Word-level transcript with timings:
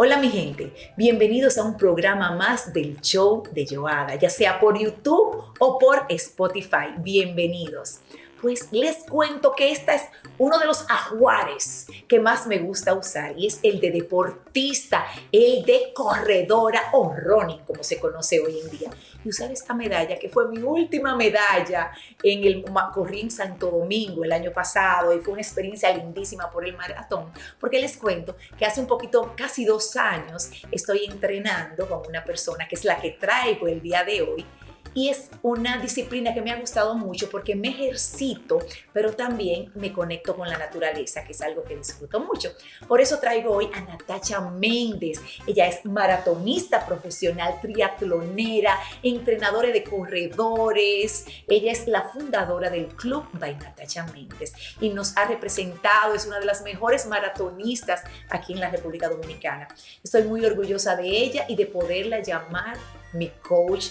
Hola 0.00 0.16
mi 0.16 0.28
gente, 0.28 0.72
bienvenidos 0.96 1.58
a 1.58 1.64
un 1.64 1.76
programa 1.76 2.30
más 2.30 2.72
del 2.72 3.00
show 3.00 3.42
de 3.50 3.66
Joada, 3.66 4.14
ya 4.14 4.30
sea 4.30 4.60
por 4.60 4.78
YouTube 4.78 5.42
o 5.58 5.76
por 5.76 6.06
Spotify. 6.08 6.94
Bienvenidos. 6.98 7.98
Pues 8.40 8.68
les 8.70 8.98
cuento 8.98 9.54
que 9.56 9.72
este 9.72 9.96
es 9.96 10.02
uno 10.38 10.60
de 10.60 10.66
los 10.66 10.88
ajuares 10.88 11.88
que 12.06 12.20
más 12.20 12.46
me 12.46 12.60
gusta 12.60 12.94
usar 12.94 13.36
y 13.36 13.48
es 13.48 13.58
el 13.64 13.80
de 13.80 13.90
deportista, 13.90 15.04
el 15.32 15.64
de 15.64 15.92
corredora 15.92 16.80
o 16.92 17.12
running, 17.12 17.58
como 17.66 17.82
se 17.82 17.98
conoce 17.98 18.38
hoy 18.38 18.60
en 18.60 18.70
día. 18.70 18.90
Usar 19.28 19.52
esta 19.52 19.74
medalla, 19.74 20.18
que 20.18 20.28
fue 20.28 20.48
mi 20.48 20.58
última 20.58 21.14
medalla 21.14 21.92
en 22.22 22.44
el 22.44 22.64
corrí 22.92 23.20
en 23.20 23.30
Santo 23.30 23.70
Domingo 23.70 24.24
el 24.24 24.32
año 24.32 24.52
pasado 24.52 25.14
y 25.14 25.20
fue 25.20 25.34
una 25.34 25.42
experiencia 25.42 25.94
lindísima 25.94 26.50
por 26.50 26.66
el 26.66 26.76
maratón, 26.76 27.30
porque 27.60 27.78
les 27.80 27.96
cuento 27.96 28.36
que 28.56 28.64
hace 28.64 28.80
un 28.80 28.86
poquito, 28.86 29.34
casi 29.36 29.64
dos 29.64 29.96
años, 29.96 30.50
estoy 30.70 31.04
entrenando 31.04 31.88
con 31.88 32.06
una 32.08 32.24
persona 32.24 32.66
que 32.66 32.74
es 32.74 32.84
la 32.84 33.00
que 33.00 33.10
traigo 33.10 33.68
el 33.68 33.82
día 33.82 34.04
de 34.04 34.22
hoy 34.22 34.46
y 34.94 35.08
es 35.08 35.30
una 35.42 35.78
disciplina 35.78 36.34
que 36.34 36.42
me 36.42 36.50
ha 36.50 36.60
gustado 36.60 36.94
mucho 36.94 37.28
porque 37.30 37.54
me 37.54 37.68
ejercito, 37.68 38.58
pero 38.92 39.12
también 39.12 39.70
me 39.74 39.92
conecto 39.92 40.36
con 40.36 40.48
la 40.48 40.58
naturaleza, 40.58 41.24
que 41.24 41.32
es 41.32 41.40
algo 41.40 41.64
que 41.64 41.76
disfruto 41.76 42.20
mucho. 42.20 42.50
Por 42.86 43.00
eso 43.00 43.18
traigo 43.18 43.52
hoy 43.52 43.70
a 43.74 43.80
Natacha 43.80 44.40
Méndez. 44.40 45.20
Ella 45.46 45.66
es 45.66 45.84
maratonista 45.84 46.86
profesional, 46.86 47.60
triatlonera, 47.60 48.78
entrenadora 49.02 49.70
de 49.70 49.84
corredores. 49.84 51.26
Ella 51.48 51.72
es 51.72 51.86
la 51.86 52.08
fundadora 52.08 52.70
del 52.70 52.88
Club 52.88 53.24
by 53.34 53.56
Natacha 53.56 54.06
Méndez 54.12 54.52
y 54.80 54.90
nos 54.90 55.16
ha 55.16 55.26
representado, 55.26 56.14
es 56.14 56.26
una 56.26 56.38
de 56.38 56.46
las 56.46 56.62
mejores 56.62 57.06
maratonistas 57.06 58.02
aquí 58.30 58.52
en 58.52 58.60
la 58.60 58.70
República 58.70 59.08
Dominicana. 59.08 59.68
Estoy 60.02 60.22
muy 60.24 60.44
orgullosa 60.44 60.96
de 60.96 61.08
ella 61.08 61.44
y 61.48 61.56
de 61.56 61.66
poderla 61.66 62.20
llamar 62.20 62.76
mi 63.12 63.28
coach 63.42 63.86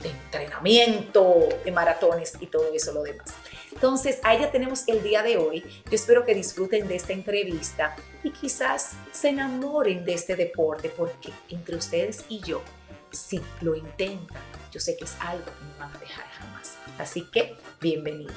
de 0.00 0.08
entrenamiento, 0.10 1.48
de 1.64 1.72
maratones 1.72 2.34
y 2.40 2.46
todo 2.46 2.72
eso 2.74 2.92
lo 2.92 3.02
demás. 3.02 3.34
Entonces, 3.72 4.18
a 4.22 4.34
ella 4.34 4.50
tenemos 4.50 4.84
el 4.88 5.02
día 5.02 5.22
de 5.22 5.36
hoy. 5.36 5.64
Yo 5.84 5.94
espero 5.94 6.24
que 6.24 6.34
disfruten 6.34 6.88
de 6.88 6.96
esta 6.96 7.12
entrevista 7.12 7.96
y 8.22 8.30
quizás 8.30 8.92
se 9.12 9.28
enamoren 9.28 10.04
de 10.04 10.14
este 10.14 10.36
deporte 10.36 10.90
porque 10.90 11.32
entre 11.48 11.76
ustedes 11.76 12.24
y 12.28 12.40
yo, 12.40 12.62
si 13.10 13.40
lo 13.60 13.74
intentan, 13.74 14.42
yo 14.72 14.80
sé 14.80 14.96
que 14.96 15.04
es 15.04 15.16
algo 15.20 15.44
que 15.44 15.64
no 15.64 15.78
van 15.78 15.94
a 15.94 15.98
dejar 15.98 16.26
jamás. 16.26 16.76
Así 16.98 17.22
que, 17.30 17.56
bienvenidos. 17.80 18.34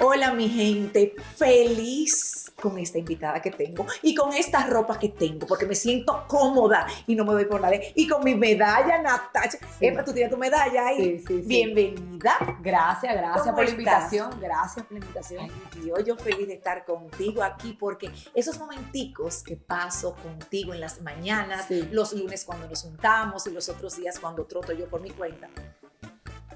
Hola 0.00 0.32
mi 0.32 0.48
gente, 0.48 1.14
feliz 1.36 2.43
con 2.60 2.78
esta 2.78 2.98
invitada 2.98 3.40
que 3.42 3.50
tengo 3.50 3.86
y 4.02 4.14
con 4.14 4.32
esta 4.32 4.66
ropa 4.66 4.98
que 4.98 5.08
tengo, 5.08 5.46
porque 5.46 5.66
me 5.66 5.74
siento 5.74 6.24
cómoda 6.26 6.86
y 7.06 7.14
no 7.14 7.24
me 7.24 7.34
voy 7.34 7.44
por 7.44 7.60
la. 7.60 7.70
Y 7.94 8.08
con 8.08 8.22
mi 8.22 8.34
medalla, 8.34 9.00
Natacha. 9.02 9.58
Sí. 9.78 9.88
tú 10.04 10.12
tienes 10.12 10.30
tu 10.30 10.38
medalla 10.38 10.86
ahí. 10.86 11.18
Sí, 11.18 11.24
sí, 11.26 11.42
Bienvenida. 11.46 12.38
Gracias, 12.60 13.14
gracias 13.14 13.54
por 13.54 13.64
la 13.64 13.70
invitación. 13.70 14.30
Gracias 14.40 14.86
por 14.86 14.98
la 14.98 15.04
invitación. 15.04 15.48
Y 15.84 15.90
hoy 15.90 16.04
yo 16.04 16.16
feliz 16.16 16.46
de 16.46 16.54
estar 16.54 16.84
contigo 16.84 17.42
aquí 17.42 17.76
porque 17.78 18.10
esos 18.34 18.58
momenticos 18.58 19.42
que 19.42 19.56
paso 19.56 20.14
contigo 20.14 20.72
en 20.72 20.80
las 20.80 21.02
mañanas, 21.02 21.66
los 21.90 22.12
lunes 22.12 22.44
cuando 22.44 22.68
nos 22.68 22.82
juntamos 22.82 23.46
y 23.46 23.50
los 23.50 23.68
otros 23.68 23.96
días 23.96 24.18
cuando 24.18 24.44
troto 24.44 24.72
yo 24.72 24.88
por 24.88 25.00
mi 25.00 25.10
cuenta, 25.10 25.48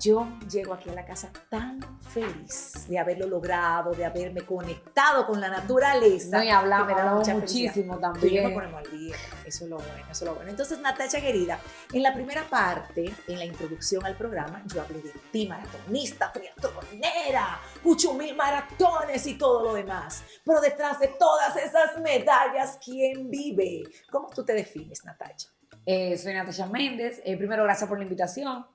yo 0.00 0.28
llego 0.50 0.74
aquí 0.74 0.90
a 0.90 0.94
la 0.94 1.04
casa 1.04 1.30
tan 1.48 1.80
feliz 2.00 2.86
de 2.88 2.98
haberlo 2.98 3.26
logrado, 3.26 3.92
de 3.92 4.04
haberme 4.04 4.42
conectado 4.42 5.26
con 5.26 5.40
la 5.40 5.48
naturaleza. 5.48 6.38
No, 6.38 6.44
y 6.44 6.48
hablamos, 6.48 7.28
muchísimo 7.28 7.98
también. 7.98 8.54
ponemos 8.54 8.84
al 8.84 8.90
día. 8.90 9.16
Eso 9.44 9.64
es 9.64 9.70
lo 9.70 9.76
bueno, 9.76 10.04
eso 10.10 10.24
es 10.24 10.28
lo 10.28 10.34
bueno. 10.34 10.50
Entonces, 10.50 10.78
Natacha 10.80 11.20
querida, 11.20 11.58
en 11.92 12.02
la 12.02 12.14
primera 12.14 12.42
parte, 12.48 13.12
en 13.26 13.38
la 13.38 13.44
introducción 13.44 14.04
al 14.04 14.16
programa, 14.16 14.62
yo 14.66 14.82
hablé 14.82 15.02
de 15.02 15.12
ti, 15.32 15.46
maratonista, 15.46 16.32
triatlonera, 16.32 17.60
mucho 17.82 18.14
mil 18.14 18.34
maratones 18.36 19.26
y 19.26 19.36
todo 19.36 19.64
lo 19.64 19.74
demás. 19.74 20.22
Pero 20.44 20.60
detrás 20.60 21.00
de 21.00 21.08
todas 21.08 21.56
esas 21.56 22.00
medallas, 22.00 22.78
¿quién 22.84 23.30
vive? 23.30 23.84
¿Cómo 24.10 24.28
tú 24.28 24.44
te 24.44 24.52
defines, 24.52 25.04
Natacha? 25.04 25.48
Eh, 25.84 26.16
soy 26.18 26.34
Natacha 26.34 26.66
Méndez. 26.66 27.20
Eh, 27.24 27.36
primero, 27.36 27.64
gracias 27.64 27.88
por 27.88 27.98
la 27.98 28.04
invitación. 28.04 28.66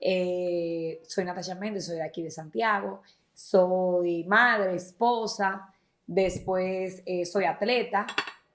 Eh, 0.00 1.02
soy 1.06 1.24
Natasha 1.24 1.54
Méndez, 1.54 1.86
soy 1.86 1.96
de 1.96 2.02
aquí 2.02 2.22
de 2.22 2.30
Santiago, 2.30 3.02
soy 3.32 4.24
madre, 4.24 4.76
esposa, 4.76 5.72
después 6.06 7.02
eh, 7.06 7.24
soy 7.24 7.44
atleta. 7.44 8.06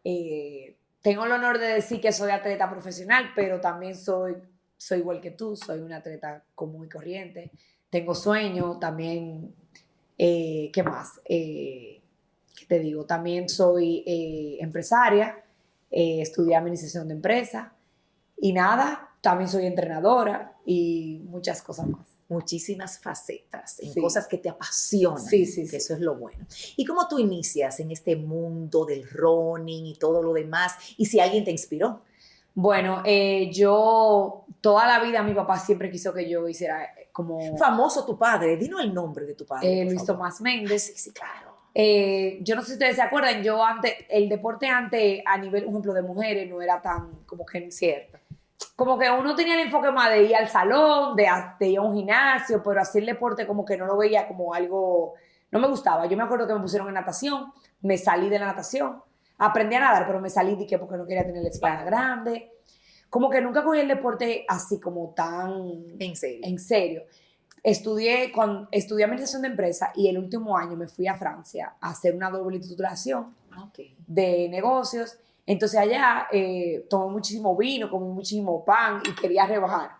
Eh, 0.03 0.75
tengo 1.01 1.25
el 1.25 1.31
honor 1.31 1.59
de 1.59 1.67
decir 1.67 1.99
que 2.01 2.11
soy 2.11 2.31
atleta 2.31 2.69
profesional, 2.69 3.31
pero 3.35 3.59
también 3.59 3.95
soy, 3.95 4.35
soy 4.77 4.99
igual 4.99 5.21
que 5.21 5.31
tú, 5.31 5.55
soy 5.55 5.79
una 5.79 5.97
atleta 5.97 6.43
común 6.55 6.85
y 6.85 6.89
corriente. 6.89 7.51
Tengo 7.89 8.13
sueños, 8.13 8.79
también, 8.79 9.53
¿qué 10.17 10.83
más? 10.85 11.19
¿Qué 11.25 12.01
te 12.67 12.79
digo? 12.79 13.05
También 13.05 13.49
soy 13.49 14.03
empresaria, 14.59 15.43
estudié 15.89 16.55
administración 16.55 17.07
de 17.07 17.15
empresa 17.15 17.73
y 18.37 18.53
nada, 18.53 19.08
también 19.21 19.49
soy 19.49 19.65
entrenadora 19.65 20.53
y 20.65 21.21
muchas 21.25 21.61
cosas 21.61 21.87
más. 21.87 22.07
Muchísimas 22.29 22.99
facetas, 22.99 23.79
en 23.79 23.93
cosas 23.99 24.27
que 24.27 24.37
te 24.37 24.49
apasionan. 24.49 25.19
Sí, 25.19 25.45
sí, 25.45 25.65
sí. 25.65 25.75
Eso 25.75 25.95
es 25.95 25.99
lo 25.99 26.15
bueno. 26.15 26.45
¿Y 26.77 26.85
cómo 26.85 27.07
tú 27.07 27.17
inicias 27.17 27.79
en 27.79 27.91
este 27.91 28.15
mundo 28.15 28.85
del 28.85 29.09
running 29.09 29.87
y 29.87 29.95
todo 29.95 30.21
lo 30.21 30.33
demás? 30.33 30.75
¿Y 30.97 31.07
si 31.07 31.19
alguien 31.19 31.43
te 31.43 31.51
inspiró? 31.51 32.01
Bueno, 32.53 33.01
eh, 33.05 33.49
yo 33.51 34.45
toda 34.61 34.85
la 34.85 35.03
vida 35.03 35.23
mi 35.23 35.33
papá 35.33 35.57
siempre 35.57 35.89
quiso 35.89 36.13
que 36.13 36.29
yo 36.29 36.47
hiciera 36.47 36.83
eh, 36.83 37.09
como... 37.11 37.57
Famoso 37.57 38.05
tu 38.05 38.17
padre, 38.17 38.57
dinos 38.57 38.81
el 38.81 38.93
nombre 38.93 39.25
de 39.25 39.33
tu 39.33 39.45
padre. 39.45 39.81
Eh, 39.81 39.85
Luis 39.85 40.05
Tomás 40.05 40.39
Méndez. 40.39 40.83
sí, 40.83 40.93
sí, 40.95 41.11
claro. 41.11 41.55
yo 41.73 42.55
no 42.55 42.61
sé 42.61 42.67
si 42.67 42.73
ustedes 42.73 42.95
se 42.95 43.01
acuerdan, 43.01 43.43
yo 43.43 43.63
antes, 43.63 43.93
el 44.07 44.29
deporte 44.29 44.67
antes 44.67 45.21
a 45.25 45.37
nivel, 45.37 45.65
un 45.65 45.71
ejemplo, 45.71 45.93
de 45.93 46.03
mujeres 46.03 46.49
no 46.49 46.61
era 46.61 46.81
tan 46.81 47.23
como 47.25 47.45
que 47.45 47.71
cierto 47.71 48.19
como 48.75 48.97
que 48.97 49.09
uno 49.09 49.35
tenía 49.35 49.55
el 49.55 49.67
enfoque 49.67 49.91
más 49.91 50.09
de 50.09 50.23
ir 50.23 50.35
al 50.35 50.47
salón, 50.47 51.15
de, 51.15 51.23
ir 51.67 51.79
a 51.79 51.81
un 51.81 51.95
gimnasio, 51.95 52.61
pero 52.63 52.81
hacer 52.81 53.05
deporte 53.05 53.47
como 53.47 53.65
que 53.65 53.77
no 53.77 53.85
lo 53.85 53.97
veía 53.97 54.27
como 54.27 54.53
algo, 54.53 55.13
no 55.51 55.59
me 55.59 55.67
gustaba. 55.67 56.05
Yo 56.07 56.17
me 56.17 56.23
acuerdo 56.23 56.47
que 56.47 56.53
me 56.53 56.61
pusieron 56.61 56.87
en 56.87 56.93
natación, 56.93 57.51
me 57.81 57.97
salí 57.97 58.29
de 58.29 58.39
la 58.39 58.47
natación, 58.47 59.01
aprendí 59.37 59.75
a 59.75 59.81
nadar, 59.81 60.05
pero 60.07 60.19
me 60.19 60.29
salí 60.29 60.55
de 60.55 60.65
que 60.65 60.77
porque 60.77 60.97
no 60.97 61.05
quería 61.05 61.25
tener 61.25 61.43
la 61.43 61.49
espalda 61.49 61.83
grande. 61.83 62.51
Como 63.09 63.29
que 63.29 63.41
nunca 63.41 63.63
cogí 63.63 63.79
el 63.79 63.87
deporte 63.87 64.45
así 64.47 64.79
como 64.79 65.13
tan... 65.15 65.97
En 65.99 66.15
serio. 66.15 66.41
En 66.43 66.59
serio. 66.59 67.03
Estudié, 67.63 68.31
con, 68.31 68.69
estudié 68.71 69.05
administración 69.05 69.41
de 69.41 69.49
empresa 69.49 69.91
y 69.95 70.07
el 70.07 70.17
último 70.17 70.57
año 70.57 70.77
me 70.77 70.87
fui 70.87 71.07
a 71.07 71.15
Francia 71.15 71.75
a 71.81 71.89
hacer 71.89 72.15
una 72.15 72.29
doble 72.29 72.59
titulación 72.59 73.35
de 74.07 74.47
negocios 74.49 75.17
entonces 75.49 75.79
allá 75.79 76.27
eh, 76.31 76.85
tomé 76.87 77.11
muchísimo 77.11 77.57
vino, 77.57 77.89
comí 77.89 78.07
muchísimo 78.07 78.63
pan 78.63 79.01
y 79.03 79.15
quería 79.19 79.47
rebajar. 79.47 79.93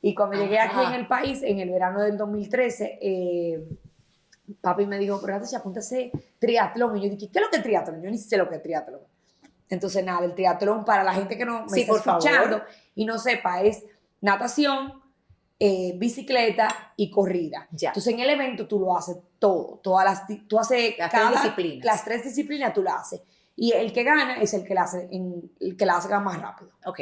Y 0.00 0.14
cuando 0.14 0.38
llegué 0.38 0.58
aquí 0.58 0.82
en 0.82 0.94
el 0.94 1.06
país, 1.06 1.42
en 1.42 1.60
el 1.60 1.68
verano 1.68 2.00
del 2.00 2.16
2013, 2.16 2.98
eh, 3.02 3.68
papi 4.62 4.86
me 4.86 4.98
dijo, 4.98 5.20
pero 5.20 5.34
Natasha, 5.34 5.58
apúntase 5.58 6.10
triatlón. 6.38 6.96
Y 6.96 7.02
yo 7.02 7.10
dije, 7.10 7.30
¿qué 7.30 7.38
es 7.38 7.44
lo 7.44 7.50
que 7.50 7.58
es 7.58 7.62
triatlón? 7.62 8.02
Yo 8.02 8.10
ni 8.10 8.16
sé 8.16 8.38
lo 8.38 8.48
que 8.48 8.56
es 8.56 8.62
triatlón. 8.62 9.00
Entonces, 9.68 10.02
nada, 10.02 10.24
el 10.24 10.34
triatlón, 10.34 10.86
para 10.86 11.04
la 11.04 11.12
gente 11.12 11.36
que 11.36 11.44
no 11.44 11.64
me 11.64 11.68
Sí, 11.68 11.82
está 11.82 11.92
por 11.92 12.02
favor. 12.02 12.24
escuchando 12.24 12.62
y 12.94 13.04
no 13.04 13.18
sepa, 13.18 13.60
es 13.60 13.84
natación, 14.22 15.02
eh, 15.58 15.92
bicicleta 15.98 16.94
y 16.96 17.10
corrida. 17.10 17.68
Ya. 17.72 17.90
Entonces, 17.90 18.14
en 18.14 18.20
el 18.20 18.30
evento 18.30 18.66
tú 18.66 18.80
lo 18.80 18.96
haces 18.96 19.18
todo. 19.38 19.80
Todas 19.82 20.06
las, 20.06 20.48
tú 20.48 20.58
haces 20.58 20.94
Las 20.98 21.10
tres 21.10 21.22
cada, 21.22 21.30
disciplinas. 21.30 21.84
Las 21.84 22.04
tres 22.04 22.24
disciplinas 22.24 22.72
tú 22.72 22.82
las 22.82 23.02
haces. 23.02 23.20
Y 23.56 23.72
el 23.72 23.92
que 23.92 24.02
gana 24.02 24.36
es 24.40 24.52
el 24.54 24.64
que 24.64 24.74
la 24.74 24.82
hace, 24.82 25.08
en- 25.12 25.50
el 25.60 25.76
que 25.76 25.86
la 25.86 25.96
hace 25.96 26.08
más 26.18 26.40
rápido. 26.40 26.70
Ok. 26.86 27.00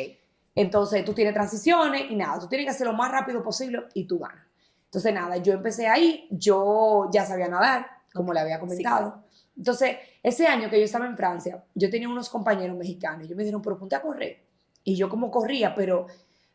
Entonces 0.54 1.04
tú 1.04 1.14
tienes 1.14 1.32
transiciones 1.32 2.10
y 2.10 2.14
nada, 2.16 2.38
tú 2.38 2.46
tienes 2.46 2.66
que 2.66 2.70
hacer 2.70 2.86
lo 2.86 2.92
más 2.92 3.10
rápido 3.10 3.42
posible 3.42 3.84
y 3.94 4.06
tú 4.06 4.18
ganas. 4.18 4.44
Entonces 4.84 5.14
nada, 5.14 5.38
yo 5.38 5.54
empecé 5.54 5.88
ahí, 5.88 6.28
yo 6.30 7.08
ya 7.10 7.24
sabía 7.24 7.48
nadar, 7.48 7.86
como 8.12 8.34
le 8.34 8.40
había 8.40 8.60
comentado. 8.60 9.24
Entonces, 9.56 9.96
ese 10.22 10.46
año 10.46 10.68
que 10.68 10.78
yo 10.78 10.84
estaba 10.84 11.06
en 11.06 11.16
Francia, 11.16 11.64
yo 11.74 11.88
tenía 11.90 12.08
unos 12.08 12.28
compañeros 12.28 12.76
mexicanos, 12.76 13.22
y 13.22 13.24
ellos 13.26 13.36
me 13.36 13.42
dijeron, 13.44 13.62
pero 13.62 13.78
ponte 13.78 13.96
a 13.96 14.02
correr. 14.02 14.42
Y 14.84 14.96
yo 14.96 15.08
como 15.08 15.30
corría, 15.30 15.74
pero 15.74 16.06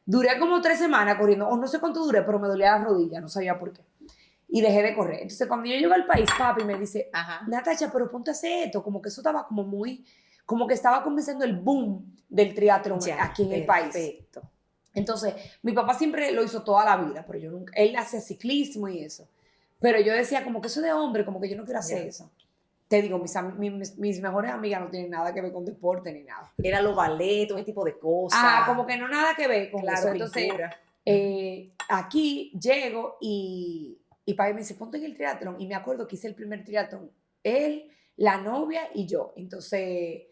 duré 0.06 0.38
como 0.40 0.62
tres 0.62 0.78
semanas 0.78 1.18
corriendo, 1.18 1.48
o 1.48 1.58
no 1.58 1.68
sé 1.68 1.80
cuánto 1.80 2.04
duré, 2.04 2.22
pero 2.22 2.38
me 2.40 2.48
dolía 2.48 2.78
la 2.78 2.84
rodilla, 2.84 3.20
no 3.20 3.30
sabía 3.30 3.58
por 3.58 3.74
qué. 3.74 3.82
Y 4.50 4.62
dejé 4.62 4.82
de 4.82 4.96
correr. 4.96 5.22
Entonces 5.22 5.48
cuando 5.48 5.68
yo 5.68 5.76
llego 5.76 5.94
al 5.94 6.06
país, 6.06 6.30
papi 6.38 6.64
me 6.64 6.78
dice, 6.78 7.10
Ajá. 7.12 7.46
Natacha, 7.48 7.92
pero 7.92 8.10
ponte 8.10 8.32
a 8.32 8.34
hacer 8.34 8.68
esto, 8.68 8.82
como 8.82 9.02
que 9.02 9.10
eso 9.10 9.22
estaba 9.22 9.46
como 9.46 9.64
muy, 9.64 10.06
como 10.46 10.68
que 10.68 10.74
estaba 10.74 11.04
comenzando 11.04 11.44
el 11.44 11.58
boom 11.58 12.16
del 12.30 12.54
triatlón 12.54 13.00
Ya, 13.02 13.24
aquí 13.24 13.44
en 13.44 13.52
el 13.54 13.66
país. 13.66 13.94
Perfecto. 13.94 14.42
Entonces, 14.94 15.34
mi 15.62 15.74
papá 15.74 15.94
siempre 15.94 16.32
lo 16.32 16.44
hizo 16.44 16.64
toda 16.64 16.84
la 16.84 16.98
vida, 16.98 17.24
pero 17.28 17.38
yo 17.38 17.52
nunca, 17.52 17.74
él 17.76 17.96
hace 17.98 18.20
ciclismo 18.20 18.88
y 18.88 19.04
eso. 19.04 19.28
Pero 19.80 20.00
yo 20.00 20.14
decía, 20.14 20.44
como 20.44 20.60
que 20.60 20.68
eso 20.70 20.82
de 20.82 20.92
hombre, 20.92 21.24
como 21.24 21.40
que 21.40 21.50
yo 21.50 21.56
no 21.56 21.66
quiero 21.66 21.80
hacer 21.80 22.04
Ya. 22.04 22.10
eso. 22.10 22.32
Te 22.88 23.02
digo, 23.02 23.20
mis, 23.20 23.36
mis, 23.58 23.98
mis 23.98 24.22
mejores 24.22 24.50
amigas 24.50 24.82
no 24.82 24.88
tienen 24.90 25.12
nada 25.12 25.34
que 25.34 25.42
ver 25.42 25.52
con 25.52 25.66
deporte 25.66 26.12
ni 26.14 26.24
nada. 26.24 26.52
Era 26.64 26.82
los 26.82 26.96
ballet, 26.96 27.46
todo 27.48 27.58
ese 27.58 27.66
tipo 27.66 27.84
de 27.84 27.98
cosas. 28.00 28.40
Ah, 28.42 28.64
como 28.66 28.88
que 28.88 28.98
no 28.98 29.10
nada 29.10 29.36
que 29.36 29.46
ver 29.48 29.70
con 29.70 29.82
claro, 29.82 30.00
eso. 30.00 30.08
Entonces, 30.10 30.50
eh, 31.06 31.74
aquí 31.90 32.52
llego 32.60 33.18
y, 33.20 34.00
y 34.28 34.34
papi 34.34 34.54
me 34.54 34.60
dice, 34.60 34.76
ponte 34.76 34.98
en 34.98 35.06
el 35.06 35.16
triatlón. 35.16 35.56
Y 35.58 35.68
me 35.68 35.76
acuerdo 35.76 36.06
que 36.06 36.18
hice 36.18 36.28
el 36.28 36.36
primer 36.36 36.62
triatlón. 36.66 37.10
Él, 37.44 37.90
la 38.18 38.42
novia 38.42 38.82
y 38.94 39.08
yo. 39.08 39.32
Entonces, 39.38 40.24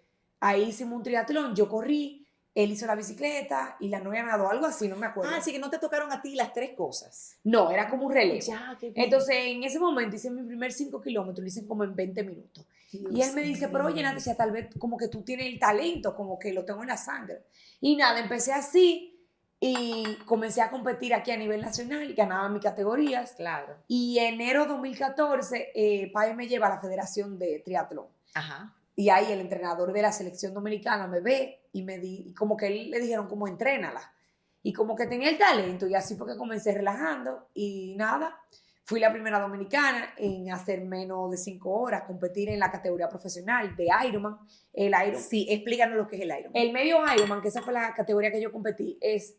ahí 0.41 0.63
hicimos 0.63 0.97
un 0.97 1.03
triatlón. 1.03 1.55
Yo 1.55 1.69
corrí, 1.69 2.27
él 2.53 2.71
hizo 2.71 2.85
la 2.87 2.95
bicicleta 2.95 3.77
y 3.79 3.87
la 3.87 4.01
novia 4.01 4.23
nadó, 4.23 4.49
algo 4.49 4.65
así, 4.65 4.89
no 4.89 4.97
me 4.97 5.05
acuerdo. 5.05 5.31
Ah, 5.33 5.37
así 5.37 5.53
que 5.53 5.59
no 5.59 5.69
te 5.69 5.79
tocaron 5.79 6.11
a 6.11 6.21
ti 6.21 6.35
las 6.35 6.51
tres 6.51 6.71
cosas. 6.75 7.37
No, 7.45 7.71
era 7.71 7.87
como 7.87 8.07
un 8.07 8.13
relevo. 8.13 8.41
Ya, 8.41 8.75
qué 8.77 8.89
bien. 8.89 9.05
Entonces, 9.05 9.33
en 9.37 9.63
ese 9.63 9.79
momento 9.79 10.17
hice 10.17 10.29
mi 10.29 10.43
primer 10.43 10.73
5 10.73 11.01
kilómetros, 11.01 11.39
lo 11.39 11.47
hice 11.47 11.65
como 11.65 11.85
en 11.85 11.95
20 11.95 12.21
minutos. 12.23 12.67
y 12.91 12.97
Dios 12.97 13.29
él 13.29 13.33
me 13.33 13.43
dice, 13.43 13.69
pero 13.69 13.85
oye, 13.85 14.01
mío. 14.01 14.09
Natasha, 14.09 14.35
tal 14.35 14.51
vez 14.51 14.75
como 14.77 14.97
que 14.97 15.07
tú 15.07 15.21
tienes 15.21 15.47
el 15.47 15.57
talento, 15.57 16.13
como 16.13 16.37
que 16.37 16.51
lo 16.51 16.65
tengo 16.65 16.81
en 16.81 16.89
la 16.89 16.97
sangre. 16.97 17.45
Y 17.79 17.95
nada, 17.95 18.19
empecé 18.19 18.51
así 18.51 19.14
y 19.59 20.17
comencé 20.25 20.61
a 20.61 20.69
competir 20.69 21.13
aquí 21.13 21.31
a 21.31 21.37
nivel 21.37 21.61
nacional, 21.61 22.13
ganaba 22.13 22.49
mis 22.49 22.61
categorías. 22.61 23.33
Claro. 23.33 23.77
Y 23.87 24.19
enero 24.19 24.65
2014, 24.65 25.71
eh, 25.73 26.11
Pai 26.11 26.35
me 26.35 26.47
lleva 26.47 26.67
a 26.67 26.71
la 26.71 26.79
Federación 26.81 27.39
de 27.39 27.61
Triatlón. 27.63 28.07
Ajá. 28.33 28.73
Y 28.95 29.09
ahí 29.09 29.31
el 29.31 29.39
entrenador 29.41 29.91
de 29.91 30.01
la 30.01 30.11
selección 30.11 30.53
dominicana 30.53 31.07
me 31.07 31.19
ve 31.19 31.63
y 31.73 31.83
me 31.83 31.97
di, 31.99 32.25
y 32.27 32.33
como 32.33 32.55
que 32.55 32.67
él 32.67 32.91
le 32.91 32.99
dijeron 32.99 33.27
como 33.27 33.47
entrénala. 33.47 34.13
Y 34.61 34.73
como 34.73 34.95
que 34.95 35.05
tenía 35.05 35.29
el 35.29 35.37
talento 35.37 35.87
y 35.87 35.93
así 35.95 36.15
fue 36.15 36.27
que 36.27 36.37
comencé 36.37 36.73
relajando 36.73 37.49
y 37.53 37.93
nada. 37.97 38.39
Fui 38.83 38.99
la 38.99 39.11
primera 39.11 39.39
dominicana 39.39 40.13
en 40.17 40.51
hacer 40.51 40.83
menos 40.85 41.31
de 41.31 41.37
cinco 41.37 41.71
horas, 41.71 42.03
competir 42.03 42.49
en 42.49 42.59
la 42.59 42.71
categoría 42.71 43.09
profesional 43.09 43.75
de 43.75 43.87
Ironman. 44.07 44.37
El 44.73 44.89
Ironman, 44.89 45.21
Sí, 45.21 45.47
explícanos 45.49 45.97
lo 45.97 46.07
que 46.07 46.15
es 46.17 46.21
el 46.21 46.29
Ironman. 46.29 46.51
el 46.53 46.71
medio 46.71 46.97
Ironman, 47.15 47.41
que 47.41 47.47
esa 47.47 47.61
fue 47.61 47.73
la 47.73 47.93
categoría 47.93 48.31
que 48.31 48.41
yo 48.41 48.51
competí, 48.51 48.97
es 49.01 49.35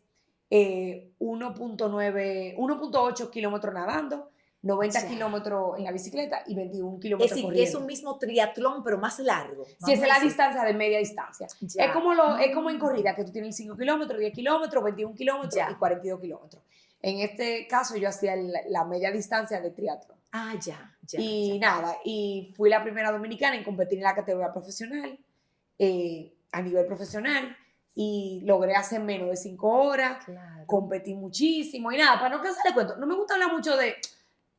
eh, 0.49 1.11
1.9, 1.19 2.55
1.8 2.57 3.29
kilómetros 3.29 3.73
nadando, 3.73 4.29
90 4.61 5.01
Ya. 5.01 5.07
kilómetros 5.07 5.77
en 5.77 5.83
la 5.85 5.91
bicicleta 5.91 6.43
y 6.47 6.55
21 6.55 6.95
es 6.95 7.01
kilómetros 7.01 7.29
decir, 7.35 7.53
que 7.53 7.63
es 7.63 7.75
un 7.75 7.85
mismo 7.85 8.17
triatlón, 8.17 8.83
pero 8.83 8.97
más 8.97 9.19
largo. 9.19 9.65
Si 9.85 9.93
es 9.93 9.99
la 9.99 10.19
distancia 10.19 10.63
de 10.63 10.73
media 10.73 10.99
distancia. 10.99 11.47
Ya. 11.61 11.85
Es, 11.85 11.91
como 11.91 12.13
lo, 12.13 12.37
es 12.37 12.53
como 12.53 12.69
en 12.69 12.79
corrida, 12.79 13.15
que 13.15 13.23
tú 13.23 13.31
tienes 13.31 13.55
5 13.55 13.77
kilómetros, 13.77 14.19
10 14.19 14.33
kilómetros, 14.33 14.83
21 14.83 15.15
kilómetros 15.15 15.63
y 15.71 15.75
42 15.75 16.19
kilómetros. 16.19 16.63
En 17.01 17.19
este 17.19 17.67
caso 17.67 17.95
yo 17.95 18.09
hacía 18.09 18.35
la 18.35 18.83
media 18.85 19.11
distancia 19.11 19.61
de 19.61 19.69
triatlón. 19.69 20.17
Ah, 20.31 20.55
ya, 20.59 20.95
ya. 21.03 21.19
y 21.21 21.53
ya. 21.53 21.59
nada, 21.59 21.97
y 22.03 22.53
fui 22.57 22.69
la 22.69 22.83
primera 22.83 23.11
dominicana 23.11 23.55
en 23.55 23.63
competir 23.63 23.99
en 23.99 24.03
la 24.03 24.13
categoría 24.15 24.51
profesional, 24.51 25.17
eh, 25.79 26.33
a 26.51 26.61
nivel 26.61 26.85
profesional, 26.85 27.55
y 27.99 28.41
logré 28.45 28.75
hacer 28.75 29.01
menos 29.01 29.27
de 29.31 29.35
5 29.35 29.67
horas, 29.67 30.23
Claro. 30.23 30.65
competí 30.67 31.15
muchísimo 31.15 31.91
y 31.91 31.97
nada, 31.97 32.19
para 32.19 32.35
no 32.35 32.43
cansar 32.43 32.67
el 32.67 32.75
cuento, 32.75 32.95
no 32.97 33.07
me 33.07 33.15
gusta 33.15 33.33
hablar 33.33 33.51
mucho 33.51 33.75
de, 33.75 33.95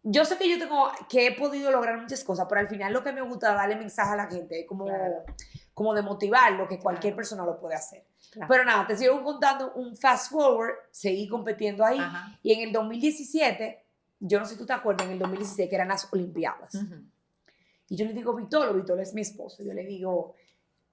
yo 0.02 0.24
sé 0.24 0.36
que 0.36 0.50
yo 0.50 0.58
tengo, 0.58 0.90
que 1.08 1.28
he 1.28 1.36
podido 1.36 1.70
lograr 1.70 2.00
muchas 2.00 2.24
cosas, 2.24 2.46
pero 2.48 2.60
al 2.62 2.66
final 2.68 2.92
lo 2.92 3.04
que 3.04 3.12
me 3.12 3.22
gusta 3.22 3.50
es 3.50 3.54
darle 3.54 3.76
mensaje 3.76 4.12
a 4.12 4.16
la 4.16 4.26
gente, 4.26 4.66
como, 4.66 4.86
Claro. 4.86 5.22
como 5.72 5.94
de 5.94 6.02
motivarlo, 6.02 6.66
que 6.66 6.80
cualquier 6.80 7.12
Claro. 7.12 7.16
persona 7.16 7.44
lo 7.46 7.60
puede 7.60 7.76
hacer. 7.76 8.04
Pero 8.48 8.64
nada, 8.64 8.86
te 8.88 8.96
sigo 8.96 9.22
contando 9.22 9.72
un 9.74 9.96
fast 9.96 10.32
forward, 10.32 10.74
seguí 10.90 11.28
compitiendo 11.28 11.84
ahí, 11.84 12.00
Ajá. 12.00 12.36
y 12.42 12.52
en 12.52 12.60
el 12.66 12.72
2017, 12.72 13.84
yo 14.18 14.40
no 14.40 14.46
sé 14.46 14.54
si 14.54 14.58
tú 14.58 14.66
te 14.66 14.72
acuerdas, 14.72 15.06
en 15.06 15.12
el 15.12 15.18
2016, 15.20 15.68
que 15.70 15.76
eran 15.76 15.86
las 15.88 16.12
Olimpiadas, 16.12 16.74
Ujú. 16.74 16.96
y 17.88 17.94
yo 17.96 18.04
le 18.04 18.12
digo, 18.14 18.34
Vitolo, 18.34 18.74
Vitolo 18.74 19.00
es 19.00 19.14
mi 19.14 19.20
esposo, 19.20 19.62
yo 19.62 19.72
le 19.74 19.84
digo, 19.84 20.34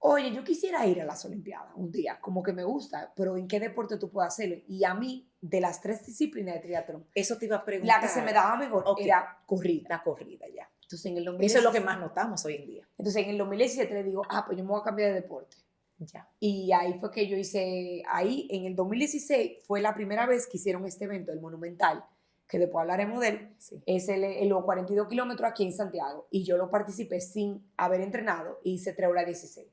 oye, 0.08 0.32
yo 0.32 0.42
quisiera 0.44 0.86
ir 0.86 1.00
a 1.00 1.04
las 1.04 1.24
Olimpiadas 1.24 1.72
un 1.76 1.90
día, 1.90 2.18
como 2.20 2.42
que 2.42 2.52
me 2.52 2.64
gusta, 2.64 3.12
pero 3.16 3.36
¿en 3.36 3.46
qué 3.48 3.58
deporte 3.60 3.96
tú 3.98 4.10
puedes 4.10 4.28
hacerlo? 4.32 4.56
Y 4.68 4.84
a 4.84 4.94
mí, 4.94 5.30
de 5.40 5.60
las 5.60 5.80
tres 5.80 6.04
disciplinas 6.06 6.54
de 6.54 6.60
triatlón, 6.60 7.06
Eso 7.14 7.36
te 7.38 7.46
iba 7.46 7.56
a 7.56 7.64
preguntar. 7.64 7.96
la 8.00 8.02
que 8.06 8.12
se 8.12 8.22
me 8.22 8.32
daba 8.32 8.56
mejor 8.56 8.84
Ok. 8.86 9.00
era 9.00 9.42
corrida. 9.46 9.86
La 9.88 10.02
corrida, 10.02 10.46
ya. 10.54 10.68
Entonces 10.82 11.06
en, 11.06 11.16
el 11.16 11.22
Eso 11.24 11.32
2017, 11.32 11.58
es 11.58 11.64
lo 11.64 11.72
que 11.72 11.80
más 11.84 11.98
notamos 11.98 12.44
hoy 12.44 12.54
en 12.56 12.66
día. 12.66 12.88
entonces 12.96 13.22
en 13.24 13.30
el 13.30 13.38
2017 13.38 13.92
le 13.94 14.02
digo, 14.04 14.22
ah, 14.28 14.44
pues 14.46 14.56
yo 14.56 14.64
me 14.64 14.70
voy 14.70 14.80
a 14.80 14.84
cambiar 14.84 15.08
de 15.12 15.20
deporte. 15.20 15.56
Ya. 15.98 16.28
Y 16.38 16.70
ahí 16.72 16.94
fue 17.00 17.10
que 17.10 17.26
yo 17.26 17.36
hice, 17.36 18.02
ahí 18.08 18.46
en 18.50 18.66
el 18.66 18.76
2016 18.76 19.64
fue 19.66 19.80
la 19.80 19.94
primera 19.94 20.26
vez 20.26 20.46
que 20.46 20.58
hicieron 20.58 20.84
este 20.86 21.04
evento, 21.06 21.32
el 21.32 21.40
Monumental, 21.40 22.04
que 22.46 22.58
después 22.60 22.82
hablaremos 22.82 23.20
de 23.20 23.28
él, 23.28 23.54
Sí. 23.58 23.82
es 23.86 24.08
el, 24.08 24.22
el 24.22 24.48
los 24.48 24.62
42 24.64 25.08
kilómetros 25.08 25.50
aquí 25.50 25.64
en 25.64 25.72
Santiago. 25.72 26.28
Y 26.30 26.44
yo 26.44 26.56
lo 26.56 26.70
participé 26.70 27.20
sin 27.20 27.68
haber 27.76 28.02
entrenado 28.02 28.60
y 28.62 28.74
hice 28.74 28.92
3 28.92 29.08
horas 29.08 29.26
16. 29.26 29.66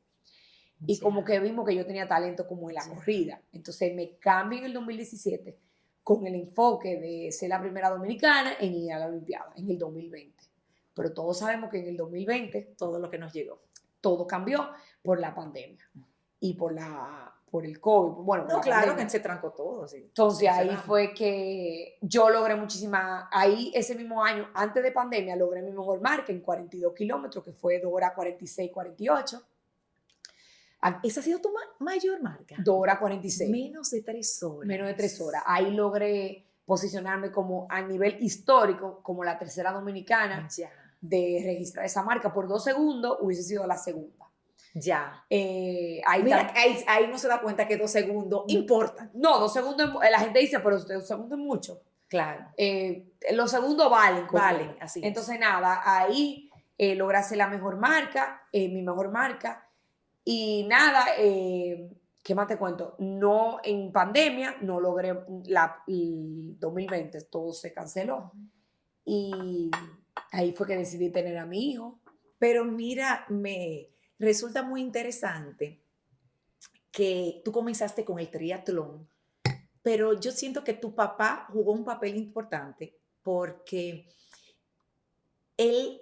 Y 0.85 0.99
como 0.99 1.23
que 1.23 1.40
vimos 1.40 1.66
que 1.68 1.75
yo 1.75 1.85
tenía 1.85 2.07
talento 2.07 2.47
como 2.47 2.69
en 2.69 2.75
la 2.75 2.87
corrida. 2.87 3.42
Entonces 3.52 3.94
me 3.95 4.18
cambié 4.18 4.59
en 4.59 4.66
el 4.66 4.73
2017 4.73 5.57
con 6.04 6.28
el 6.28 6.35
enfoque 6.35 6.99
de 6.99 7.31
ser 7.31 7.49
la 7.49 7.61
primera 7.61 7.90
dominicana 7.90 8.54
en 8.59 8.73
ir 8.73 8.92
a 8.94 8.99
la 8.99 9.07
Olimpiada 9.07 9.54
en 9.56 9.69
el 9.69 9.78
2020. 9.78 10.44
Pero 10.94 11.13
todos 11.13 11.40
sabemos 11.40 11.69
que 11.69 11.80
en 11.80 11.87
el 11.87 11.97
2020 11.97 12.73
Todo 12.78 12.99
lo 12.99 13.09
que 13.09 13.18
nos 13.18 13.31
llegó. 13.33 13.61
todo 14.02 14.28
cambió 14.28 14.69
por 15.02 15.19
la 15.19 15.33
pandemia 15.33 15.90
y 16.40 16.56
por, 16.56 16.73
la, 16.73 17.33
por 17.49 17.66
el 17.66 17.80
COVID. 17.80 18.23
Bueno, 18.25 18.44
No, 18.49 18.57
la 18.57 18.61
claro 18.61 18.87
pandemia. 18.87 19.06
que 19.06 19.09
se 19.09 19.19
trancó 19.21 19.52
todo. 19.52 19.87
Sí. 19.87 19.97
Entonces 19.97 20.49
ahí 20.49 20.75
fue 20.75 21.13
que 21.13 21.97
yo 22.02 22.30
logré 22.30 22.56
muchísima, 22.56 23.30
ahí 23.31 23.71
ese 23.73 23.95
mismo 23.95 24.21
año, 24.21 24.49
antes 24.54 24.83
de 24.83 24.92
pandemia, 24.92 25.37
logré 25.37 25.61
mi 25.61 25.71
mejor 25.71 26.02
marca 26.02 26.33
en 26.33 26.42
42 26.42 26.94
kilómetros, 26.94 27.44
que 27.45 27.54
fue 27.54 27.80
2 27.80 27.90
horas 27.94 28.11
46, 28.13 28.71
48. 28.73 29.42
Esa 31.04 31.19
ha 31.19 31.23
sido 31.23 31.40
tu 31.40 31.49
ma- 31.52 31.59
mayor 31.80 32.21
marca. 32.21 32.56
2 32.59 32.75
horas 32.78 32.99
46. 32.99 33.49
Menos 33.49 33.90
de 33.92 34.02
tres 34.02 34.42
horas. 34.44 34.68
menos 34.68 34.87
de 34.87 34.94
3 34.94 35.21
horas. 35.21 35.44
Ahí 35.45 35.71
logré 35.71 36.45
posicionarme 36.66 37.31
como 37.31 37.68
a 37.69 37.81
nivel 37.81 38.18
histórico, 38.23 39.02
como 39.04 39.23
la 39.23 39.37
tercera 39.37 39.71
dominicana 39.71 40.47
Ya. 40.56 40.69
de 41.02 41.42
registrar 41.45 41.85
esa 41.85 42.04
marca. 42.04 42.33
Por 42.33 42.47
dos 42.47 42.63
segundos 42.63 43.18
hubiese 43.21 43.44
sido 43.44 43.68
la 43.68 43.78
segunda. 43.78 44.25
Ya. 44.75 45.23
Eh, 45.30 46.02
ahí 46.06 46.23
Mira, 46.23 46.52
ahí, 46.56 46.83
ahí 46.87 47.07
no 47.07 47.18
se 47.18 47.28
da 47.28 47.42
cuenta 47.42 47.68
que 47.68 47.78
dos 47.78 47.92
segundos 47.92 48.44
importan. 48.47 49.11
no, 49.13 49.40
dos 49.40 49.54
segundos, 49.54 49.92
la 50.09 50.19
gente 50.19 50.40
dice, 50.40 50.59
pero 50.61 50.80
dos 50.80 51.07
segundos 51.07 51.37
es 51.37 51.45
mucho. 51.45 51.81
Claro. 52.07 52.45
Eh, 52.57 53.11
los 53.33 53.52
segundos 53.52 53.90
valen. 53.90 54.25
Valen, 54.31 54.61
correcto. 54.68 54.85
así 54.85 54.99
es. 55.02 55.06
Entonces, 55.06 55.40
nada, 55.40 55.81
ahí 55.83 56.49
eh, 56.78 56.95
logré 56.95 57.18
hacer 57.18 57.37
la 57.37 57.47
mejor 57.47 57.78
marca, 57.78 58.42
eh, 58.52 58.68
mi 58.69 58.81
mejor 58.81 59.11
marca. 59.11 59.68
Y 60.25 60.65
nada, 60.68 61.06
eh, 61.18 61.89
¿qué 62.23 62.35
más 62.35 62.47
te 62.47 62.57
cuento? 62.57 62.95
No, 62.99 63.59
en 63.63 63.92
pandemia, 63.92 64.57
no 64.61 64.80
logré 64.80 65.13
la 65.45 65.83
el 65.87 66.57
2020, 66.59 67.21
todo 67.25 67.51
se 67.53 67.73
canceló. 67.73 68.31
Y 69.06 69.69
ahí 70.31 70.53
fue 70.53 70.68
que 70.68 70.77
decidí 70.77 71.09
tener 71.09 71.37
a 71.37 71.45
mi 71.45 71.71
hijo. 71.71 71.99
Pero 72.39 72.65
mira, 72.65 73.25
me 73.30 73.89
resulta 74.19 74.63
muy 74.63 74.81
interesante 74.81 75.81
que 76.92 77.42
tú 77.44 77.51
comenzaste 77.51 78.06
con 78.06 78.19
el 78.19 78.30
triatlón, 78.30 79.09
pero 79.81 80.19
yo 80.19 80.31
siento 80.31 80.63
que 80.63 80.73
tu 80.73 80.94
papá 80.94 81.47
jugó 81.51 81.73
un 81.73 81.83
papel 81.83 82.15
importante 82.15 82.99
porque 83.23 84.07
él 85.57 85.99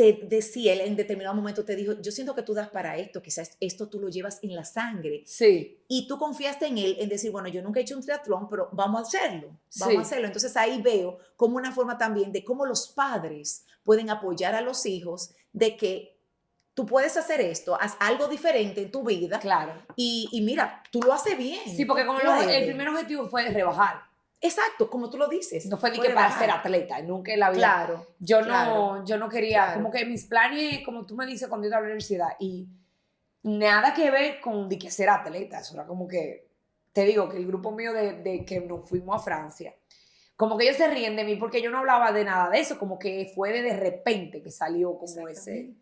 te 0.00 0.18
decía, 0.22 0.72
él 0.72 0.80
en 0.80 0.96
determinado 0.96 1.34
momento 1.34 1.62
te 1.62 1.76
dijo, 1.76 1.92
yo 2.00 2.10
siento 2.10 2.34
que 2.34 2.40
tú 2.42 2.54
das 2.54 2.70
para 2.70 2.96
esto, 2.96 3.20
quizás 3.20 3.56
esto 3.60 3.88
tú 3.90 4.00
lo 4.00 4.08
llevas 4.08 4.38
en 4.42 4.54
la 4.54 4.64
sangre. 4.64 5.22
Sí. 5.26 5.84
Y 5.88 6.06
tú 6.08 6.16
confiaste 6.16 6.66
en 6.68 6.78
él 6.78 6.96
en 7.00 7.10
decir, 7.10 7.30
bueno, 7.30 7.48
yo 7.48 7.60
nunca 7.62 7.80
he 7.80 7.82
hecho 7.82 7.96
un 7.96 8.02
triatlón, 8.02 8.48
pero 8.48 8.70
vamos 8.72 9.00
a 9.00 9.02
hacerlo, 9.18 9.48
vamos 9.78 9.92
Sí. 9.92 9.96
a 9.96 10.00
hacerlo. 10.00 10.26
Entonces 10.26 10.56
ahí 10.56 10.80
veo 10.80 11.18
como 11.36 11.56
una 11.56 11.70
forma 11.72 11.98
también 11.98 12.32
de 12.32 12.42
cómo 12.42 12.64
los 12.64 12.88
padres 12.88 13.66
pueden 13.84 14.08
apoyar 14.08 14.54
a 14.54 14.62
los 14.62 14.86
hijos 14.86 15.32
de 15.52 15.76
que 15.76 16.16
tú 16.72 16.86
puedes 16.86 17.16
hacer 17.18 17.42
esto, 17.42 17.76
haz 17.78 17.94
algo 18.00 18.26
diferente 18.26 18.80
en 18.80 18.90
tu 18.90 19.02
vida 19.04 19.38
Claro. 19.38 19.74
y, 19.96 20.28
y 20.32 20.40
mira, 20.40 20.82
tú 20.90 21.02
lo 21.02 21.12
haces 21.12 21.36
bien. 21.36 21.60
Sí, 21.76 21.84
porque 21.84 22.06
como 22.06 22.20
lo- 22.20 22.40
el 22.40 22.64
primer 22.64 22.88
objetivo 22.88 23.28
fue 23.28 23.46
rebajar. 23.50 24.08
Exacto, 24.40 24.88
como 24.88 25.10
tú 25.10 25.18
lo 25.18 25.28
dices. 25.28 25.66
No 25.66 25.76
fue 25.76 25.90
ni 25.90 26.00
que 26.00 26.10
para 26.10 26.38
ser 26.38 26.50
atleta, 26.50 27.00
nunca 27.02 27.32
en 27.32 27.40
la 27.40 27.50
vida. 27.50 27.58
Claro. 27.58 28.06
Yo 28.18 28.40
no, 28.40 29.04
yo 29.04 29.18
no 29.18 29.28
quería, 29.28 29.64
claro. 29.64 29.74
como 29.74 29.90
que 29.90 30.04
mis 30.06 30.24
planes, 30.24 30.82
como 30.84 31.04
tú 31.04 31.14
me 31.14 31.26
dices 31.26 31.48
cuando 31.48 31.64
yo 31.64 31.68
estaba 31.68 31.80
en 31.80 31.88
la 31.88 31.92
universidad, 31.92 32.30
y 32.38 32.68
nada 33.42 33.92
que 33.92 34.10
ver 34.10 34.40
con 34.40 34.68
de 34.68 34.78
que 34.78 34.90
ser 34.90 35.10
atleta, 35.10 35.60
eso 35.60 35.74
era 35.74 35.86
como 35.86 36.08
que, 36.08 36.48
te 36.92 37.04
digo, 37.04 37.28
que 37.28 37.36
el 37.36 37.46
grupo 37.46 37.70
mío 37.70 37.92
de, 37.92 38.14
de 38.14 38.44
que 38.44 38.60
nos 38.60 38.88
fuimos 38.88 39.16
a 39.16 39.22
Francia, 39.22 39.74
como 40.40 40.56
que 40.56 40.64
ellos 40.64 40.78
se 40.78 40.88
ríen 40.88 41.16
de 41.16 41.24
mí 41.24 41.36
porque 41.36 41.60
yo 41.60 41.70
no 41.70 41.80
hablaba 41.80 42.12
de 42.12 42.24
nada 42.24 42.48
de 42.48 42.60
eso, 42.60 42.78
como 42.78 42.98
que 42.98 43.30
fue 43.34 43.52
de, 43.52 43.60
de 43.60 43.76
repente 43.76 44.40
que 44.40 44.50
salió 44.50 44.96
como 44.96 45.28
ese, 45.28 45.74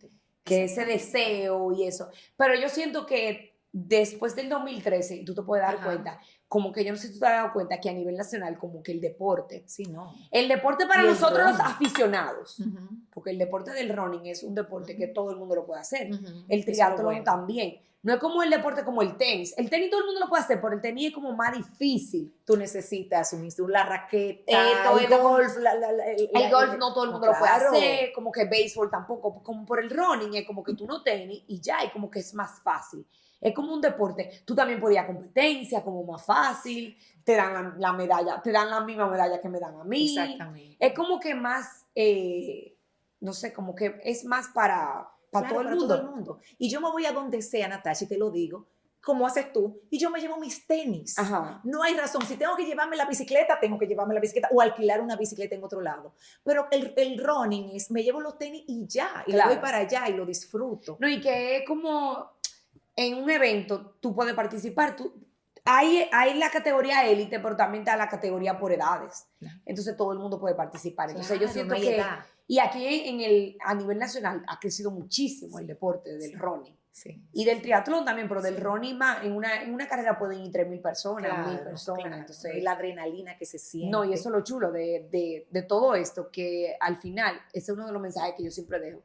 que 0.43 0.65
ese 0.65 0.85
deseo 0.85 1.71
y 1.71 1.87
eso. 1.87 2.11
Pero 2.37 2.57
yo 2.57 2.69
siento 2.69 3.07
que 3.07 3.57
después 3.71 4.35
del 4.35 4.49
2013, 4.49 5.15
y 5.15 5.25
tú 5.25 5.33
te 5.33 5.43
puedes 5.43 5.65
dar 5.65 5.77
Ajá. 5.77 5.85
cuenta, 5.85 6.21
como 6.49 6.73
que 6.73 6.83
yo 6.83 6.93
no 6.93 6.99
sé 6.99 7.09
si 7.09 7.13
tú 7.15 7.21
te 7.21 7.27
has 7.27 7.33
dado 7.43 7.53
cuenta 7.53 7.79
que 7.79 7.91
a 7.91 7.93
nivel 7.93 8.17
nacional, 8.17 8.57
como 8.59 8.83
que 8.83 8.93
el 8.93 9.01
deporte, 9.03 9.65
Sí, 9.67 9.85
no. 9.85 10.15
el 10.31 10.49
deporte 10.49 10.87
para 10.87 11.03
el 11.03 11.09
nosotros 11.09 11.39
los 11.51 11.59
running. 11.59 11.67
aficionados, 11.73 12.59
Ujú, 12.61 12.79
porque 13.13 13.31
el 13.31 13.39
deporte 13.39 13.71
del 13.73 13.95
running 13.95 14.27
es 14.27 14.43
un 14.43 14.55
deporte 14.55 14.97
que 14.97 15.09
todo 15.09 15.31
el 15.31 15.37
mundo 15.37 15.55
lo 15.55 15.67
puede 15.67 15.81
hacer. 15.83 16.07
El 16.07 16.15
Eso 16.15 16.25
es 16.49 16.59
lo 16.61 16.65
triatlón 16.65 17.05
bueno. 17.07 17.25
también. 17.25 17.81
No 18.01 18.15
es 18.15 18.21
como 18.21 18.43
el 18.45 18.49
deporte 18.51 18.85
como 18.85 19.03
el 19.03 19.17
tenis. 19.17 19.53
El 19.59 19.69
tenis 19.69 19.91
todo 19.91 20.01
el 20.01 20.07
mundo 20.07 20.21
lo 20.21 20.29
puede 20.29 20.43
hacer, 20.45 20.61
pero 20.61 20.73
el 20.73 20.81
tenis 20.81 21.09
es 21.09 21.13
como 21.15 21.33
más 21.33 21.53
difícil. 21.55 22.33
Tú 22.47 22.57
necesitas 22.57 23.33
un 23.33 23.45
instrumento, 23.45 23.77
la 23.77 23.85
raqueta, 23.85 24.71
Esto, 24.71 24.99
el 24.99 25.05
esto, 25.05 25.23
golf, 25.23 25.57
la- 25.59 25.75
la- 25.75 25.93
la- 25.93 26.07
el, 26.13 26.31
El 26.33 26.51
golf 26.51 26.79
no 26.79 26.95
todo 26.95 27.05
el 27.05 27.11
mundo 27.11 27.27
lo 27.27 27.33
claro. 27.35 27.67
puede 27.71 27.85
hacer, 27.87 28.13
como 28.15 28.31
que 28.31 28.45
béisbol 28.47 28.89
tampoco, 28.89 29.43
como 29.43 29.67
por 29.67 29.81
el 29.83 29.91
running 29.91 30.33
es 30.37 30.47
como 30.47 30.63
que 30.63 30.75
tú 30.75 30.87
no 30.87 31.03
tenis 31.03 31.43
y 31.49 31.61
ya, 31.61 31.85
y 31.85 31.91
como 31.91 32.09
que 32.09 32.21
es 32.21 32.33
más 32.35 32.61
fácil. 32.63 33.05
Es 33.41 33.55
como 33.55 33.73
un 33.73 33.81
deporte. 33.81 34.43
Tú 34.45 34.55
también 34.55 34.81
podías 34.81 35.07
competencia, 35.07 35.83
como 35.85 36.03
más 36.05 36.25
fácil, 36.25 36.97
te 37.25 37.37
dan 37.37 37.53
la, 37.53 37.75
la 37.79 37.93
medalla, 37.93 38.41
te 38.43 38.51
dan 38.51 38.69
la 38.71 38.81
misma 38.81 39.09
medalla 39.09 39.41
que 39.41 39.49
me 39.49 39.61
dan 39.61 39.77
a 39.77 39.85
mí. 39.85 40.05
Exactamente. 40.17 40.77
Es 40.81 40.93
como 40.95 41.21
que 41.21 41.35
más, 41.35 41.87
eh, 41.95 42.77
no 43.21 43.33
sé, 43.33 43.53
como 43.53 43.75
que 43.75 44.01
es 44.03 44.25
más 44.25 44.49
para, 44.49 45.09
para 45.31 45.49
Claro, 45.49 45.49
todo 45.49 45.61
el 45.61 45.67
para 45.67 45.77
mundo. 45.77 45.95
todo 45.97 46.05
el 46.09 46.11
mundo. 46.15 46.39
Y 46.59 46.69
yo 46.69 46.81
me 46.81 46.91
voy 46.91 47.07
a 47.07 47.13
donde 47.13 47.43
sea, 47.43 47.69
Natasha, 47.69 48.05
y 48.07 48.09
te 48.09 48.19
lo 48.19 48.31
digo, 48.31 48.67
como 49.01 49.27
haces 49.27 49.53
tú, 49.53 49.81
y 49.91 49.99
yo 49.99 50.11
me 50.11 50.21
llevo 50.21 50.37
mis 50.39 50.67
tenis. 50.67 51.17
Ajá. 51.19 51.61
No 51.65 51.83
hay 51.83 51.95
razón. 51.95 52.27
Si 52.27 52.37
tengo 52.37 52.57
que 52.57 52.65
llevarme 52.67 52.97
la 52.97 53.07
bicicleta, 53.07 53.59
tengo 53.61 53.79
que 53.79 53.87
llevarme 53.87 54.13
la 54.15 54.21
bicicleta 54.21 54.49
o 54.53 54.61
alquilar 54.61 55.01
una 55.01 55.17
bicicleta 55.17 55.55
en 55.55 55.63
otro 55.63 55.81
lado. 55.81 56.15
Pero 56.43 56.67
el, 56.73 56.93
el 56.97 57.25
running 57.25 57.71
es, 57.77 57.91
me 57.93 58.03
llevo 58.03 58.21
los 58.21 58.37
tenis 58.37 58.65
y 58.67 58.87
ya, 58.89 59.23
y 59.27 59.33
Claro. 59.33 59.51
voy 59.51 59.59
para 59.61 59.79
allá 59.79 60.09
y 60.09 60.15
lo 60.15 60.27
disfruto. 60.27 60.97
No, 61.01 61.09
y 61.09 61.21
que 61.21 61.59
es 61.59 61.63
como 61.67 62.38
en 63.01 63.15
un 63.23 63.31
evento 63.31 63.95
tú 64.01 64.13
puedes 64.15 64.35
participar, 64.35 64.97
tú, 64.97 65.13
hay, 65.65 66.09
hay 66.13 66.35
la 66.39 66.51
categoría 66.51 67.07
élite, 67.07 67.39
pero 67.39 67.55
también 67.57 67.83
está 67.83 67.97
la 67.97 68.09
categoría 68.09 68.59
por 68.59 68.73
edades. 68.73 69.27
Entonces 69.65 69.97
todo 69.97 70.13
el 70.13 70.19
mundo 70.19 70.41
puede 70.41 70.55
participar. 70.57 71.11
Entonces 71.11 71.35
yo 71.39 71.47
Claro, 71.47 71.53
siento 71.53 71.75
no 71.75 71.81
que... 71.81 71.97
edad. 71.97 72.19
Y 72.49 72.59
aquí 72.61 72.85
en 73.09 73.21
el, 73.21 73.57
a 73.65 73.75
nivel 73.75 73.99
nacional 73.99 74.43
ha 74.49 74.59
crecido 74.59 74.91
muchísimo 74.91 75.59
el 75.59 75.67
deporte 75.67 76.11
del 76.17 76.31
Sí. 76.31 76.35
running. 76.37 76.77
Sí. 76.91 77.23
Y 77.33 77.45
del 77.45 77.61
triatlón 77.63 78.05
también, 78.05 78.27
pero 78.27 78.41
del 78.43 78.57
Sí. 78.57 78.63
running 78.63 78.97
más, 78.99 79.23
en 79.23 79.33
una, 79.33 79.63
en 79.63 79.73
una 79.75 79.87
carrera 79.87 80.19
pueden 80.19 80.41
ir 80.41 80.51
3.000 80.51 80.81
personas, 80.83 81.31
1.000 81.31 81.45
Claro, 81.45 81.65
personas. 81.65 82.03
claro. 82.07 82.17
Entonces, 82.23 82.55
Y 82.57 82.61
la 82.63 82.73
adrenalina 82.73 83.37
que 83.39 83.45
se 83.47 83.59
siente. 83.61 83.91
no, 83.93 84.05
y 84.05 84.15
eso 84.15 84.31
es 84.31 84.35
lo 84.35 84.43
chulo 84.43 84.73
de, 84.73 85.07
de, 85.11 85.47
de 85.51 85.63
todo 85.63 85.95
esto, 85.95 86.31
que 86.33 86.75
al 86.81 86.97
final, 86.97 87.37
ese 87.53 87.71
es 87.71 87.77
uno 87.77 87.87
de 87.87 87.93
los 87.93 88.03
mensajes 88.03 88.35
que 88.37 88.43
yo 88.45 88.51
siempre 88.51 88.81
dejo. 88.81 89.03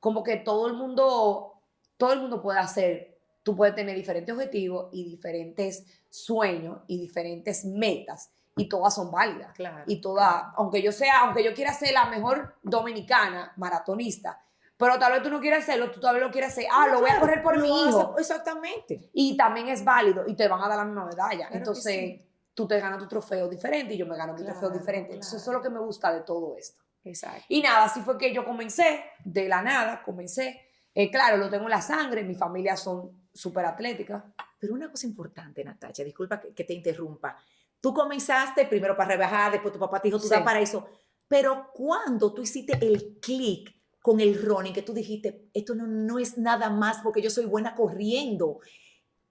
Como 0.00 0.22
que 0.24 0.36
todo 0.36 0.66
el 0.66 0.74
mundo, 0.74 1.54
todo 1.96 2.12
el 2.12 2.20
mundo 2.20 2.42
puede 2.42 2.58
hacer, 2.58 3.11
tú 3.42 3.56
puedes 3.56 3.74
tener 3.74 3.96
diferentes 3.96 4.34
objetivos 4.34 4.88
y 4.92 5.04
diferentes 5.04 5.84
sueños 6.08 6.80
y 6.86 6.98
diferentes 7.00 7.64
metas, 7.64 8.32
y 8.56 8.68
todas 8.68 8.94
son 8.94 9.10
válidas. 9.10 9.52
Claro. 9.54 9.84
Y 9.86 10.00
todas, 10.00 10.44
aunque 10.56 10.82
yo 10.82 10.92
sea, 10.92 11.20
aunque 11.20 11.42
yo 11.42 11.54
quiera 11.54 11.72
ser 11.72 11.92
la 11.92 12.06
mejor 12.06 12.56
dominicana 12.62 13.52
maratonista, 13.56 14.40
pero 14.76 14.98
tal 14.98 15.12
vez 15.12 15.22
tú 15.22 15.30
no 15.30 15.40
quieras 15.40 15.62
hacerlo, 15.62 15.90
tú 15.90 16.00
tal 16.00 16.16
vez 16.16 16.24
lo 16.24 16.30
quieras 16.30 16.52
hacer, 16.52 16.66
ah, 16.72 16.88
lo 16.88 17.00
voy 17.00 17.10
a 17.10 17.20
correr 17.20 17.42
por 17.42 17.60
mi 17.60 17.68
hijo. 17.68 18.16
Exactamente. 18.18 19.10
Y 19.12 19.36
también 19.36 19.68
es 19.68 19.84
válido 19.84 20.24
y 20.26 20.34
te 20.34 20.48
van 20.48 20.60
a 20.60 20.68
dar 20.68 20.78
la 20.78 20.84
misma 20.84 21.06
medalla. 21.06 21.48
Entonces, 21.52 21.94
sí. 21.94 22.28
tú 22.52 22.66
te 22.66 22.80
ganas 22.80 22.98
tu 22.98 23.06
trofeo 23.06 23.48
diferente 23.48 23.94
y 23.94 23.96
yo 23.96 24.06
me 24.06 24.16
gano 24.16 24.34
mi 24.34 24.42
trofeo 24.44 24.70
diferente. 24.70 25.12
Entonces, 25.12 25.40
eso 25.40 25.50
es 25.52 25.56
lo 25.56 25.62
que 25.62 25.70
me 25.70 25.78
gusta 25.78 26.12
de 26.12 26.22
todo 26.22 26.56
esto. 26.58 26.82
Exacto. 27.04 27.44
Y 27.48 27.62
nada, 27.62 27.84
así 27.84 28.00
fue 28.00 28.18
que 28.18 28.34
yo 28.34 28.44
comencé, 28.44 29.04
de 29.24 29.48
la 29.48 29.62
nada, 29.62 30.02
comencé. 30.02 30.60
Eh, 30.94 31.10
claro, 31.10 31.36
lo 31.36 31.48
tengo 31.48 31.64
en 31.64 31.70
la 31.70 31.80
sangre, 31.80 32.24
mi 32.24 32.34
familia 32.34 32.76
son 32.76 33.21
súper 33.32 33.64
atléticas. 33.64 34.22
Pero 34.58 34.74
una 34.74 34.90
cosa 34.90 35.06
importante, 35.06 35.64
Natacha, 35.64 36.04
disculpa 36.04 36.40
que, 36.40 36.54
que 36.54 36.64
te 36.64 36.74
interrumpa. 36.74 37.36
Tú 37.80 37.92
comenzaste 37.92 38.66
primero 38.66 38.96
para 38.96 39.10
rebajar, 39.10 39.50
después 39.52 39.72
tu 39.72 39.80
papá 39.80 40.00
te 40.00 40.08
dijo, 40.08 40.18
tú 40.18 40.24
Sí. 40.28 40.30
das 40.34 40.42
para 40.42 40.60
eso. 40.60 40.86
Pero 41.26 41.70
cuando 41.72 42.32
tú 42.32 42.42
hiciste 42.42 42.78
el 42.80 43.18
clic 43.20 43.74
con 44.00 44.20
el 44.20 44.40
running, 44.40 44.72
que 44.72 44.82
tú 44.82 44.92
dijiste, 44.92 45.48
esto 45.54 45.74
no, 45.74 45.86
no 45.86 46.18
es 46.18 46.36
nada 46.38 46.70
más 46.70 46.98
porque 47.02 47.22
yo 47.22 47.30
soy 47.30 47.46
buena 47.46 47.74
corriendo, 47.74 48.58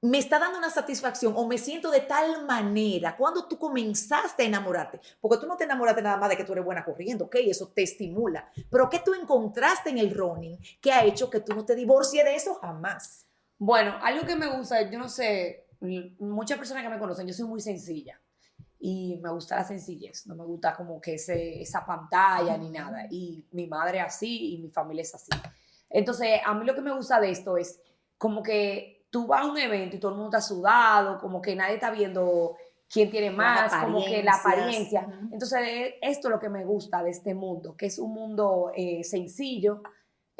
me 0.03 0.17
está 0.17 0.39
dando 0.39 0.57
una 0.57 0.71
satisfacción 0.71 1.33
o 1.37 1.45
me 1.45 1.59
siento 1.59 1.91
de 1.91 1.99
tal 2.01 2.45
manera, 2.47 3.15
cuando 3.15 3.47
tú 3.47 3.59
comenzaste 3.59 4.41
a 4.43 4.45
enamorarte, 4.47 4.99
porque 5.19 5.37
tú 5.37 5.45
no 5.45 5.55
te 5.57 5.65
enamoraste 5.65 6.01
nada 6.01 6.17
más 6.17 6.29
de 6.29 6.37
que 6.37 6.43
tú 6.43 6.53
eres 6.53 6.65
buena 6.65 6.83
corriendo, 6.83 7.25
ok, 7.25 7.35
eso 7.45 7.67
te 7.67 7.83
estimula, 7.83 8.49
pero 8.71 8.89
¿qué 8.89 8.99
tú 8.99 9.13
encontraste 9.13 9.91
en 9.91 9.99
el 9.99 10.13
running 10.15 10.57
que 10.81 10.91
ha 10.91 11.05
hecho 11.05 11.29
que 11.29 11.41
tú 11.41 11.53
no 11.53 11.63
te 11.65 11.75
divorcies 11.75 12.25
de 12.25 12.33
eso 12.35 12.55
jamás? 12.55 13.27
Bueno, 13.63 13.93
algo 14.01 14.25
que 14.25 14.35
me 14.35 14.47
gusta, 14.47 14.89
yo 14.89 14.97
no 14.97 15.07
sé, 15.07 15.67
muchas 16.17 16.57
personas 16.57 16.81
que 16.81 16.89
me 16.89 16.97
conocen, 16.97 17.27
yo 17.27 17.33
soy 17.35 17.45
muy 17.45 17.61
sencilla 17.61 18.19
y 18.79 19.19
me 19.21 19.29
gusta 19.29 19.55
la 19.55 19.63
sencillez, 19.63 20.25
no 20.25 20.33
me 20.33 20.43
gusta 20.43 20.75
como 20.75 20.99
que 20.99 21.13
ese, 21.13 21.61
esa 21.61 21.85
pantalla 21.85 22.57
ni 22.57 22.71
nada. 22.71 23.05
Y 23.11 23.45
mi 23.51 23.67
madre 23.67 23.99
es 23.99 24.05
así 24.05 24.55
y 24.55 24.57
mi 24.63 24.69
familia 24.69 25.03
es 25.03 25.13
así. 25.13 25.29
Entonces, 25.91 26.39
a 26.43 26.55
mí 26.55 26.65
lo 26.65 26.73
que 26.73 26.81
me 26.81 26.91
gusta 26.91 27.19
de 27.19 27.29
esto 27.29 27.55
es 27.55 27.79
como 28.17 28.41
que 28.41 29.05
tú 29.11 29.27
vas 29.27 29.43
a 29.43 29.51
un 29.51 29.59
evento 29.59 29.95
y 29.95 29.99
todo 29.99 30.13
el 30.13 30.17
mundo 30.17 30.35
está 30.35 30.41
sudado, 30.41 31.19
como 31.19 31.39
que 31.39 31.55
nadie 31.55 31.75
está 31.75 31.91
viendo 31.91 32.57
quién 32.91 33.11
tiene 33.11 33.29
más, 33.29 33.71
como 33.75 34.03
que 34.03 34.23
la 34.23 34.37
apariencia. 34.37 35.07
Entonces, 35.31 35.93
esto 36.01 36.29
es 36.29 36.31
lo 36.31 36.39
que 36.39 36.49
me 36.49 36.65
gusta 36.65 37.03
de 37.03 37.11
este 37.11 37.35
mundo, 37.35 37.77
que 37.77 37.85
es 37.85 37.99
un 37.99 38.11
mundo 38.11 38.71
eh, 38.75 39.03
sencillo, 39.03 39.83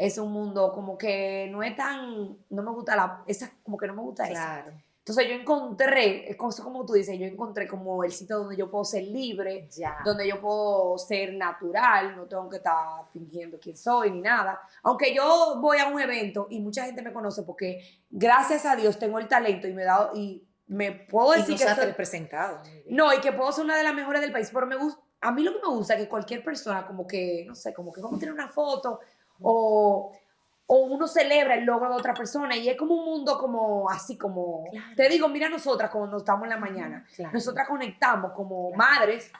es 0.05 0.17
un 0.17 0.31
mundo 0.31 0.71
como 0.73 0.97
que 0.97 1.47
no 1.51 1.61
es 1.61 1.75
tan, 1.75 2.37
no 2.49 2.63
me 2.63 2.71
gusta 2.71 2.95
la, 2.95 3.23
esa, 3.27 3.51
como 3.63 3.77
que 3.77 3.87
no 3.87 3.93
me 3.93 4.01
gusta 4.01 4.23
eso. 4.25 4.33
Claro. 4.33 4.71
Entonces 4.99 5.27
yo 5.29 5.33
encontré, 5.33 6.29
es 6.29 6.35
como, 6.37 6.85
tú 6.85 6.93
dices, 6.93 7.17
yo 7.19 7.25
encontré 7.25 7.67
como 7.67 8.03
el 8.03 8.11
sitio 8.11 8.37
donde 8.39 8.55
yo 8.55 8.69
puedo 8.69 8.83
ser 8.85 9.03
libre, 9.03 9.67
Ya. 9.75 9.97
donde 10.05 10.27
yo 10.27 10.39
puedo 10.39 10.97
ser 10.97 11.33
natural, 11.33 12.15
no 12.15 12.25
tengo 12.25 12.47
que 12.49 12.57
estar 12.57 13.03
fingiendo 13.11 13.59
quién 13.59 13.75
soy 13.75 14.11
ni 14.11 14.21
nada. 14.21 14.59
Aunque 14.83 15.13
yo 15.13 15.59
voy 15.59 15.79
a 15.79 15.87
un 15.87 15.99
evento 15.99 16.47
y 16.49 16.59
mucha 16.59 16.85
gente 16.85 17.01
me 17.01 17.11
conoce 17.13 17.43
porque 17.43 17.81
gracias 18.11 18.65
a 18.65 18.75
Dios 18.75 18.97
tengo 18.99 19.17
el 19.19 19.27
talento 19.27 19.67
y 19.67 19.73
me 19.73 19.81
he 19.81 19.85
dado 19.85 20.11
y 20.15 20.47
me 20.67 20.91
puedo 20.91 21.33
Y 21.35 21.39
decir 21.39 21.55
nos 21.55 21.63
que 21.63 21.75
soy- 21.75 21.85
representado. 21.85 22.59
no, 22.89 23.13
y 23.13 23.19
que 23.21 23.31
puedo 23.33 23.51
ser 23.51 23.65
una 23.65 23.77
de 23.77 23.83
las 23.83 23.93
mejores 23.95 24.21
del 24.21 24.31
país, 24.31 24.49
pero 24.53 24.67
me 24.67 24.75
gusta, 24.77 25.01
a 25.21 25.31
mí 25.31 25.43
lo 25.43 25.51
que 25.53 25.59
me 25.67 25.73
gusta 25.75 25.95
es 25.95 26.01
que 26.01 26.09
cualquier 26.09 26.43
persona 26.43 26.85
como 26.87 27.05
que, 27.07 27.43
no 27.47 27.55
sé, 27.55 27.73
como 27.73 27.91
que 27.91 28.01
vamos 28.01 28.17
a 28.17 28.19
tener 28.19 28.33
una 28.33 28.47
foto 28.49 28.99
o, 29.41 30.11
o 30.67 30.75
uno 30.77 31.07
celebra 31.07 31.55
el 31.55 31.65
logro 31.65 31.89
de 31.89 31.95
otra 31.95 32.13
persona 32.13 32.55
y 32.55 32.69
es 32.69 32.77
como 32.77 32.95
un 32.95 33.05
mundo 33.05 33.37
como 33.37 33.89
así 33.89 34.17
como, 34.17 34.65
Claro. 34.71 34.87
te 34.95 35.09
digo, 35.09 35.27
mira 35.27 35.49
nosotras 35.49 35.89
cuando 35.91 36.17
estamos 36.17 36.43
en 36.45 36.49
la 36.51 36.57
mañana, 36.57 37.05
Claro. 37.15 37.33
nosotras 37.33 37.67
conectamos 37.67 38.31
como 38.33 38.71
Claro. 38.71 38.77
madres, 38.77 39.31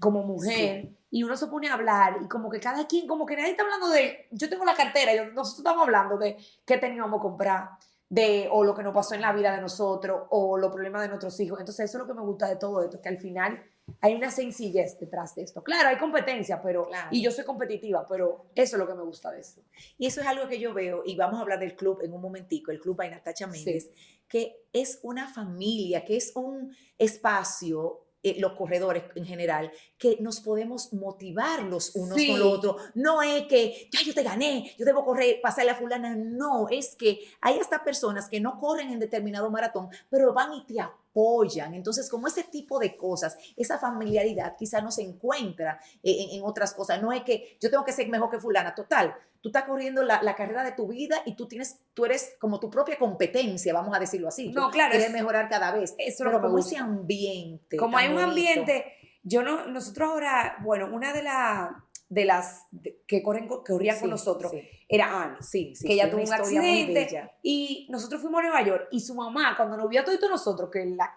como 0.00 0.22
mujer. 0.22 0.90
Y 1.10 1.22
uno 1.22 1.36
se 1.36 1.46
pone 1.46 1.68
a 1.68 1.74
hablar 1.74 2.18
y 2.22 2.28
como 2.28 2.50
que 2.50 2.60
cada 2.60 2.86
quien, 2.86 3.06
como 3.08 3.24
que 3.26 3.36
nadie 3.36 3.50
está 3.52 3.62
hablando 3.62 3.88
de, 3.88 4.28
yo 4.30 4.48
tengo 4.50 4.64
la 4.64 4.74
cartera, 4.74 5.14
yo- 5.14 5.24
nosotros 5.32 5.58
estamos 5.58 5.82
hablando 5.84 6.18
de 6.18 6.36
qué 6.66 6.76
teníamos 6.78 7.18
que 7.20 7.22
comprar, 7.22 7.70
de 8.08 8.48
o 8.52 8.62
lo 8.62 8.74
que 8.74 8.82
nos 8.84 8.94
pasó 8.94 9.14
en 9.14 9.22
la 9.22 9.32
vida 9.32 9.52
de 9.54 9.60
nosotros, 9.60 10.24
o 10.30 10.58
los 10.58 10.70
problemas 10.72 11.02
de 11.02 11.08
nuestros 11.08 11.40
hijos. 11.40 11.58
Entonces 11.58 11.88
eso 11.88 11.98
es 11.98 12.02
lo 12.02 12.06
que 12.06 12.14
me 12.14 12.24
gusta 12.24 12.46
de 12.48 12.56
todo 12.56 12.82
esto, 12.82 13.00
que 13.00 13.08
al 13.08 13.18
final 13.18 13.60
hay 14.00 14.14
una 14.14 14.30
sencillez 14.30 14.98
detrás 14.98 15.34
de 15.34 15.42
esto. 15.42 15.62
Claro, 15.62 15.88
hay 15.88 15.96
competencia, 15.98 16.60
pero, 16.62 16.86
Claro. 16.88 17.08
y 17.12 17.22
yo 17.22 17.30
soy 17.30 17.44
competitiva, 17.44 18.06
pero 18.08 18.46
eso 18.54 18.76
es 18.76 18.80
lo 18.80 18.86
que 18.86 18.94
me 18.94 19.02
gusta 19.02 19.30
de 19.30 19.40
esto. 19.40 19.62
Y 19.98 20.06
eso 20.06 20.20
es 20.20 20.26
algo 20.26 20.48
que 20.48 20.58
yo 20.58 20.74
veo, 20.74 21.02
y 21.04 21.16
vamos 21.16 21.38
a 21.38 21.42
hablar 21.42 21.58
del 21.60 21.76
club 21.76 22.00
en 22.02 22.12
un 22.12 22.20
momentico, 22.20 22.70
el 22.70 22.80
club 22.80 22.96
by 22.96 23.10
Natacha 23.10 23.46
Méndez, 23.46 23.90
que 24.28 24.64
es 24.72 24.98
una 25.02 25.28
familia, 25.32 26.04
que 26.04 26.16
es 26.16 26.32
un 26.34 26.74
espacio 26.98 28.02
eh, 28.22 28.40
los 28.40 28.54
corredores 28.54 29.04
en 29.14 29.24
general, 29.24 29.70
que 29.98 30.16
nos 30.18 30.40
podemos 30.40 30.92
motivar 30.92 31.62
los 31.62 31.94
unos 31.94 32.16
Sí. 32.16 32.26
con 32.30 32.40
los 32.40 32.58
otros. 32.58 32.82
No 32.94 33.22
es 33.22 33.42
que, 33.46 33.88
ya 33.92 34.00
yo 34.04 34.12
te 34.14 34.24
gané, 34.24 34.74
yo 34.76 34.84
debo 34.84 35.04
correr, 35.04 35.38
pasarle 35.40 35.70
a 35.70 35.76
fulana. 35.76 36.16
No, 36.16 36.66
es 36.68 36.96
que 36.96 37.20
hay 37.40 37.60
hasta 37.60 37.84
personas 37.84 38.28
que 38.28 38.40
no 38.40 38.58
corren 38.58 38.90
en 38.90 38.98
determinado 38.98 39.48
maratón, 39.48 39.90
pero 40.10 40.32
van 40.32 40.54
y 40.54 40.64
te 40.66 40.80
apoyan. 40.80 41.05
Entonces, 41.20 42.10
como 42.10 42.26
ese 42.28 42.44
tipo 42.44 42.78
de 42.78 42.96
cosas, 42.96 43.36
esa 43.56 43.78
familiaridad 43.78 44.54
quizá 44.58 44.80
no 44.82 44.90
se 44.90 45.02
encuentra 45.02 45.80
en, 46.02 46.38
en 46.38 46.44
otras 46.44 46.74
cosas. 46.74 47.00
No 47.00 47.10
es 47.12 47.22
que 47.22 47.56
yo 47.60 47.70
tengo 47.70 47.84
que 47.84 47.92
ser 47.92 48.08
mejor 48.08 48.30
que 48.30 48.38
fulana, 48.38 48.74
total. 48.74 49.14
Tú 49.40 49.48
estás 49.50 49.64
corriendo 49.64 50.02
la, 50.02 50.20
la 50.22 50.34
carrera 50.34 50.64
de 50.64 50.72
tu 50.72 50.88
vida 50.88 51.22
y 51.24 51.34
tú 51.36 51.46
tienes, 51.46 51.78
tú 51.94 52.04
eres 52.04 52.34
como 52.40 52.58
tu 52.60 52.68
propia 52.68 52.98
competencia, 52.98 53.72
vamos 53.72 53.94
a 53.96 54.00
decirlo 54.00 54.28
así. 54.28 54.52
Tú 54.52 54.60
No, 54.60 54.70
claro, 54.70 54.90
Quieres 54.90 55.08
es- 55.08 55.14
mejorar 55.14 55.48
cada 55.48 55.70
vez. 55.72 55.94
eso 55.98 55.98
es 55.98 56.16
pero 56.18 56.40
como 56.42 56.58
ese 56.58 56.76
ambiente. 56.76 57.76
Como 57.76 57.96
hay 57.96 58.08
un 58.08 58.14
bonito. 58.14 58.28
ambiente, 58.30 58.84
yo 59.22 59.42
no, 59.42 59.66
nosotros 59.68 60.10
ahora, 60.10 60.56
bueno, 60.62 60.88
una 60.92 61.12
de, 61.12 61.22
la, 61.22 61.84
de 62.08 62.24
las 62.24 62.66
de- 62.70 63.02
que 63.06 63.22
corren, 63.22 63.48
que 63.48 63.72
corrían 63.72 63.98
con 63.98 64.10
nosotros 64.10 64.52
sí. 64.52 64.62
era 64.88 65.22
Annie. 65.24 65.38
Sí, 65.42 65.72
que 65.84 65.94
ella 65.94 66.08
tuvo 66.10 66.22
un 66.22 66.32
accidente 66.32 67.30
y 67.42 67.88
nosotros 67.90 68.20
fuimos 68.20 68.38
a 68.40 68.42
Nueva 68.44 68.62
York 68.62 68.88
y 68.92 69.00
su 69.00 69.14
mamá 69.14 69.56
cuando 69.56 69.76
nos 69.76 69.88
vio 69.88 70.02
a 70.02 70.04
todos 70.04 70.20
nosotros 70.30 70.70
que 70.70 70.86
la- 70.86 71.14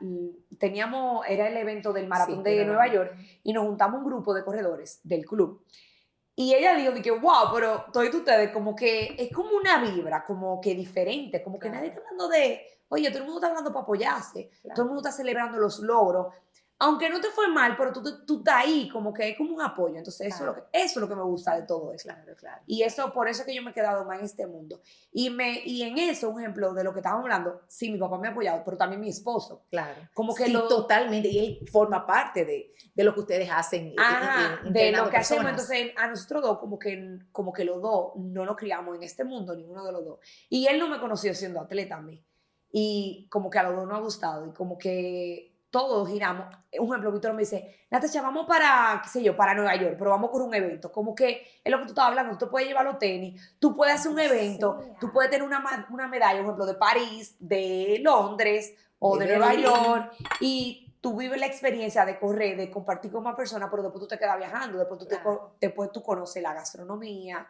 teníamos 0.57 1.25
era 1.27 1.47
el 1.47 1.57
evento 1.57 1.93
del 1.93 2.07
maratón 2.07 2.43
de 2.43 2.65
Nueva 2.65 2.87
York 2.87 3.15
y 3.43 3.53
nos 3.53 3.65
juntamos 3.65 3.99
un 3.99 4.05
grupo 4.05 4.33
de 4.33 4.43
corredores 4.43 4.99
del 5.03 5.25
club 5.25 5.63
y 6.35 6.53
ella 6.53 6.73
dijo 6.75 6.91
de 6.93 7.01
que 7.01 7.11
wow 7.11 7.49
pero 7.53 7.85
todos 7.93 8.13
ustedes 8.13 8.51
como 8.51 8.75
que 8.75 9.15
es 9.17 9.31
como 9.31 9.51
una 9.57 9.81
vibra 9.81 10.25
como 10.25 10.59
que 10.61 10.73
diferente 10.73 11.43
como 11.43 11.59
que 11.59 11.67
Claro. 11.69 11.75
nadie 11.77 11.89
está 11.89 12.01
hablando 12.01 12.27
de 12.29 12.61
oye 12.89 13.09
todo 13.09 13.19
el 13.19 13.25
mundo 13.25 13.39
está 13.39 13.47
hablando 13.49 13.71
para 13.71 13.83
apoyarse 13.83 14.49
Claro. 14.61 14.75
todo 14.75 14.81
el 14.85 14.87
mundo 14.93 15.07
está 15.07 15.15
celebrando 15.15 15.57
los 15.59 15.79
logros 15.79 16.33
aunque 16.81 17.09
no 17.09 17.19
te 17.19 17.27
fue 17.29 17.47
mal 17.49 17.75
pero 17.77 17.91
tú, 17.91 18.01
tú, 18.01 18.25
tú 18.25 18.37
estás 18.39 18.55
ahí 18.65 18.87
como 18.89 19.13
que 19.13 19.29
es 19.29 19.37
como 19.37 19.53
un 19.53 19.61
apoyo 19.61 19.97
entonces 19.97 20.27
eso, 20.27 20.37
es 20.37 20.45
lo 20.47 20.55
que, 20.55 20.61
eso 20.71 20.85
es 20.85 20.95
lo 20.97 21.07
que 21.09 21.15
me 21.15 21.23
gusta 21.23 21.55
de 21.55 21.63
todo 21.63 21.91
eso 21.93 22.07
Claro, 22.09 22.35
claro. 22.37 22.61
y 22.65 22.83
eso, 22.83 23.11
por 23.11 23.27
eso 23.27 23.41
es 23.41 23.45
que 23.47 23.53
yo 23.53 23.61
me 23.61 23.71
he 23.71 23.73
quedado 23.73 24.05
más 24.05 24.19
en 24.19 24.25
este 24.25 24.47
mundo. 24.47 24.81
Y, 25.11 25.29
me, 25.29 25.61
y 25.65 25.81
en 25.83 25.97
eso, 25.97 26.29
un 26.29 26.39
ejemplo 26.39 26.73
de 26.73 26.83
lo 26.83 26.93
que 26.93 26.99
estábamos 26.99 27.23
hablando, 27.23 27.61
sí, 27.67 27.91
mi 27.91 27.97
papá 27.99 28.17
me 28.17 28.27
ha 28.27 28.31
apoyado, 28.31 28.61
pero 28.63 28.77
también 28.77 29.01
mi 29.01 29.09
esposo. 29.09 29.63
Claro. 29.69 29.99
Como 30.13 30.33
que 30.35 30.45
sí, 30.45 30.51
lo- 30.51 30.67
totalmente. 30.67 31.27
Y 31.27 31.39
él 31.39 31.59
forma 31.71 32.05
parte 32.05 32.45
de, 32.45 32.73
de 32.93 33.03
lo 33.03 33.13
que 33.13 33.19
ustedes 33.21 33.49
hacen. 33.51 33.87
en- 33.87 33.99
Ajá, 33.99 34.59
en- 34.61 34.67
en- 34.67 34.73
de 34.73 34.91
lo 34.91 35.09
que 35.09 35.17
hacemos. 35.17 35.43
personas. 35.45 35.69
Entonces, 35.71 35.93
a 35.97 36.07
nosotros 36.07 36.41
dos, 36.43 36.59
como 36.59 36.77
que, 36.79 37.19
como 37.31 37.51
que 37.51 37.65
los 37.65 37.81
dos 37.81 38.11
no 38.17 38.45
nos 38.45 38.55
criamos 38.55 38.95
en 38.95 39.03
este 39.03 39.23
mundo, 39.23 39.55
ninguno 39.55 39.83
de 39.85 39.91
los 39.91 40.05
dos. 40.05 40.19
Y 40.49 40.67
él 40.67 40.79
no 40.79 40.87
me 40.87 40.99
conoció 40.99 41.33
siendo 41.33 41.59
atleta 41.59 41.95
a 41.97 42.01
mí. 42.01 42.23
Y 42.71 43.27
como 43.29 43.49
que 43.49 43.57
a 43.59 43.63
los 43.63 43.75
dos 43.75 43.87
nos 43.87 43.97
ha 43.97 44.01
gustado. 44.01 44.47
Y 44.47 44.53
como 44.53 44.77
que 44.77 45.55
todos 45.71 46.07
giramos. 46.09 46.47
Un 46.79 46.87
ejemplo, 46.87 47.11
Víctor 47.11 47.33
me 47.33 47.41
dice, 47.41 47.85
Natasha, 47.91 48.21
vamos 48.21 48.45
para, 48.47 48.99
qué 49.03 49.09
sé 49.09 49.23
yo, 49.23 49.35
para 49.35 49.53
Nueva 49.53 49.75
York, 49.75 49.95
pero 49.97 50.11
vamos 50.11 50.29
por 50.31 50.41
un 50.41 50.53
evento. 50.53 50.91
Como 50.91 51.13
que 51.15 51.45
es 51.63 51.71
lo 51.71 51.77
que 51.79 51.83
tú 51.85 51.89
estabas 51.91 52.09
hablando, 52.09 52.37
tú 52.37 52.45
te 52.45 52.51
puedes 52.51 52.67
llevar 52.67 52.85
los 52.85 52.97
tenis, 52.99 53.55
tú 53.59 53.75
puedes 53.75 53.95
hacer 53.95 54.11
un 54.11 54.19
evento, 54.19 54.79
sea. 54.81 54.95
tú 54.99 55.11
puedes 55.11 55.29
tener 55.31 55.45
una, 55.45 55.87
una 55.91 56.07
medalla, 56.07 56.37
por 56.39 56.45
ejemplo, 56.45 56.65
de 56.65 56.73
París, 56.75 57.35
de 57.39 57.99
Londres 58.01 58.73
o 58.99 59.17
De 59.17 59.25
de, 59.25 59.31
Nueva 59.37 59.47
Berlín. 59.53 59.65
York, 59.65 60.13
y 60.41 60.85
tú 61.01 61.15
vives 61.15 61.39
la 61.39 61.45
experiencia 61.45 62.03
de 62.05 62.19
correr, 62.19 62.57
de 62.57 62.69
compartir 62.69 63.11
con 63.11 63.23
más 63.23 63.35
personas, 63.35 63.69
pero 63.71 63.83
después 63.83 64.01
tú 64.01 64.07
te 64.07 64.17
quedas 64.19 64.37
viajando, 64.37 64.77
después 64.77 64.99
tú, 64.99 65.05
te 65.05 65.15
Claro. 65.15 65.39
co- 65.39 65.55
después 65.61 65.91
tú 65.91 66.03
conoces 66.03 66.43
la 66.43 66.53
gastronomía, 66.53 67.47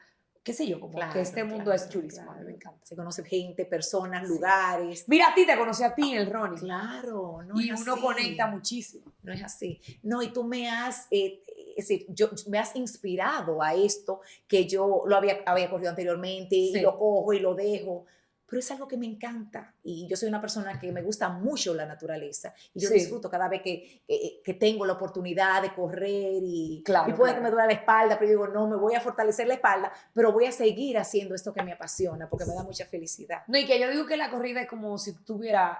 qué 0.49 0.53
sé 0.55 0.65
yo, 0.65 0.79
como 0.79 0.93
Claro, 0.93 1.13
que 1.13 1.21
este 1.21 1.43
mundo 1.43 1.65
claro, 1.65 1.75
es 1.75 1.95
mí 1.95 2.07
claro. 2.07 2.41
me 2.43 2.51
encanta. 2.53 2.83
Se 2.83 2.95
conoce 2.95 3.23
gente, 3.23 3.65
personas, 3.65 4.27
Sí. 4.27 4.33
lugares. 4.33 5.05
Mira, 5.07 5.27
a 5.27 5.35
ti 5.35 5.45
te 5.45 5.55
conocí 5.55 5.83
a 5.83 5.93
ti 5.93 6.11
en 6.13 6.17
el 6.21 6.31
running. 6.33 6.57
Claro, 6.57 7.43
no 7.43 7.61
y 7.61 7.69
es 7.69 7.79
uno 7.81 7.93
así. 7.93 8.01
conecta 8.01 8.47
muchísimo. 8.47 9.11
No 9.21 9.31
es 9.31 9.43
así. 9.43 9.79
No, 10.01 10.23
y 10.23 10.33
tú 10.33 10.43
me 10.43 10.67
has, 10.67 11.05
eh, 11.11 11.43
es 11.77 11.87
decir, 11.87 12.07
yo, 12.09 12.29
me 12.47 12.57
has 12.57 12.75
inspirado 12.75 13.61
a 13.61 13.75
esto 13.75 14.21
que 14.47 14.65
yo 14.67 15.03
lo 15.05 15.15
había, 15.15 15.37
había 15.45 15.69
corrido 15.69 15.91
anteriormente 15.91 16.55
Sí. 16.55 16.73
y 16.75 16.81
lo 16.81 16.97
cojo 16.97 17.31
y 17.33 17.39
lo 17.39 17.53
dejo. 17.53 18.05
Pero 18.49 18.59
es 18.59 18.71
algo 18.71 18.87
que 18.87 18.97
me 18.97 19.05
encanta 19.05 19.75
y 19.83 20.07
yo 20.07 20.17
soy 20.17 20.27
una 20.29 20.41
persona 20.41 20.79
que 20.79 20.91
me 20.91 21.01
gusta 21.03 21.29
mucho 21.29 21.73
la 21.73 21.85
naturaleza 21.85 22.53
y 22.73 22.79
yo 22.79 22.87
Sí. 22.89 22.95
disfruto 22.95 23.29
cada 23.29 23.47
vez 23.47 23.61
que, 23.61 24.01
que- 24.07 24.41
que 24.43 24.53
tengo 24.55 24.85
la 24.85 24.93
oportunidad 24.93 25.61
de 25.61 25.73
correr 25.73 26.41
y, 26.43 26.81
Claro, 26.83 27.09
y 27.09 27.13
puede 27.13 27.33
claro. 27.33 27.37
que 27.37 27.43
me 27.43 27.51
duele 27.51 27.67
la 27.73 27.79
espalda, 27.79 28.17
pero 28.17 28.31
yo 28.31 28.37
digo, 28.39 28.47
no, 28.47 28.67
me 28.67 28.75
voy 28.77 28.95
a 28.95 29.01
fortalecer 29.01 29.47
la 29.47 29.53
espalda, 29.53 29.91
pero 30.13 30.31
voy 30.31 30.45
a 30.45 30.51
seguir 30.51 30.97
haciendo 30.97 31.35
esto 31.35 31.53
que 31.53 31.61
me 31.63 31.73
apasiona 31.73 32.27
porque 32.29 32.45
me 32.45 32.53
da 32.55 32.63
mucha 32.63 32.85
felicidad. 32.85 33.43
No, 33.47 33.57
y 33.57 33.65
que 33.65 33.79
yo 33.79 33.89
digo 33.89 34.05
que 34.05 34.17
la 34.17 34.31
corrida 34.31 34.61
es 34.61 34.67
como 34.67 34.97
si 34.97 35.13
tú 35.13 35.19
estuvieras 35.19 35.77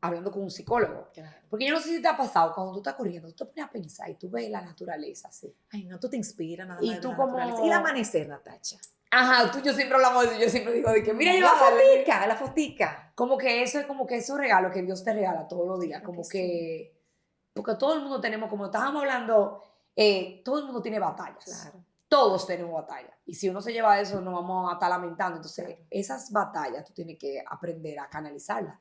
hablando 0.00 0.30
con 0.30 0.42
un 0.42 0.50
psicólogo. 0.50 1.08
Porque 1.50 1.66
yo 1.66 1.74
no 1.74 1.80
sé 1.80 1.88
si 1.88 2.00
te 2.02 2.06
ha 2.08 2.16
pasado, 2.16 2.52
cuando 2.54 2.72
tú 2.72 2.78
estás 2.78 2.94
corriendo, 2.94 3.28
tú 3.28 3.34
te 3.34 3.44
pones 3.46 3.64
a 3.64 3.70
pensar 3.70 4.08
y 4.10 4.14
tú 4.14 4.30
ves 4.30 4.48
la 4.48 4.60
naturaleza 4.60 5.28
así. 5.28 5.52
Ay, 5.72 5.84
no, 5.86 5.98
tú 5.98 6.08
te 6.08 6.16
inspiras 6.16 6.68
nada 6.68 6.80
Y 6.82 6.86
más 6.86 6.96
de 6.96 7.02
tú 7.02 7.08
la 7.10 7.16
como- 7.16 7.36
naturaleza. 7.36 7.62
Y 7.64 7.66
el 7.66 7.72
amanecer, 7.72 8.28
Natacha. 8.28 8.76
Ajá, 9.10 9.50
tú 9.50 9.60
yo 9.62 9.72
siempre 9.72 9.96
hablamos 9.96 10.24
de 10.24 10.30
eso, 10.30 10.40
yo 10.44 10.50
siempre 10.50 10.74
digo 10.74 10.90
de 10.90 11.02
que 11.02 11.14
mira, 11.14 11.32
la 11.34 11.50
fotica, 11.50 12.26
la 12.26 12.36
fotica. 12.36 13.12
Como 13.14 13.38
que 13.38 13.62
eso 13.62 13.78
es 13.78 13.86
como 13.86 14.06
que 14.06 14.16
esos 14.16 14.36
regalos 14.36 14.72
que 14.72 14.82
Dios 14.82 15.02
te 15.02 15.12
regala 15.12 15.48
todos 15.48 15.66
los 15.66 15.80
días, 15.80 16.02
como 16.02 16.22
que 16.22 16.28
que, 16.38 16.98
porque 17.54 17.74
todo 17.74 17.94
el 17.94 18.00
mundo 18.02 18.20
tenemos, 18.20 18.50
como 18.50 18.66
estábamos 18.66 19.00
hablando, 19.02 19.62
eh, 19.96 20.42
todo 20.44 20.58
el 20.58 20.66
mundo 20.66 20.82
tiene 20.82 20.98
batallas. 20.98 21.44
Claro. 21.44 21.84
Todos 22.08 22.46
tenemos 22.46 22.72
batallas. 22.72 23.12
Y 23.26 23.34
si 23.34 23.48
uno 23.48 23.60
se 23.60 23.72
lleva 23.72 24.00
eso, 24.00 24.20
nos 24.20 24.32
vamos 24.34 24.70
a 24.70 24.74
estar 24.74 24.88
lamentando. 24.88 25.36
Entonces, 25.36 25.64
Claro. 25.66 25.82
esas 25.90 26.30
batallas 26.30 26.84
tú 26.84 26.92
tienes 26.92 27.18
que 27.18 27.42
aprender 27.46 27.98
a 27.98 28.08
canalizarlas. 28.08 28.78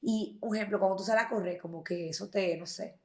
Y, 0.00 0.38
un 0.42 0.54
ejemplo, 0.54 0.78
cuando 0.78 0.96
tú 0.96 1.04
sales 1.04 1.24
a 1.24 1.28
correr, 1.28 1.58
como 1.58 1.82
que 1.82 2.10
eso 2.10 2.28
te, 2.28 2.56
no 2.56 2.66
sé. 2.66 2.98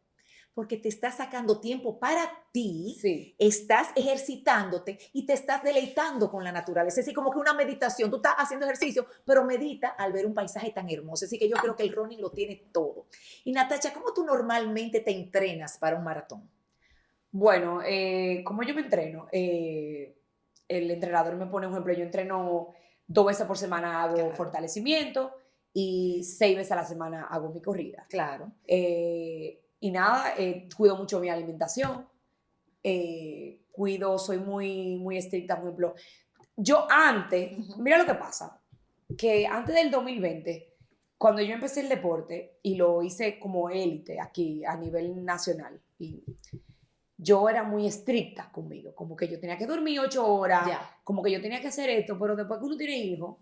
Porque 0.54 0.78
te 0.78 0.88
estás 0.88 1.18
sacando 1.18 1.60
tiempo 1.60 2.00
para 2.00 2.30
ti, 2.52 2.96
Sí. 3.02 3.36
estás 3.40 3.88
ejercitándote 3.96 5.00
y 5.12 5.26
te 5.26 5.34
estás 5.34 5.64
deleitando 5.64 6.30
con 6.30 6.44
la 6.44 6.52
naturaleza. 6.52 7.00
Es 7.00 7.06
decir, 7.08 7.16
como 7.16 7.32
que 7.32 7.40
una 7.40 7.54
meditación. 7.54 8.12
Tú 8.12 8.18
estás 8.18 8.36
haciendo 8.38 8.66
ejercicio, 8.68 9.08
pero 9.26 9.44
medita 9.44 9.90
al 9.90 10.14
ver 10.14 10.26
un 10.28 10.34
paisaje 10.36 10.72
tan 10.72 10.90
hermoso. 10.90 11.26
Así 11.26 11.40
que 11.40 11.50
yo 11.50 11.56
creo 11.58 11.76
que 11.76 11.84
el 11.84 11.92
running 11.94 12.22
lo 12.22 12.32
tiene 12.32 12.68
todo. 12.72 13.08
Y 13.44 13.52
Natacha, 13.52 13.94
¿cómo 13.94 14.14
tú 14.14 14.24
normalmente 14.24 15.00
te 15.00 15.12
entrenas 15.12 15.78
para 15.80 15.98
un 15.98 16.04
maratón? 16.04 16.48
Bueno, 17.32 17.82
eh, 17.84 18.44
como 18.46 18.62
yo 18.64 18.76
me 18.76 18.82
entreno, 18.82 19.28
Eh, 19.32 20.16
el 20.68 20.90
entrenador 20.92 21.36
me 21.36 21.48
pone 21.48 21.66
un 21.68 21.74
ejemplo, 21.74 21.94
yo 21.94 22.04
entreno 22.04 22.70
dos 23.08 23.26
veces 23.26 23.46
por 23.48 23.58
semana, 23.58 24.04
hago 24.04 24.16
Claro. 24.16 24.36
fortalecimiento 24.36 25.34
y 25.74 26.24
seis 26.24 26.56
veces 26.56 26.72
a 26.72 26.76
la 26.76 26.86
semana 26.86 27.26
hago 27.26 27.50
mi 27.50 27.62
corrida. 27.62 28.06
Claro. 28.10 28.52
Eh, 28.68 29.63
y 29.84 29.92
nada, 29.92 30.34
eh, 30.38 30.70
cuido 30.78 30.96
mucho 30.96 31.20
mi 31.20 31.28
alimentación, 31.28 32.08
eh, 32.82 33.66
cuido, 33.70 34.18
soy 34.18 34.38
muy, 34.38 34.96
muy 34.96 35.18
estricta, 35.18 35.58
por 35.58 35.66
ejemplo. 35.66 35.96
Yo 36.56 36.88
antes, 36.90 37.58
mira 37.80 37.98
lo 37.98 38.06
que 38.06 38.14
pasa, 38.14 38.62
que 39.18 39.46
antes 39.46 39.76
del 39.76 39.92
2020, 39.92 40.74
cuando 41.18 41.42
yo 41.42 41.54
empecé 41.54 41.82
el 41.82 41.90
deporte 41.90 42.60
y 42.64 42.76
lo 42.76 43.04
hice 43.04 43.38
como 43.38 43.70
élite 43.70 44.22
aquí 44.22 44.64
a 44.64 44.78
nivel 44.78 45.26
nacional, 45.26 45.82
y 46.00 46.24
yo 47.18 47.50
era 47.50 47.64
muy 47.64 47.86
estricta 47.86 48.50
conmigo, 48.54 48.96
como 48.96 49.18
que 49.18 49.28
yo 49.28 49.38
tenía 49.38 49.58
que 49.58 49.68
dormir 49.68 50.00
ocho 50.00 50.26
horas, 50.26 50.66
como 51.04 51.22
que 51.22 51.30
yo 51.32 51.42
tenía 51.42 51.60
que 51.60 51.68
hacer 51.68 51.90
esto, 51.90 52.18
pero 52.18 52.38
después 52.38 52.58
que 52.58 52.66
uno 52.66 52.78
tiene 52.78 53.00
hijos, 53.00 53.36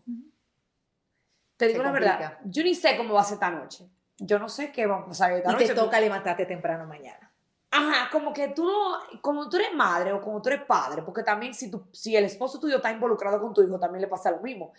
te 1.55 1.67
Se 1.67 1.73
digo 1.73 1.83
la 1.83 1.91
complica. 1.91 2.17
verdad, 2.17 2.39
yo 2.45 2.63
ni 2.63 2.73
sé 2.73 2.97
cómo 2.97 3.13
va 3.13 3.21
a 3.21 3.25
ser 3.25 3.35
esta 3.35 3.51
noche. 3.51 3.87
Yo 4.23 4.37
no 4.37 4.47
sé 4.49 4.71
qué 4.71 4.85
va 4.85 4.97
a 4.99 5.05
pasar 5.05 5.31
esta 5.33 5.49
Y 5.49 5.53
noche. 5.53 5.67
te 5.67 5.73
toca 5.73 5.99
levantarte 5.99 6.45
temprano 6.45 6.85
mañana. 6.85 7.33
Ajá, 7.71 8.09
como 8.11 8.33
que 8.33 8.49
tú 8.49 8.65
no, 8.65 9.19
como 9.21 9.49
tú 9.49 9.57
eres 9.57 9.73
madre 9.73 10.11
o 10.11 10.21
como 10.21 10.41
tú 10.41 10.49
eres 10.49 10.63
padre, 10.65 11.01
porque 11.03 11.23
también 11.23 11.53
si, 11.53 11.71
tú, 11.71 11.87
si 11.91 12.15
el 12.15 12.25
esposo 12.25 12.59
tuyo 12.59 12.75
está 12.75 12.91
involucrado 12.91 13.41
con 13.41 13.53
tu 13.53 13.63
hijo, 13.63 13.79
también 13.79 14.01
le 14.01 14.07
pasa 14.07 14.29
lo 14.29 14.41
mismo. 14.41 14.73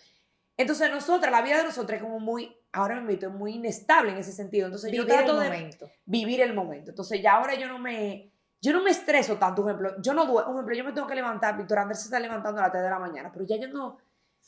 Entonces 0.55 0.89
nosotras, 0.91 1.31
la 1.31 1.41
vida 1.41 1.57
de 1.57 1.63
nosotras 1.63 1.97
es 1.97 2.03
como 2.03 2.19
muy, 2.19 2.55
ahora 2.71 3.01
me 3.01 3.13
es 3.13 3.29
muy 3.29 3.55
inestable 3.55 4.11
en 4.11 4.17
ese 4.19 4.31
sentido. 4.31 4.67
Entonces 4.67 4.91
yo 4.91 5.03
Vivir 5.03 5.11
el 5.19 5.25
trato 5.25 5.39
de 5.39 5.49
momento. 5.49 5.89
vivir 6.05 6.41
el 6.41 6.53
momento. 6.53 6.91
Entonces 6.91 7.21
ya 7.21 7.33
ahora 7.33 7.55
yo 7.55 7.67
no 7.67 7.79
me, 7.79 8.31
yo 8.61 8.71
no 8.71 8.81
me 8.83 8.91
estreso 8.91 9.35
tanto, 9.37 9.63
por 9.63 9.71
ejemplo, 9.71 9.95
yo 10.01 10.13
no 10.13 10.25
duermo, 10.25 10.53
por 10.53 10.55
ejemplo, 10.55 10.75
yo 10.75 10.83
me 10.85 10.91
tengo 10.93 11.07
que 11.07 11.15
levantar, 11.15 11.57
Víctor 11.57 11.79
Andrés 11.79 11.99
se 11.99 12.05
está 12.05 12.19
levantando 12.19 12.59
a 12.61 12.65
las 12.65 12.71
3 12.71 12.83
de 12.83 12.89
la 12.89 12.99
mañana, 12.99 13.31
pero 13.33 13.43
ya 13.43 13.57
yo 13.57 13.67
no, 13.67 13.97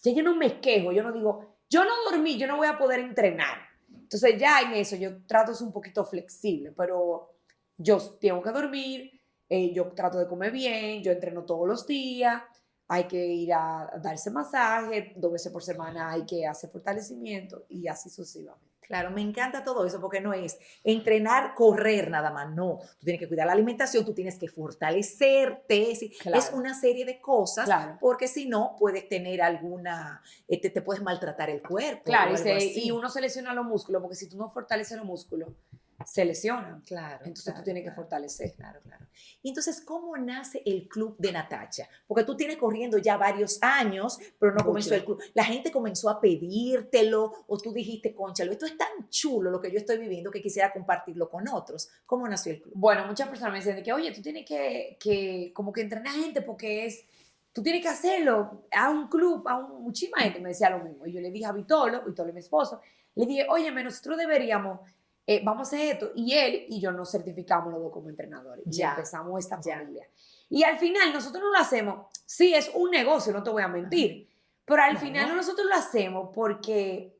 ya 0.03 0.13
yo 0.13 0.23
no 0.23 0.35
me 0.35 0.61
quejo, 0.61 0.91
yo 0.91 1.01
no 1.03 1.11
digo, 1.11 1.57
yo 1.67 1.83
no 1.83 1.91
dormí, 2.09 2.37
yo 2.37 2.45
no 2.47 2.57
voy 2.57 2.67
a 2.67 2.77
poder 2.77 2.99
entrenar. 2.99 3.57
Entonces 4.05 4.39
ya 4.39 4.61
en 4.61 4.73
eso 4.73 4.95
yo 4.95 5.25
trato 5.25 5.51
de 5.51 5.57
ser 5.57 5.65
un 5.65 5.73
poquito 5.73 6.05
flexible, 6.05 6.71
pero 6.77 7.39
yo 7.75 7.97
tengo 8.21 8.39
que 8.39 8.51
dormir, 8.51 9.19
eh, 9.49 9.73
yo 9.73 9.91
trato 9.93 10.19
de 10.19 10.27
comer 10.27 10.51
bien, 10.51 11.01
yo 11.01 11.11
entreno 11.11 11.43
todos 11.43 11.67
los 11.67 11.87
días, 11.87 12.43
hay 12.87 13.05
que 13.05 13.25
ir 13.25 13.51
a 13.51 13.89
darse 13.99 14.29
masaje, 14.29 15.13
dos 15.15 15.31
veces 15.31 15.51
por 15.51 15.63
semana 15.63 16.11
hay 16.11 16.23
que 16.23 16.45
hacer 16.45 16.69
fortalecimiento 16.69 17.65
y 17.67 17.87
así 17.87 18.11
sucesivamente. 18.11 18.74
Claro, 18.87 19.11
me 19.11 19.21
encanta 19.21 19.63
todo 19.63 19.85
eso 19.85 19.99
porque 19.99 20.21
no 20.21 20.33
es 20.33 20.57
entrenar, 20.83 21.55
correr 21.55 22.09
nada 22.09 22.31
más, 22.31 22.53
no. 22.53 22.79
Tú 22.99 23.05
tienes 23.05 23.19
que 23.19 23.27
cuidar 23.27 23.47
la 23.47 23.53
alimentación, 23.53 24.05
tú 24.05 24.13
tienes 24.13 24.37
que 24.37 24.47
fortalecerte, 24.47 25.81
es, 25.91 25.99
decir, 25.99 26.11
Claro. 26.19 26.37
es 26.37 26.51
una 26.53 26.73
serie 26.79 27.05
de 27.05 27.19
cosas 27.19 27.65
Claro. 27.65 27.97
porque 27.99 28.27
si 28.27 28.47
no 28.47 28.75
puedes 28.79 29.07
tener 29.09 29.41
alguna, 29.41 30.21
eh, 30.47 30.59
te, 30.61 30.69
te 30.69 30.81
puedes 30.81 31.01
maltratar 31.03 31.49
el 31.49 31.61
cuerpo. 31.61 32.03
Claro, 32.03 32.33
y, 32.33 32.37
se- 32.37 32.79
y 32.79 32.91
uno 32.91 33.09
se 33.09 33.21
lesiona 33.21 33.53
los 33.53 33.65
músculos, 33.65 34.01
porque 34.01 34.15
si 34.15 34.29
tú 34.29 34.37
no 34.37 34.49
fortaleces 34.49 34.97
los 34.97 35.05
músculos, 35.05 35.49
se 36.05 36.25
lesionan. 36.25 36.81
Claro. 36.81 37.19
Entonces 37.19 37.45
claro, 37.45 37.59
tú 37.59 37.63
tienes 37.63 37.83
que 37.83 37.91
fortalecer. 37.91 38.53
Claro, 38.53 38.79
claro. 38.81 39.05
Y 39.41 39.49
entonces, 39.49 39.81
¿cómo 39.81 40.17
nace 40.17 40.61
el 40.65 40.87
club 40.87 41.15
de 41.17 41.31
Natacha? 41.31 41.87
Porque 42.07 42.23
tú 42.23 42.35
tienes 42.35 42.57
corriendo 42.57 42.97
ya 42.97 43.17
varios 43.17 43.59
años, 43.61 44.17
pero 44.39 44.51
no 44.51 44.57
Mucho. 44.57 44.65
comenzó 44.65 44.95
el 44.95 45.05
club. 45.05 45.21
La 45.33 45.45
gente 45.45 45.71
comenzó 45.71 46.09
a 46.09 46.19
pedírtelo 46.19 47.45
o 47.47 47.57
tú 47.57 47.71
dijiste, 47.71 48.13
conchalo, 48.13 48.51
esto 48.51 48.65
es 48.65 48.77
tan 48.77 49.09
chulo 49.09 49.49
lo 49.51 49.61
que 49.61 49.71
yo 49.71 49.77
estoy 49.77 49.97
viviendo 49.97 50.31
que 50.31 50.41
quisiera 50.41 50.73
compartirlo 50.73 51.29
con 51.29 51.47
otros. 51.47 51.89
¿Cómo 52.05 52.27
nació 52.27 52.53
el 52.53 52.61
club? 52.61 52.73
Bueno, 52.75 53.05
muchas 53.07 53.29
personas 53.29 53.53
me 53.53 53.59
dicen 53.59 53.75
de 53.75 53.83
que, 53.83 53.93
oye, 53.93 54.11
tú 54.11 54.21
tienes 54.21 54.45
que, 54.45 54.97
que 54.99 55.51
como 55.53 55.71
que 55.71 55.81
entrenar 55.81 56.13
gente 56.13 56.41
porque 56.41 56.85
es, 56.85 57.05
tú 57.53 57.63
tienes 57.63 57.81
que 57.81 57.87
hacerlo 57.87 58.65
a 58.71 58.89
un 58.89 59.07
club, 59.07 59.47
a 59.47 59.57
un, 59.57 59.83
muchísima 59.83 60.19
gente 60.19 60.39
me 60.41 60.49
decía 60.49 60.69
lo 60.69 60.83
mismo. 60.83 61.05
Y 61.05 61.13
yo 61.13 61.21
le 61.21 61.31
dije 61.31 61.45
a 61.45 61.53
Vitolo, 61.53 62.03
Vitolo 62.03 62.29
es 62.29 62.33
mi 62.33 62.41
esposo, 62.41 62.81
le 63.15 63.25
dije, 63.25 63.45
oye, 63.49 63.71
nosotros 63.71 64.17
deberíamos, 64.17 64.81
eh, 65.27 65.41
vamos 65.43 65.67
a 65.67 65.75
hacer 65.75 65.93
esto. 65.93 66.11
Y 66.15 66.33
él 66.33 66.65
y 66.69 66.79
yo 66.79 66.91
nos 66.91 67.11
certificamos 67.11 67.71
los 67.73 67.81
dos 67.81 67.91
como 67.91 68.09
entrenadores. 68.09 68.65
Y 68.67 68.71
Ya, 68.77 68.91
empezamos 68.91 69.39
esta 69.39 69.59
ya. 69.61 69.77
familia. 69.79 70.07
Y 70.49 70.63
al 70.63 70.77
final 70.77 71.11
nosotros 71.11 71.43
no 71.43 71.51
lo 71.51 71.57
hacemos, 71.57 72.07
sí, 72.25 72.53
es 72.53 72.71
un 72.75 72.91
negocio, 72.91 73.33
no 73.33 73.41
te 73.41 73.49
voy 73.49 73.63
a 73.63 73.67
mentir, 73.67 74.29
pero 74.63 74.83
al 74.83 74.93
No. 74.93 74.99
final 74.99 75.35
nosotros 75.35 75.65
lo 75.67 75.73
hacemos 75.75 76.29
porque 76.33 77.17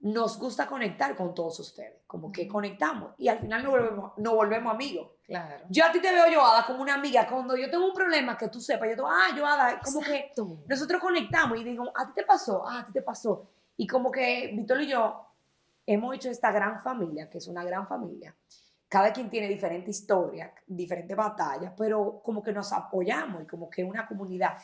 nos 0.00 0.38
gusta 0.38 0.66
conectar 0.66 1.16
con 1.16 1.34
todos 1.34 1.58
ustedes, 1.60 2.02
como 2.06 2.30
que 2.30 2.46
conectamos 2.46 3.14
y 3.18 3.28
al 3.28 3.38
final 3.38 3.62
nos 3.62 3.72
volvemos, 3.72 4.12
nos 4.18 4.34
volvemos 4.34 4.72
amigos. 4.74 5.10
Claro. 5.24 5.64
Yo 5.70 5.84
a 5.84 5.90
ti 5.92 6.00
te 6.00 6.12
veo, 6.12 6.24
Joada, 6.32 6.66
como 6.66 6.82
una 6.82 6.94
amiga. 6.94 7.26
Cuando 7.28 7.56
yo 7.56 7.68
tengo 7.70 7.86
un 7.86 7.94
problema 7.94 8.36
que 8.36 8.48
tú 8.48 8.60
sepas, 8.60 8.88
yo 8.88 8.90
te 8.90 8.96
digo, 8.96 9.08
ah, 9.08 9.28
Joada, 9.36 9.80
como 9.80 10.00
que 10.00 10.32
nosotros 10.68 11.00
conectamos 11.00 11.58
y 11.58 11.64
digo, 11.64 11.84
a 11.94 12.06
ti 12.06 12.12
te 12.16 12.22
pasó, 12.24 12.64
ah, 12.66 12.80
a 12.80 12.84
ti 12.84 12.92
te 12.92 13.02
pasó. 13.02 13.48
Y 13.76 13.86
como 13.86 14.10
que 14.10 14.52
Víctor 14.54 14.80
y 14.82 14.88
yo 14.88 15.24
hemos 15.86 16.14
hecho 16.14 16.30
esta 16.30 16.50
gran 16.52 16.80
familia, 16.80 17.30
que 17.30 17.38
es 17.38 17.46
una 17.46 17.64
gran 17.64 17.86
familia. 17.86 18.34
Cada 18.88 19.12
quien 19.12 19.30
tiene 19.30 19.48
diferente 19.48 19.90
historia, 19.90 20.52
diferentes 20.66 21.16
batallas, 21.16 21.72
pero 21.76 22.20
como 22.22 22.42
que 22.42 22.52
nos 22.52 22.72
apoyamos 22.72 23.42
y 23.42 23.46
como 23.46 23.70
que 23.70 23.82
una 23.84 24.06
comunidad. 24.06 24.58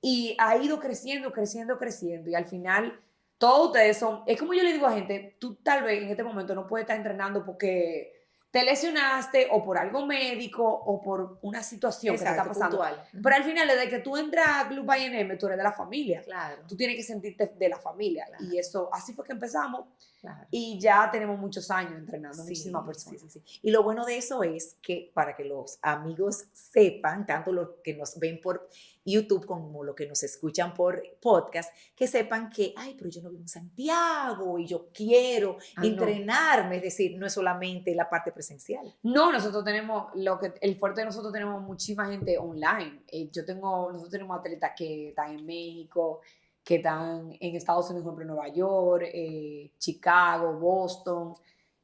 Y 0.00 0.36
ha 0.38 0.56
ido 0.56 0.78
creciendo, 0.78 1.32
creciendo, 1.32 1.78
creciendo. 1.78 2.30
Y 2.30 2.34
al 2.34 2.44
final, 2.44 3.00
todos 3.38 3.68
ustedes 3.68 3.96
son, 3.96 4.22
es 4.26 4.38
como 4.38 4.54
yo 4.54 4.62
le 4.62 4.72
digo 4.72 4.86
a 4.86 4.92
gente, 4.92 5.36
tú 5.40 5.56
tal 5.56 5.82
vez 5.82 6.02
en 6.02 6.10
este 6.10 6.22
momento 6.22 6.54
no 6.54 6.66
puedes 6.66 6.84
estar 6.84 6.96
entrenando 6.96 7.44
porque 7.44 8.12
te 8.50 8.62
lesionaste 8.62 9.48
o 9.50 9.64
por 9.64 9.76
algo 9.78 10.06
médico 10.06 10.64
o 10.64 11.02
por 11.02 11.40
una 11.42 11.60
situación 11.60 12.14
que 12.14 12.18
te 12.22 12.24
está 12.24 12.36
Exacto, 12.36 12.52
pasando. 12.60 12.76
puntual. 12.76 13.04
Pero 13.20 13.34
al 13.34 13.42
final, 13.42 13.66
desde 13.66 13.88
que 13.88 13.98
tú 13.98 14.16
entras 14.16 14.46
a 14.46 14.68
Club 14.68 14.88
INM, 14.96 15.36
tú 15.36 15.46
eres 15.46 15.58
de 15.58 15.64
la 15.64 15.72
familia. 15.72 16.22
Claro, 16.22 16.62
Tú 16.68 16.76
tienes 16.76 16.94
que 16.94 17.02
sentirte 17.02 17.52
de 17.58 17.68
la 17.68 17.80
familia. 17.80 18.26
Claro. 18.26 18.44
Y 18.44 18.56
eso, 18.56 18.88
así 18.92 19.12
fue 19.12 19.24
que 19.24 19.32
empezamos. 19.32 19.86
Claro. 20.32 20.46
Y 20.50 20.78
ya 20.80 21.08
tenemos 21.12 21.38
muchos 21.38 21.70
años 21.70 21.92
entrenando, 21.98 22.36
Sí, 22.36 22.42
muchísimas 22.42 22.84
personas. 22.86 23.20
sí, 23.20 23.28
sí, 23.30 23.40
sí. 23.44 23.60
Y 23.62 23.70
lo 23.70 23.82
bueno 23.82 24.04
de 24.06 24.16
eso 24.16 24.42
es 24.42 24.76
que 24.82 25.10
para 25.14 25.36
que 25.36 25.44
los 25.44 25.78
amigos 25.82 26.44
sepan, 26.52 27.26
tanto 27.26 27.52
los 27.52 27.68
que 27.82 27.94
nos 27.94 28.18
ven 28.18 28.40
por 28.40 28.68
YouTube 29.06 29.44
como 29.44 29.84
los 29.84 29.94
que 29.94 30.06
nos 30.06 30.22
escuchan 30.22 30.72
por 30.72 31.02
podcast, 31.20 31.70
que 31.94 32.06
sepan 32.06 32.48
que, 32.48 32.72
ay, 32.76 32.94
pero 32.96 33.10
yo 33.10 33.20
no 33.20 33.28
vivo 33.28 33.42
en 33.42 33.48
Santiago 33.48 34.58
y 34.58 34.66
yo 34.66 34.88
quiero 34.94 35.58
Ah, 35.76 35.80
no. 35.82 35.86
entrenarme, 35.88 36.76
es 36.76 36.82
decir, 36.82 37.18
no 37.18 37.26
es 37.26 37.32
solamente 37.34 37.94
la 37.94 38.08
parte 38.08 38.32
presencial. 38.32 38.94
No, 39.02 39.30
nosotros 39.30 39.62
tenemos, 39.62 40.06
lo 40.14 40.38
que, 40.38 40.54
el 40.62 40.76
fuerte 40.78 41.02
de 41.02 41.06
nosotros 41.06 41.32
tenemos 41.34 41.62
muchísima 41.62 42.06
gente 42.06 42.38
online. 42.38 43.02
Eh, 43.08 43.28
yo 43.30 43.44
tengo, 43.44 43.88
nosotros 43.88 44.10
tenemos 44.10 44.38
atletas 44.38 44.72
que 44.76 45.08
están 45.10 45.38
en 45.38 45.44
México, 45.44 46.20
que 46.64 46.76
están 46.76 47.36
en 47.38 47.56
Estados 47.56 47.90
Unidos, 47.90 48.04
por 48.04 48.14
ejemplo, 48.14 48.34
Nueva 48.34 48.48
York, 48.48 49.04
eh, 49.12 49.72
Chicago, 49.78 50.58
Boston. 50.58 51.34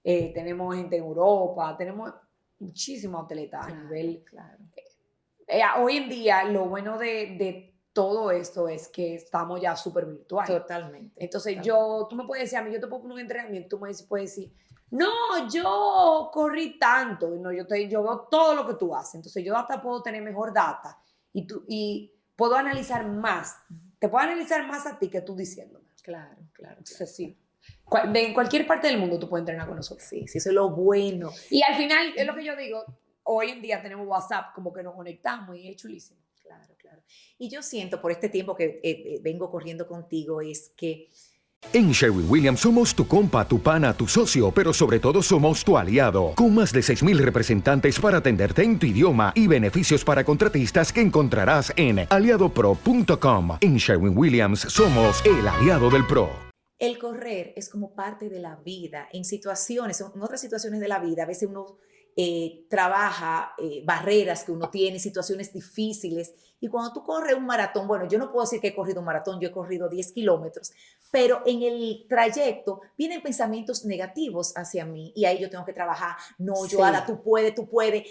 Eh, 0.02 0.32
tenemos 0.32 0.74
gente 0.74 0.96
en 0.96 1.04
Europa, 1.04 1.76
tenemos 1.76 2.10
muchísimos 2.58 3.24
atletas 3.24 3.66
a 3.66 3.70
nivel 3.70 4.24
claro. 4.24 4.58
Eh, 5.46 5.60
hoy 5.78 5.98
en 5.98 6.08
día, 6.08 6.44
lo 6.44 6.66
bueno 6.66 6.96
de, 6.96 7.36
de 7.36 7.74
todo 7.92 8.30
esto 8.30 8.68
es 8.68 8.88
que 8.88 9.16
estamos 9.16 9.60
ya 9.60 9.76
súper 9.76 10.06
virtual. 10.06 10.46
Totalmente. 10.46 11.22
Entonces, 11.22 11.56
totalmente. 11.56 11.68
yo, 11.68 12.06
tú 12.08 12.16
me 12.16 12.24
puedes 12.24 12.44
decir, 12.44 12.58
a 12.58 12.62
mí, 12.62 12.72
yo 12.72 12.80
te 12.80 12.86
puedo 12.86 13.02
poner 13.02 13.16
un 13.16 13.20
entrenamiento, 13.20 13.76
tú 13.76 13.84
me 13.84 13.92
puedes 14.08 14.34
decir, 14.34 14.54
no, 14.90 15.48
yo 15.52 16.30
corrí 16.32 16.78
tanto, 16.78 17.28
no, 17.30 17.52
yo, 17.52 17.66
te, 17.66 17.86
yo 17.88 18.02
veo 18.02 18.20
todo 18.30 18.54
lo 18.54 18.66
que 18.66 18.74
tú 18.74 18.94
haces. 18.94 19.16
Entonces, 19.16 19.44
yo 19.44 19.56
hasta 19.56 19.82
puedo 19.82 20.02
tener 20.02 20.22
mejor 20.22 20.52
data 20.54 20.98
y, 21.32 21.46
tú, 21.46 21.64
y 21.68 22.12
puedo 22.34 22.54
analizar 22.54 23.06
más. 23.06 23.56
Te 24.00 24.08
puedo 24.08 24.24
analizar 24.24 24.66
más 24.66 24.84
a 24.86 24.98
ti 24.98 25.08
que 25.08 25.20
tú 25.20 25.36
diciéndome. 25.36 25.86
Claro, 26.02 26.30
claro. 26.34 26.48
claro. 26.52 26.78
Entonces, 26.78 27.14
sí. 27.14 27.38
Cual- 27.84 28.12
de- 28.12 28.26
en 28.26 28.34
cualquier 28.34 28.66
parte 28.66 28.88
del 28.88 28.98
mundo 28.98 29.18
tú 29.18 29.28
puedes 29.28 29.42
entrenar 29.42 29.68
con 29.68 29.76
nosotros. 29.76 30.08
Sí, 30.08 30.26
sí, 30.26 30.38
eso 30.38 30.48
es 30.48 30.54
lo 30.54 30.70
bueno. 30.70 31.30
Y 31.50 31.62
al 31.62 31.76
final, 31.76 32.12
es 32.16 32.26
lo 32.26 32.34
que 32.34 32.44
yo 32.44 32.56
digo, 32.56 32.82
hoy 33.24 33.50
en 33.50 33.62
día 33.62 33.80
tenemos 33.82 34.06
WhatsApp, 34.08 34.54
como 34.54 34.72
que 34.72 34.82
nos 34.82 34.94
conectamos 34.94 35.56
y 35.56 35.68
es 35.68 35.76
chulísimo. 35.76 36.18
Claro, 36.42 36.74
claro. 36.78 37.02
Y 37.38 37.48
yo 37.50 37.62
siento 37.62 38.00
por 38.00 38.10
este 38.10 38.28
tiempo 38.28 38.56
que 38.56 38.64
eh, 38.64 38.80
eh, 38.82 39.18
vengo 39.22 39.50
corriendo 39.50 39.86
contigo 39.86 40.40
es 40.40 40.70
que 40.76 41.08
En 41.72 41.92
Sherwin 41.92 42.26
Williams 42.28 42.60
somos 42.60 42.94
tu 42.96 43.06
compa, 43.06 43.46
tu 43.46 43.60
pana, 43.60 43.92
tu 43.92 44.08
socio, 44.08 44.50
pero 44.50 44.72
sobre 44.72 44.98
todo 44.98 45.22
somos 45.22 45.62
tu 45.62 45.78
aliado, 45.78 46.32
con 46.34 46.52
más 46.52 46.72
de 46.72 46.80
6.000 46.80 47.18
representantes 47.18 48.00
para 48.00 48.18
atenderte 48.18 48.64
en 48.64 48.76
tu 48.76 48.86
idioma 48.86 49.32
y 49.36 49.46
beneficios 49.46 50.04
para 50.04 50.24
contratistas 50.24 50.92
que 50.92 51.00
encontrarás 51.00 51.72
en 51.76 52.06
aliadopro.com. 52.10 53.58
En 53.60 53.76
Sherwin 53.76 54.18
Williams 54.18 54.60
somos 54.62 55.24
el 55.24 55.46
aliado 55.46 55.90
del 55.90 56.04
PRO. 56.06 56.30
el 56.80 56.98
correr 56.98 57.52
es 57.56 57.68
como 57.68 57.94
parte 57.94 58.28
de 58.30 58.40
la 58.40 58.56
vida. 58.56 59.06
En 59.12 59.24
situaciones, 59.24 60.00
en 60.00 60.22
otras 60.22 60.40
situaciones 60.40 60.80
de 60.80 60.88
la 60.88 60.98
vida, 60.98 61.22
a 61.22 61.26
veces 61.26 61.48
uno 61.48 61.76
eh, 62.16 62.66
trabaja 62.68 63.54
eh, 63.58 63.82
barreras 63.84 64.44
que 64.44 64.52
uno 64.52 64.70
tiene, 64.70 64.98
situaciones 64.98 65.52
difíciles. 65.52 66.34
Y 66.60 66.68
cuando 66.68 66.92
tú 66.92 67.04
corres 67.04 67.34
un 67.34 67.46
maratón, 67.46 67.86
bueno, 67.86 68.06
yo 68.06 68.18
no 68.18 68.30
puedo 68.30 68.44
decir 68.44 68.60
que 68.60 68.68
he 68.68 68.74
corrido 68.74 69.00
un 69.00 69.06
maratón, 69.06 69.40
yo 69.40 69.48
he 69.48 69.52
corrido 69.52 69.88
10 69.88 70.12
kilómetros, 70.12 70.72
pero 71.10 71.42
en 71.46 71.62
el 71.62 72.06
trayecto 72.08 72.82
vienen 72.98 73.22
pensamientos 73.22 73.84
negativos 73.84 74.52
hacia 74.56 74.84
mí 74.84 75.12
y 75.16 75.24
ahí 75.24 75.38
yo 75.38 75.48
tengo 75.48 75.64
que 75.64 75.72
trabajar. 75.72 76.16
No, 76.38 76.54
Sí. 76.56 76.76
Joada, 76.76 77.06
tú 77.06 77.22
puedes, 77.22 77.54
tú 77.54 77.68
puedes. 77.68 78.06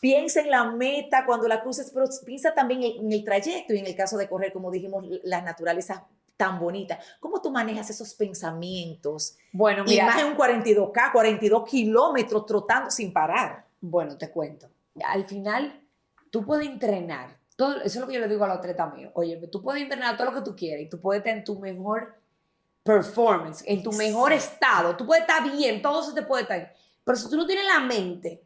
Piensa 0.00 0.40
en 0.40 0.50
la 0.50 0.70
meta 0.70 1.24
cuando 1.26 1.48
la 1.48 1.60
cruces, 1.60 1.90
pero 1.92 2.06
piensa 2.24 2.54
también 2.54 2.82
en 2.84 3.06
en 3.06 3.12
el 3.12 3.24
trayecto 3.24 3.74
y 3.74 3.78
en 3.78 3.86
el 3.86 3.96
caso 3.96 4.16
de 4.16 4.28
correr, 4.28 4.52
como 4.52 4.70
dijimos, 4.70 5.04
la 5.24 5.42
naturaleza 5.42 6.06
tan 6.38 6.58
bonita. 6.58 6.98
¿Cómo 7.20 7.42
tú 7.42 7.50
manejas 7.50 7.90
esos 7.90 8.14
pensamientos? 8.14 9.36
Bueno, 9.52 9.82
Y 9.86 9.90
mira, 9.90 10.06
más 10.06 10.22
en 10.22 10.28
un 10.28 10.36
42K, 10.36 11.12
42 11.12 11.68
kilómetros 11.68 12.46
trotando 12.46 12.90
sin 12.90 13.12
parar. 13.12 13.66
Bueno, 13.80 14.16
te 14.16 14.30
cuento. 14.30 14.70
Al 15.04 15.24
final, 15.24 15.82
tú 16.30 16.46
puedes 16.46 16.66
entrenar. 16.66 17.36
Todo, 17.56 17.76
eso 17.78 17.86
es 17.86 17.96
lo 17.96 18.06
que 18.06 18.14
yo 18.14 18.20
le 18.20 18.28
digo 18.28 18.44
a 18.44 18.48
los 18.48 18.58
atletas 18.58 18.94
míos. 18.94 19.10
Oye, 19.14 19.36
tú 19.48 19.60
puedes 19.60 19.82
entrenar 19.82 20.16
todo 20.16 20.30
lo 20.30 20.34
que 20.34 20.48
tú 20.48 20.56
quieras 20.56 20.86
y 20.86 20.88
tú 20.88 21.00
puedes 21.00 21.20
estar 21.20 21.36
en 21.36 21.44
tu 21.44 21.58
mejor 21.58 22.14
performance, 22.84 23.64
en 23.66 23.82
tu 23.82 23.92
mejor 23.92 24.32
estado. 24.32 24.96
Tú 24.96 25.04
puedes 25.04 25.22
estar 25.22 25.42
bien, 25.50 25.82
todo 25.82 26.00
eso 26.00 26.14
te 26.14 26.22
puede 26.22 26.44
estar. 26.44 26.72
Pero 27.02 27.18
si 27.18 27.28
tú 27.28 27.36
no 27.36 27.46
tienes 27.46 27.66
la 27.66 27.80
mente 27.80 28.44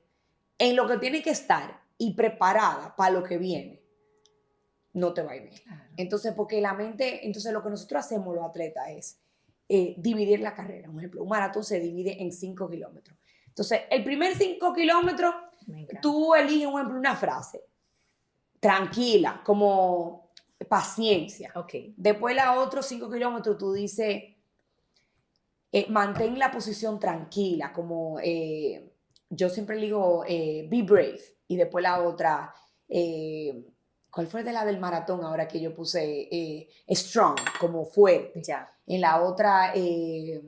en 0.59 0.75
lo 0.77 0.89
que 0.89 0.97
tienes 0.97 1.23
que 1.23 1.31
estar 1.31 1.83
y 1.99 2.15
preparada 2.15 2.97
para 2.97 3.11
lo 3.11 3.23
que 3.23 3.37
viene, 3.37 3.82
no 4.95 5.15
te 5.15 5.23
va 5.23 5.33
a 5.33 5.37
ir 5.37 5.49
bien. 5.49 5.63
Entonces, 5.97 6.33
porque 6.35 6.61
la 6.61 6.75
mente, 6.75 7.27
entonces 7.27 7.53
lo 7.53 7.63
que 7.63 7.71
nosotros 7.71 8.05
hacemos 8.05 8.35
los 8.35 8.45
atletas 8.45 8.89
es 8.91 9.19
eh, 9.69 9.95
dividir 9.97 10.41
la 10.41 10.55
carrera. 10.55 10.91
Un 10.91 10.99
ejemplo, 10.99 11.23
un 11.23 11.29
maratón 11.29 11.65
se 11.65 11.81
divide 11.81 12.23
en 12.23 12.33
5 12.33 12.69
kilómetros. 12.69 13.17
Entonces, 13.47 13.83
el 13.91 14.05
primer 14.05 14.35
5 14.35 14.73
kilómetros, 14.75 15.35
tú 16.01 16.35
eliges, 16.35 16.67
un 16.67 16.75
ejemplo, 16.75 16.99
una 16.99 17.17
frase. 17.17 17.63
Tranquila, 18.61 19.43
como 19.45 20.31
paciencia. 20.69 21.53
Ok. 21.55 21.75
Después, 21.97 22.37
la 22.37 22.61
otros 22.61 22.87
5 22.87 23.11
kilómetros, 23.11 23.57
tú 23.59 23.73
dices, 23.73 24.23
eh, 25.73 25.87
mantén 25.89 26.39
la 26.39 26.51
posición 26.51 27.01
tranquila, 27.01 27.73
como 27.73 28.19
eh, 28.23 28.93
yo 29.31 29.49
siempre 29.49 29.77
digo, 29.79 30.23
be 30.23 30.83
brave. 30.83 31.21
Y 31.49 31.57
después 31.57 31.83
la 31.83 32.03
otra, 32.03 32.55
eh, 32.89 33.72
¿cuál 34.13 34.29
fue 34.29 34.45
de 34.45 34.53
la 34.53 34.65
del 34.65 34.79
maratón 34.79 35.25
ahora 35.25 35.49
que 35.49 35.61
yo 35.61 35.75
puse? 35.75 36.29
Eh, 36.31 36.69
strong, 36.91 37.37
como 37.59 37.85
fuerte. 37.85 38.41
Ya. 38.45 38.73
En 38.87 39.01
la 39.01 39.21
otra, 39.23 39.73
eh, 39.75 40.41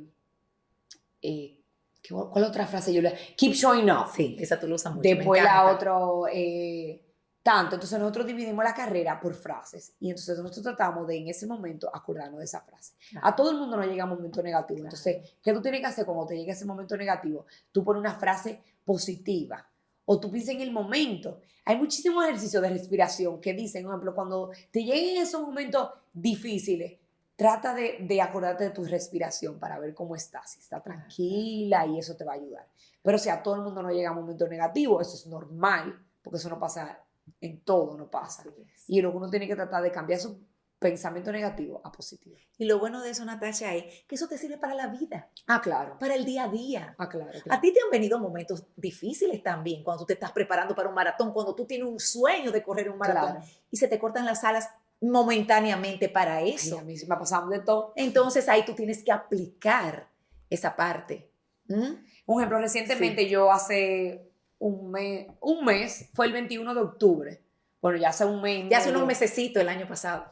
eh, 1.23 1.61
¿qué- 2.03 2.15
¿cuál 2.15 2.45
otra 2.45 2.67
frase 2.67 2.93
yo 2.93 3.01
le? 3.03 3.15
Keep 3.37 3.53
showing 3.55 3.91
up. 3.91 4.09
Sí, 4.15 4.37
esa 4.39 4.59
tú 4.61 4.67
lo 4.69 4.75
usas 4.77 4.95
mucho. 4.95 5.09
me 5.09 5.15
Después 5.17 5.43
la 5.43 5.51
encanta. 5.73 5.97
otra, 5.97 6.33
eh, 6.33 7.01
tanto. 7.43 7.77
Entonces 7.77 7.99
nosotros 7.99 8.27
dividimos 8.27 8.65
la 8.65 8.75
carrera 8.75 9.21
por 9.21 9.35
frases 9.35 9.95
y 10.01 10.11
entonces 10.11 10.39
nosotros 10.39 10.63
tratamos 10.63 11.07
de 11.07 11.17
en 11.19 11.29
ese 11.29 11.47
momento 11.47 11.91
acordarnos 11.95 12.39
de 12.39 12.45
esa 12.45 12.61
frase. 12.61 12.95
Claro. 13.11 13.27
A 13.27 13.35
todo 13.37 13.51
el 13.51 13.57
mundo 13.59 13.77
nos 13.77 13.87
llega 13.87 14.05
un 14.05 14.11
momento 14.11 14.43
negativo. 14.43 14.81
Claro. 14.81 14.89
Entonces, 14.97 15.37
¿qué 15.43 15.53
tú 15.53 15.61
tienes 15.63 15.81
que 15.81 15.87
hacer 15.87 16.05
cuando 16.07 16.27
te 16.27 16.37
llegue 16.37 16.53
ese 16.53 16.65
momento 16.65 16.97
negativo? 16.97 17.47
Tú 17.73 17.85
pones 17.85 18.01
una 18.01 18.15
frase 18.15 18.63
positiva 18.85 19.67
o 20.07 20.21
tú 20.21 20.31
piensas 20.31 20.55
en 20.55 20.61
el 20.61 20.73
momento. 20.73 21.41
Hay 21.65 21.77
muchísimos 21.77 22.25
ejercicios 22.25 22.63
de 22.63 22.69
respiración 22.69 23.41
que 23.41 23.55
dicen, 23.55 23.85
por 23.85 23.93
ejemplo, 23.93 24.15
cuando 24.15 24.51
te 24.71 24.85
lleguen 24.85 25.23
esos 25.23 25.43
momentos 25.43 25.91
difíciles, 26.13 26.99
trata 27.37 27.75
de, 27.75 27.99
de 28.01 28.21
acordarte 28.21 28.65
de 28.65 28.71
tu 28.71 28.85
respiración 28.85 29.59
para 29.59 29.79
ver 29.79 29.95
cómo 29.95 30.15
estás, 30.15 30.53
si 30.53 30.61
está 30.61 30.83
tranquila 30.83 31.87
y 31.87 31.99
eso 31.99 32.17
te 32.17 32.25
va 32.25 32.33
a 32.33 32.37
ayudar. 32.37 32.69
Pero 33.03 33.19
si 33.19 33.29
a 33.29 33.43
todo 33.43 33.57
el 33.57 33.63
mundo 33.63 33.83
no 33.83 33.91
llega 33.91 34.11
a 34.11 34.15
momentos 34.15 34.49
negativos, 34.49 35.07
eso 35.07 35.17
es 35.17 35.27
normal, 35.27 35.99
porque 36.23 36.39
eso 36.39 36.49
no 36.49 36.59
pasa 36.59 37.01
en 37.41 37.61
todo, 37.61 37.97
no 37.97 38.11
pasa. 38.11 38.45
Y 38.87 39.01
luego 39.01 39.19
uno 39.19 39.31
tiene 39.31 39.47
que 39.47 39.57
tratar 39.57 39.83
de 39.83 39.91
cambiar 39.91 40.21
su 40.21 40.39
pensamiento 40.79 41.33
negativo 41.33 41.81
a 41.85 41.91
positivo. 41.91 42.37
Y 42.59 42.67
lo 42.67 42.79
bueno 42.79 43.01
de 43.03 43.11
eso, 43.11 43.25
Natasha, 43.25 43.75
es 43.75 44.05
que 44.07 44.15
eso 44.17 44.29
te 44.29 44.37
sirve 44.39 44.59
para 44.59 44.75
la 44.75 44.89
vida, 44.89 45.31
Ah, 45.47 45.61
claro. 45.63 45.99
para 45.99 46.15
el 46.15 46.25
día 46.25 46.45
a 46.45 46.49
día. 46.49 46.95
Ah, 46.99 47.09
claro. 47.09 47.31
A 47.31 47.41
claro. 47.43 47.61
ti 47.63 47.73
te 47.73 47.81
han 47.81 47.91
venido 47.91 48.19
momentos 48.19 48.67
difíciles 48.77 49.43
también 49.43 49.83
cuando 49.83 50.03
tú 50.03 50.07
te 50.09 50.13
estás 50.15 50.33
preparando 50.33 50.75
para 50.75 50.89
un 50.89 50.95
maratón, 50.95 51.33
cuando 51.33 51.55
tú 51.55 51.65
tienes 51.67 51.89
un 51.89 51.99
sueño 51.99 52.53
de 52.53 52.63
correr 52.63 52.91
un 52.91 52.99
maratón 52.99 53.37
Claro. 53.37 53.47
y 53.71 53.77
se 53.77 53.89
te 53.89 53.99
cortan 53.99 54.25
las 54.27 54.45
alas 54.45 54.69
momentáneamente 55.01 56.09
para 56.09 56.37
Ay, 56.37 56.51
eso. 56.51 56.79
a 56.79 56.83
mí 56.83 56.97
sí 56.97 57.07
me 57.07 57.15
ha 57.15 57.19
pasado 57.19 57.49
de 57.49 57.61
todo. 57.61 57.93
Entonces 57.97 58.49
ahí 58.49 58.65
tú 58.65 58.75
tienes 58.75 59.03
que 59.03 59.13
aplicar 59.13 60.09
esa 60.51 60.77
parte. 60.77 61.31
¿Mm? 61.69 61.95
Un 62.27 62.41
ejemplo, 62.41 62.59
recientemente 62.59 63.29
yo 63.29 63.51
hace 63.51 64.31
un 64.59 64.91
mes, 64.91 65.29
un 65.41 65.65
mes, 65.65 66.11
fue 66.15 66.27
el 66.27 66.33
21 66.33 66.75
de 66.75 66.81
octubre. 66.81 67.43
Bueno, 67.81 67.99
ya 67.99 68.11
hace 68.11 68.25
un 68.25 68.41
mes. 68.43 68.67
Ya 68.71 68.79
hace 68.79 68.91
unos 68.91 69.07
mesecitos 69.07 69.61
el 69.63 69.69
año 69.69 69.87
pasado. 69.87 70.31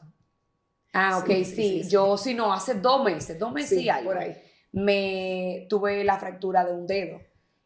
Ah, 0.93 1.19
ok, 1.19 1.27
Sí, 1.27 1.45
sí. 1.45 1.45
sí, 1.45 1.55
sí, 1.55 1.85
sí. 1.85 1.91
Yo, 1.91 2.17
sí, 2.17 2.35
no, 2.35 2.53
hace 2.53 2.75
dos 2.75 3.03
meses, 3.05 3.39
dos 3.39 3.53
meses 3.53 3.79
y 3.81 3.89
algo. 3.89 4.11
por 4.11 4.19
ahí. 4.19 4.37
Me 4.73 5.67
tuve 5.69 6.05
la 6.05 6.19
fractura 6.19 6.65
de 6.65 6.73
un 6.75 6.87
dedo 6.87 7.21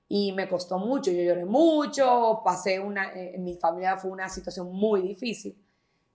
y 0.09 0.33
me 0.33 0.49
costó 0.49 0.79
mucho. 0.79 1.11
Yo 1.11 1.23
lloré 1.23 1.45
mucho, 1.45 2.41
pasé 2.45 2.79
una. 2.81 3.13
eh, 3.15 3.33
En 3.35 3.45
mi 3.45 3.57
familia 3.57 3.97
fue 3.97 4.11
una 4.11 4.29
situación 4.29 4.73
muy 4.73 5.03
difícil. 5.03 5.57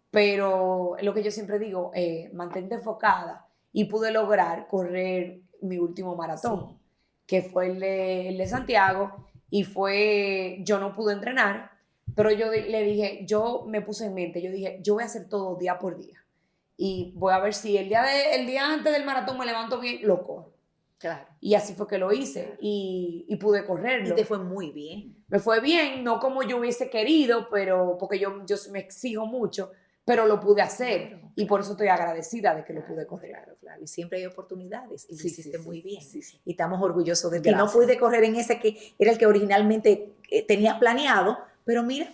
Pero 0.10 0.96
lo 1.02 1.14
que 1.14 1.24
yo 1.24 1.32
siempre 1.32 1.60
digo, 1.60 1.92
eh, 1.94 2.30
mantente 2.34 2.76
enfocada 2.76 3.48
y 3.72 3.86
pude 3.86 4.12
lograr 4.12 4.68
correr 4.68 5.42
mi 5.62 5.78
último 5.78 6.16
maratón, 6.16 6.78
que 7.26 7.42
fue 7.44 7.68
el 7.68 7.80
de, 7.80 8.30
el 8.30 8.38
de 8.38 8.48
Santiago 8.48 9.28
y 9.50 9.64
fue, 9.64 10.60
yo 10.64 10.80
no 10.80 10.94
pude 10.94 11.14
entrenar, 11.14 11.72
pero 12.16 12.32
yo 12.32 12.52
le 12.52 12.84
dije, 12.84 13.26
yo 13.26 13.64
me 13.68 13.82
puse 13.82 14.06
en 14.08 14.14
mente, 14.14 14.42
yo 14.42 14.52
dije, 14.52 14.80
yo 14.82 14.96
voy 14.96 15.04
a 15.04 15.06
hacer 15.06 15.30
todo 15.30 15.56
día 15.56 15.80
por 15.80 15.98
día 15.98 16.21
y 16.84 17.14
voy 17.16 17.32
a 17.32 17.38
ver 17.38 17.54
si 17.54 17.78
el 17.78 17.88
día, 17.90 18.02
de, 18.02 18.34
el 18.42 18.48
día 18.48 18.66
antes 18.74 18.92
del 18.92 19.06
maratón 19.06 19.38
me 19.38 19.46
levanto 19.46 19.80
bien, 19.80 20.00
lo 20.02 20.24
corro. 20.26 20.52
Claro. 20.98 21.28
Y 21.40 21.54
así 21.54 21.76
fue 21.76 21.88
que 21.88 22.00
lo 22.00 22.12
hice 22.12 22.58
y, 22.60 23.24
y 23.28 23.36
pude 23.36 23.64
correrlo. 23.66 24.10
Y 24.10 24.16
te 24.16 24.26
fue 24.26 24.40
muy 24.40 24.72
bien. 24.72 25.16
Me 25.28 25.38
fue 25.38 25.62
bien, 25.62 26.04
no 26.04 26.20
como 26.20 26.42
yo 26.42 26.58
hubiese 26.58 26.90
querido, 26.90 27.50
pero 27.52 27.98
porque 28.00 28.18
yo, 28.18 28.44
yo 28.48 28.56
me 28.72 28.80
exijo 28.80 29.28
mucho, 29.28 29.72
pero 30.06 30.26
lo 30.26 30.40
pude 30.40 30.64
hacer 30.64 31.10
Claro, 31.10 31.32
y 31.36 31.46
por 31.46 31.62
eso 31.62 31.74
estoy 31.74 31.88
agradecida 31.90 32.56
de 32.56 32.64
que 32.66 32.74
lo 32.74 32.84
pude 32.84 33.06
correr. 33.06 33.30
Claro, 33.32 33.56
claro. 33.60 33.84
Y 33.84 33.86
siempre 33.86 34.18
hay 34.18 34.26
oportunidades 34.26 35.06
y 35.08 35.14
lo 35.14 35.18
Sí, 35.20 35.30
sí, 35.30 35.42
hiciste 35.42 35.60
sí, 35.60 35.64
muy 35.64 35.82
bien. 35.84 36.02
sí. 36.02 36.20
Y 36.46 36.52
estamos 36.52 36.82
orgullosos 36.82 37.30
de 37.30 37.42
ti. 37.42 37.52
No 37.52 37.72
pude 37.72 38.00
correr 38.00 38.24
en 38.24 38.38
ese 38.38 38.60
que 38.60 38.96
era 38.98 39.12
el 39.12 39.20
que 39.20 39.28
originalmente 39.28 40.14
eh, 40.32 40.46
tenías 40.48 40.80
planeado, 40.80 41.38
pero 41.64 41.84
mira, 41.84 42.12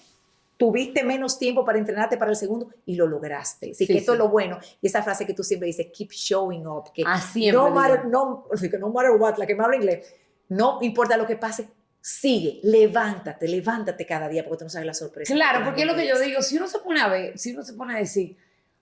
tuviste 0.58 1.04
menos 1.04 1.38
tiempo 1.40 1.64
para 1.64 1.78
entrenarte 1.78 2.18
para 2.18 2.32
el 2.32 2.38
segundo 2.38 2.70
y 2.86 2.96
lo 2.96 3.06
lograste. 3.08 3.72
Así 3.72 3.86
Sí, 3.86 3.94
que 3.94 4.00
esto 4.00 4.12
sí. 4.12 4.16
es 4.16 4.20
lo 4.20 4.30
bueno. 4.30 4.58
Y 4.82 4.88
esa 4.88 5.04
frase 5.04 5.26
que 5.26 5.34
tú 5.34 5.44
siempre 5.44 5.68
dices, 5.68 5.88
keep 5.96 6.10
showing 6.12 6.66
up, 6.68 6.92
que 6.94 7.04
Ah, 7.06 7.22
siempre 7.22 7.54
no 7.62 7.70
matter, 7.70 8.06
no, 8.06 8.48
así 8.54 8.70
no 8.80 8.90
matter 8.90 9.12
what, 9.12 9.38
la 9.38 9.46
que 9.46 9.56
me 9.56 9.64
habla 9.64 9.76
inglés, 9.78 10.14
no 10.50 10.80
importa 10.82 11.16
lo 11.18 11.28
que 11.28 11.36
pase, 11.36 11.70
sigue, 12.02 12.60
levántate, 12.64 13.48
levántate 13.48 14.06
cada 14.06 14.28
día 14.30 14.44
porque 14.44 14.60
tú 14.60 14.66
no 14.66 14.70
sabes 14.70 14.86
la 14.88 14.94
sorpresa. 14.94 15.34
Claro, 15.34 15.60
que 15.60 15.66
porque 15.66 15.82
es 15.82 15.88
lo 15.88 15.96
que 15.96 16.08
yo 16.08 16.18
digo, 16.20 16.42
si 16.42 16.58
uno 16.58 16.68
se 16.68 16.80
pone 16.80 17.02
a 17.02 17.08
ver, 17.08 17.38
si 17.38 17.52
uno 17.54 17.64
se 17.64 17.74
pone 17.74 17.96
a 17.96 17.98
decir, 18.00 18.38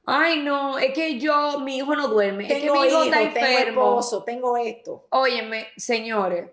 ay 0.06 0.44
no, 0.44 0.78
es 0.78 0.94
que 0.94 1.20
yo, 1.20 1.60
mi 1.62 1.78
hijo 1.78 1.96
no 1.96 2.08
duerme, 2.08 2.44
es 2.44 2.54
que 2.54 2.60
Tengo 2.62 2.82
mi 2.82 2.88
hijo 2.88 3.04
hijos, 3.04 3.06
está 3.08 3.18
tengo 3.18 3.36
enfermo. 3.38 3.82
esposo, 3.82 4.24
tengo 4.24 4.58
esto. 4.58 5.08
Óyeme, 5.10 5.68
señores, 5.76 6.50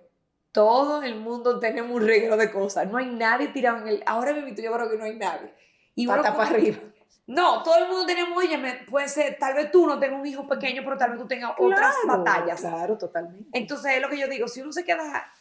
todo 0.53 1.03
el 1.03 1.17
mundo 1.17 1.59
tenemos 1.59 1.91
un 1.91 2.07
reguero 2.07 2.37
de 2.37 2.51
cosas. 2.51 2.87
No 2.87 2.99
hay 2.99 3.07
nadie 3.07 3.49
tirado 3.49 3.79
en 3.79 3.89
el. 3.89 4.03
Ahora 4.07 4.33
mismo 4.33 4.49
yo 4.51 4.73
creo 4.73 4.91
que 4.91 4.99
no 4.99 5.05
hay 5.05 5.17
nadie. 5.17 5.53
Y 5.95 6.07
Pata 6.07 6.35
para 6.37 6.51
arriba. 6.51 6.79
No, 7.27 7.63
todo 7.63 7.79
el 7.79 7.89
mundo 7.89 8.05
tenemos, 8.05 8.37
óyeme, 8.37 8.85
puede 8.91 9.09
ser, 9.09 9.39
tal 9.39 9.55
vez 9.55 9.71
tú 9.71 9.87
no 9.87 9.99
tengas 9.99 10.21
un 10.21 10.27
hijo 10.27 10.47
pequeño, 10.47 10.83
pero 10.85 10.99
tal 10.99 11.11
vez 11.11 11.21
tú 11.21 11.27
tengas 11.27 11.53
otras 11.57 11.95
batallas. 12.07 12.61
Claro, 12.61 12.99
totalmente. 12.99 13.49
Entonces 13.53 13.93
es 13.95 14.03
lo 14.03 14.09
que 14.09 14.19
yo 14.19 14.29
digo, 14.29 14.49
si 14.49 14.61
uno 14.61 14.73
se 14.73 14.85
queda 14.85 15.33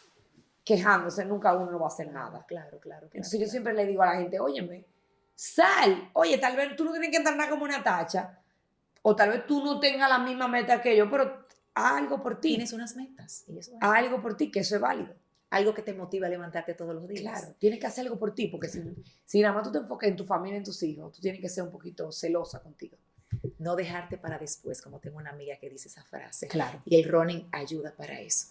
quejándose, 0.64 1.26
nunca 1.26 1.54
uno 1.54 1.72
no 1.72 1.80
va 1.80 1.86
a 1.86 1.88
hacer 1.88 2.12
nada. 2.12 2.46
Claro, 2.48 2.80
claro. 2.80 2.80
claro, 2.80 3.10
Entonces 3.14 3.40
yo 3.40 3.48
siempre 3.48 3.74
le 3.74 3.86
digo 3.86 4.04
a 4.04 4.08
la 4.08 4.16
gente, 4.16 4.40
óyeme, 4.40 4.86
sal. 5.36 6.12
Oye, 6.14 6.38
tal 6.38 6.56
vez 6.56 6.76
tú 6.76 6.86
no 6.86 6.92
tienes 6.92 7.10
que 7.10 7.18
entrenar 7.18 7.50
como 7.50 7.64
una 7.64 7.84
tacha, 7.84 8.40
o 9.02 9.16
tal 9.16 9.30
vez 9.30 9.48
tú 9.48 9.64
no 9.64 9.80
tengas 9.80 10.08
la 10.08 10.20
misma 10.20 10.48
meta 10.48 10.82
que 10.82 10.96
yo, 10.96 11.10
pero 11.10 11.41
algo 11.74 12.22
por 12.22 12.40
ti. 12.40 12.50
Tienes 12.50 12.74
unas 12.74 12.96
metas 12.96 13.46
y 13.48 13.58
eso 13.58 13.72
es 13.72 13.78
algo 13.82 14.22
por 14.22 14.36
ti, 14.36 14.52
que 14.52 14.60
eso 14.60 14.76
es 14.76 14.82
válido. 14.82 15.14
algo 15.52 15.74
que 15.74 15.82
te 15.82 15.94
motiva 15.94 16.28
a 16.28 16.30
levantarte 16.30 16.74
todos 16.74 16.96
los 16.96 17.08
días. 17.08 17.22
Claro, 17.22 17.56
tienes 17.60 17.80
que 17.80 17.86
hacer 17.86 18.06
algo 18.06 18.18
por 18.18 18.34
ti, 18.34 18.48
porque 18.48 18.70
si, 18.70 18.82
si 19.26 19.42
nada 19.42 19.54
más 19.54 19.64
tú 19.64 19.72
te 19.72 19.80
enfocas 19.80 20.10
en 20.10 20.16
tu 20.16 20.26
familia, 20.26 20.58
en 20.58 20.64
tus 20.64 20.82
hijos, 20.82 21.12
tú 21.12 21.22
tienes 21.22 21.42
que 21.42 21.50
ser 21.50 21.66
un 21.66 21.72
poquito 21.72 22.12
celosa 22.12 22.62
contigo. 22.62 22.98
No 23.60 23.76
dejarte 23.76 24.18
para 24.18 24.40
después, 24.40 24.82
como 24.82 25.00
tengo 25.00 25.18
una 25.18 25.30
amiga 25.30 25.58
que 25.58 25.70
dice 25.70 25.90
esa 25.90 26.04
frase. 26.04 26.48
Claro. 26.48 26.82
Y 26.86 26.96
el 26.96 27.10
running 27.10 27.48
ayuda 27.52 27.94
para 27.96 28.20
eso. 28.22 28.48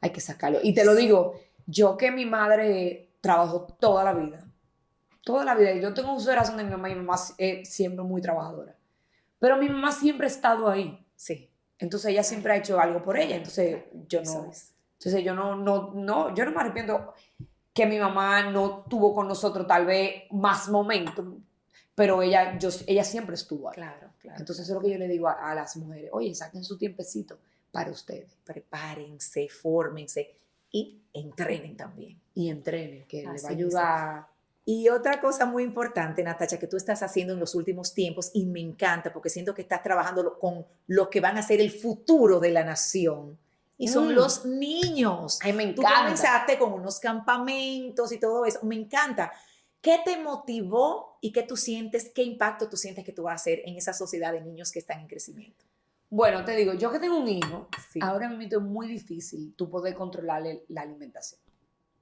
Hay 0.00 0.10
que 0.10 0.20
sacarlo. 0.20 0.58
Y 0.62 0.74
te 0.74 0.84
lo 0.84 0.94
digo, 0.94 1.40
yo 1.66 1.96
que 1.96 2.10
mi 2.10 2.26
madre 2.26 3.08
trabajó 3.20 3.62
toda 3.80 4.04
la 4.04 4.12
vida, 4.12 4.46
toda 5.22 5.44
la 5.44 5.54
vida, 5.54 5.72
y 5.72 5.80
yo 5.80 5.94
tengo 5.94 6.14
uso 6.14 6.30
de 6.30 6.36
razón 6.36 6.56
de 6.58 6.64
mi 6.64 6.70
mamá, 6.70 6.90
y 6.90 6.94
mi 6.94 7.00
mamá 7.00 7.18
es 7.38 7.72
siempre 7.72 8.04
muy 8.04 8.20
trabajadora, 8.20 8.76
pero 9.38 9.56
mi 9.56 9.68
mamá 9.68 9.90
siempre 9.92 10.26
ha 10.26 10.30
estado 10.30 10.68
ahí. 10.68 11.06
Sí. 11.16 11.48
Entonces 11.82 12.10
ella 12.10 12.22
siempre 12.22 12.52
ha 12.52 12.56
hecho 12.56 12.80
algo 12.80 13.02
por 13.02 13.18
ella, 13.18 13.36
entonces 13.36 13.84
yo 14.08 14.22
no, 14.22 14.50
es. 14.50 14.72
entonces 14.94 15.24
yo 15.24 15.34
no, 15.34 15.56
no, 15.56 15.92
no, 15.94 16.34
yo 16.34 16.44
no 16.44 16.52
me 16.52 16.60
arrepiento 16.60 17.12
que 17.74 17.86
mi 17.86 17.98
mamá 17.98 18.50
no 18.50 18.84
tuvo 18.88 19.14
con 19.14 19.26
nosotros 19.26 19.66
tal 19.66 19.86
vez 19.86 20.24
más 20.30 20.68
momentum, 20.68 21.42
pero 21.94 22.22
ella, 22.22 22.56
yo, 22.58 22.68
ella 22.86 23.02
siempre 23.02 23.34
estuvo 23.34 23.68
ahí. 23.68 23.74
Claro, 23.74 24.10
claro. 24.20 24.38
Entonces 24.38 24.64
eso 24.64 24.74
es 24.74 24.76
lo 24.76 24.80
que 24.82 24.92
yo 24.92 24.98
le 24.98 25.08
digo 25.08 25.26
a, 25.28 25.50
a 25.50 25.54
las 25.54 25.76
mujeres, 25.76 26.10
oye, 26.12 26.34
saquen 26.34 26.64
su 26.64 26.78
tiempecito 26.78 27.38
para 27.72 27.90
ustedes 27.90 28.36
prepárense, 28.44 29.48
fórmense 29.48 30.36
y 30.70 31.02
entrenen 31.12 31.76
también. 31.76 32.20
y 32.34 32.48
entrenen, 32.48 33.04
que 33.06 33.26
Así 33.26 33.32
les 33.32 33.44
va 33.44 33.48
a 33.48 33.52
ayudar. 33.52 34.26
Y 34.64 34.88
otra 34.88 35.20
cosa 35.20 35.44
muy 35.44 35.64
importante, 35.64 36.22
Natacha, 36.22 36.58
que 36.58 36.68
tú 36.68 36.76
estás 36.76 37.02
haciendo 37.02 37.32
en 37.34 37.40
los 37.40 37.54
últimos 37.56 37.94
tiempos 37.94 38.30
y 38.32 38.46
me 38.46 38.60
encanta 38.60 39.12
porque 39.12 39.28
siento 39.28 39.54
que 39.54 39.62
estás 39.62 39.82
trabajando 39.82 40.38
con 40.38 40.64
los 40.86 41.08
que 41.08 41.20
van 41.20 41.36
a 41.36 41.42
ser 41.42 41.60
el 41.60 41.70
futuro 41.72 42.38
de 42.38 42.50
la 42.52 42.62
nación. 42.64 43.38
Y 43.76 43.88
son 43.88 44.08
Mm. 44.08 44.10
los 44.12 44.44
niños. 44.46 45.40
Ay, 45.42 45.52
me 45.52 45.64
Tú 45.72 45.80
encanta. 45.80 46.02
comenzaste 46.04 46.58
con 46.58 46.72
unos 46.72 47.00
campamentos 47.00 48.12
y 48.12 48.20
todo 48.20 48.44
eso. 48.46 48.60
Me 48.62 48.76
encanta. 48.76 49.32
¿Qué 49.80 49.98
te 50.04 50.16
motivó 50.22 51.18
y 51.20 51.32
qué 51.32 51.42
tú 51.42 51.56
sientes, 51.56 52.12
qué 52.14 52.22
impacto 52.22 52.68
tú 52.68 52.76
sientes 52.76 53.04
que 53.04 53.10
tú 53.12 53.24
vas 53.24 53.32
a 53.32 53.34
hacer 53.36 53.62
en 53.64 53.76
esa 53.76 53.92
sociedad 53.92 54.30
de 54.32 54.40
niños 54.42 54.70
que 54.70 54.78
están 54.78 55.00
en 55.00 55.08
crecimiento? 55.08 55.64
Bueno, 56.08 56.44
te 56.44 56.54
digo, 56.54 56.74
yo 56.74 56.92
que 56.92 57.00
tengo 57.00 57.18
un 57.18 57.26
hijo, 57.26 57.66
Sí. 57.90 57.98
ahora 58.00 58.28
mismo 58.28 58.58
es 58.58 58.62
muy 58.62 58.86
difícil 58.86 59.54
tú 59.56 59.68
poder 59.68 59.94
controlarle 59.96 60.64
la 60.68 60.82
alimentación. 60.82 61.40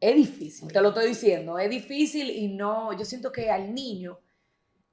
Es 0.01 0.17
difícil, 0.17 0.73
te 0.73 0.81
lo 0.81 0.89
estoy 0.89 1.09
diciendo, 1.09 1.59
es 1.59 1.69
difícil 1.69 2.31
y 2.31 2.49
no, 2.49 2.97
yo 2.97 3.05
siento 3.05 3.31
que 3.31 3.51
al 3.51 3.75
niño, 3.75 4.19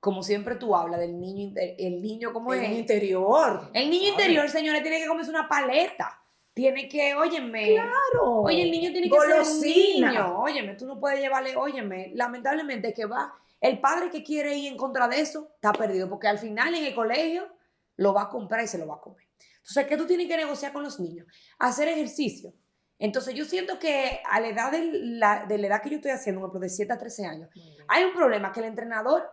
como 0.02 0.22
siempre 0.22 0.56
tú 0.56 0.76
hablas 0.76 1.00
del 1.00 1.18
niño, 1.18 1.54
el 1.56 2.02
niño 2.02 2.34
como 2.34 2.54
es, 2.54 2.68
un 2.68 2.76
interior. 2.76 3.72
el 3.74 3.90
niño 3.90 4.10
¿sabes? 4.10 4.20
interior, 4.20 4.50
señores, 4.50 4.82
tiene 4.82 5.00
que 5.00 5.08
comerse 5.08 5.30
una 5.30 5.48
paleta, 5.48 6.22
tiene 6.54 6.90
que, 6.90 7.16
óyeme, 7.16 7.76
Claro. 7.76 8.42
Oye, 8.42 8.64
el 8.64 8.72
niño 8.72 8.92
tiene 8.92 9.10
que 9.10 9.18
ser 9.18 9.42
un 9.42 9.62
niño. 9.62 10.40
Óyeme, 10.42 10.76
tú 10.76 10.86
no 10.86 11.00
puedes 11.00 11.22
llevarle, 11.22 11.56
óyeme, 11.56 12.12
lamentablemente 12.14 12.94
que 12.94 13.06
va, 13.06 13.34
el 13.62 13.80
padre 13.80 14.10
que 14.10 14.24
quiere 14.24 14.58
ir 14.58 14.72
en 14.72 14.78
contra 14.78 15.08
de 15.08 15.22
eso 15.22 15.52
está 15.56 15.72
perdido, 15.72 16.10
porque 16.10 16.28
al 16.28 16.38
final 16.38 16.76
en 16.76 16.84
el 16.84 16.94
colegio 16.94 17.48
lo 17.96 18.14
va 18.14 18.24
a 18.24 18.30
comprar 18.30 18.64
y 18.64 18.68
se 18.68 18.78
lo 18.78 18.88
va 18.88 18.96
a 18.96 19.02
comer. 19.02 19.26
Entonces, 19.58 19.88
¿qué 19.88 19.98
tú 19.98 20.06
tienes 20.06 20.28
que 20.28 20.38
negociar 20.38 20.74
con 20.74 20.84
los 20.84 21.00
niños? 21.00 21.28
Hacer 21.60 21.88
ejercicio. 21.88 22.54
Entonces, 23.00 23.36
yo 23.36 23.46
siento 23.46 23.78
que 23.80 24.22
a 24.30 24.40
la 24.40 24.48
edad 24.48 24.72
de 24.72 24.90
la, 24.92 25.46
de 25.46 25.58
la 25.58 25.68
edad 25.68 25.82
que 25.82 25.90
yo 25.92 25.98
estoy 25.98 26.12
haciendo, 26.12 26.42
por 26.42 26.50
ejemplo, 26.50 26.62
de 26.62 26.70
7 26.70 26.94
a 26.94 26.98
13 26.98 27.26
años, 27.26 27.50
hay 27.88 28.04
un 28.04 28.14
problema 28.14 28.52
que 28.52 28.60
el 28.60 28.66
entrenador 28.68 29.30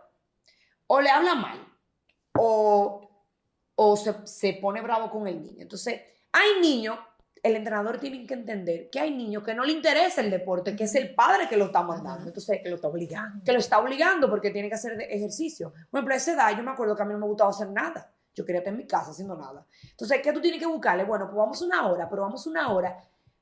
o 0.87 1.01
le 1.01 1.09
habla 1.09 1.33
mal 1.35 1.67
o, 2.37 3.09
o 3.75 3.97
se, 3.97 4.13
se 4.25 4.53
pone 4.61 4.81
bravo 4.81 5.09
con 5.09 5.27
el 5.27 5.41
niño. 5.41 5.61
Entonces, 5.61 6.01
hay 6.31 6.61
niños, 6.61 6.99
el 7.41 7.55
entrenador 7.55 7.99
tiene 7.99 8.25
que 8.27 8.33
entender 8.35 8.89
que 8.91 8.99
hay 8.99 9.15
niños 9.15 9.43
que 9.43 9.55
no 9.55 9.63
le 9.63 9.71
interesa 9.73 10.21
el 10.21 10.29
deporte, 10.29 10.75
que 10.75 10.83
es 10.83 10.93
el 10.95 11.15
padre 11.15 11.47
que 11.49 11.57
lo 11.57 11.65
está 11.65 11.81
mandando. 11.81 12.27
Entonces, 12.27 12.59
Que 12.61 12.69
lo 12.69 12.75
está 12.75 12.87
obligando. 12.87 13.43
que 13.43 13.51
lo 13.51 13.59
está 13.59 13.79
obligando 13.79 14.29
porque 14.29 14.51
tiene 14.51 14.69
que 14.69 14.75
hacer 14.75 14.99
ejercicio. 15.09 15.71
Por 15.89 15.99
ejemplo, 15.99 16.13
a 16.13 16.17
esa 16.17 16.33
edad 16.33 16.57
yo 16.57 16.63
me 16.63 16.71
acuerdo 16.71 16.95
que 16.95 17.01
a 17.01 17.05
mí 17.05 17.13
no 17.13 17.19
me 17.19 17.27
gustaba 17.27 17.49
hacer 17.49 17.69
nada. 17.69 18.11
Yo 18.33 18.45
quería 18.45 18.59
estar 18.59 18.73
en 18.73 18.77
mi 18.77 18.85
casa 18.85 19.11
haciendo 19.11 19.35
nada. 19.37 19.65
Entonces, 19.91 20.19
¿qué 20.21 20.33
tú 20.33 20.41
tienes 20.41 20.59
que 20.59 20.65
buscarle? 20.67 21.05
Bueno, 21.05 21.25
pues 21.25 21.37
vamos 21.37 21.61
una 21.61 21.87
hora, 21.87 22.09
pero 22.09 22.23
vamos 22.23 22.45
una 22.47 22.71
hora 22.73 22.97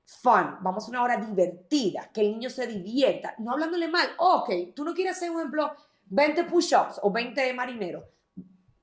fun, 0.05 0.57
vamos 0.61 0.87
una 0.89 1.01
hora 1.03 1.17
divertida, 1.17 2.09
que 2.13 2.21
el 2.21 2.31
niño 2.31 2.49
se 2.49 2.67
divierta, 2.67 3.35
no 3.39 3.51
hablándole 3.53 3.87
mal. 3.87 4.07
Ok, 4.17 4.49
tú 4.75 4.83
no 4.83 4.93
quieres 4.93 5.17
hacer, 5.17 5.31
por 5.31 5.39
ejemplo, 5.41 5.71
20 6.05 6.43
push-ups 6.45 6.99
o 7.01 7.11
20 7.11 7.53
marineros, 7.53 8.03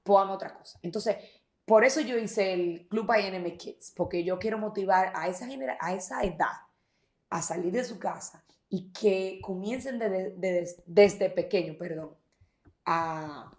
vamos 0.04 0.30
a 0.30 0.34
otra 0.34 0.54
cosa. 0.54 0.78
Entonces, 0.82 1.16
por 1.64 1.84
eso 1.84 2.00
yo 2.00 2.16
hice 2.18 2.52
el 2.52 2.88
Club 2.88 3.10
INM 3.16 3.56
Kids, 3.56 3.92
porque 3.94 4.24
yo 4.24 4.38
quiero 4.38 4.58
motivar 4.58 5.12
a 5.14 5.28
esa, 5.28 5.46
genera 5.46 5.76
a 5.80 5.92
esa 5.94 6.22
edad 6.24 6.48
a 7.28 7.42
salir 7.42 7.72
de 7.72 7.84
su 7.84 7.98
casa 7.98 8.44
y 8.68 8.90
que 8.92 9.38
comiencen 9.42 9.98
de- 9.98 10.30
de- 10.30 10.74
desde 10.86 11.30
pequeño, 11.30 11.76
perdón, 11.78 12.16
a 12.84 13.52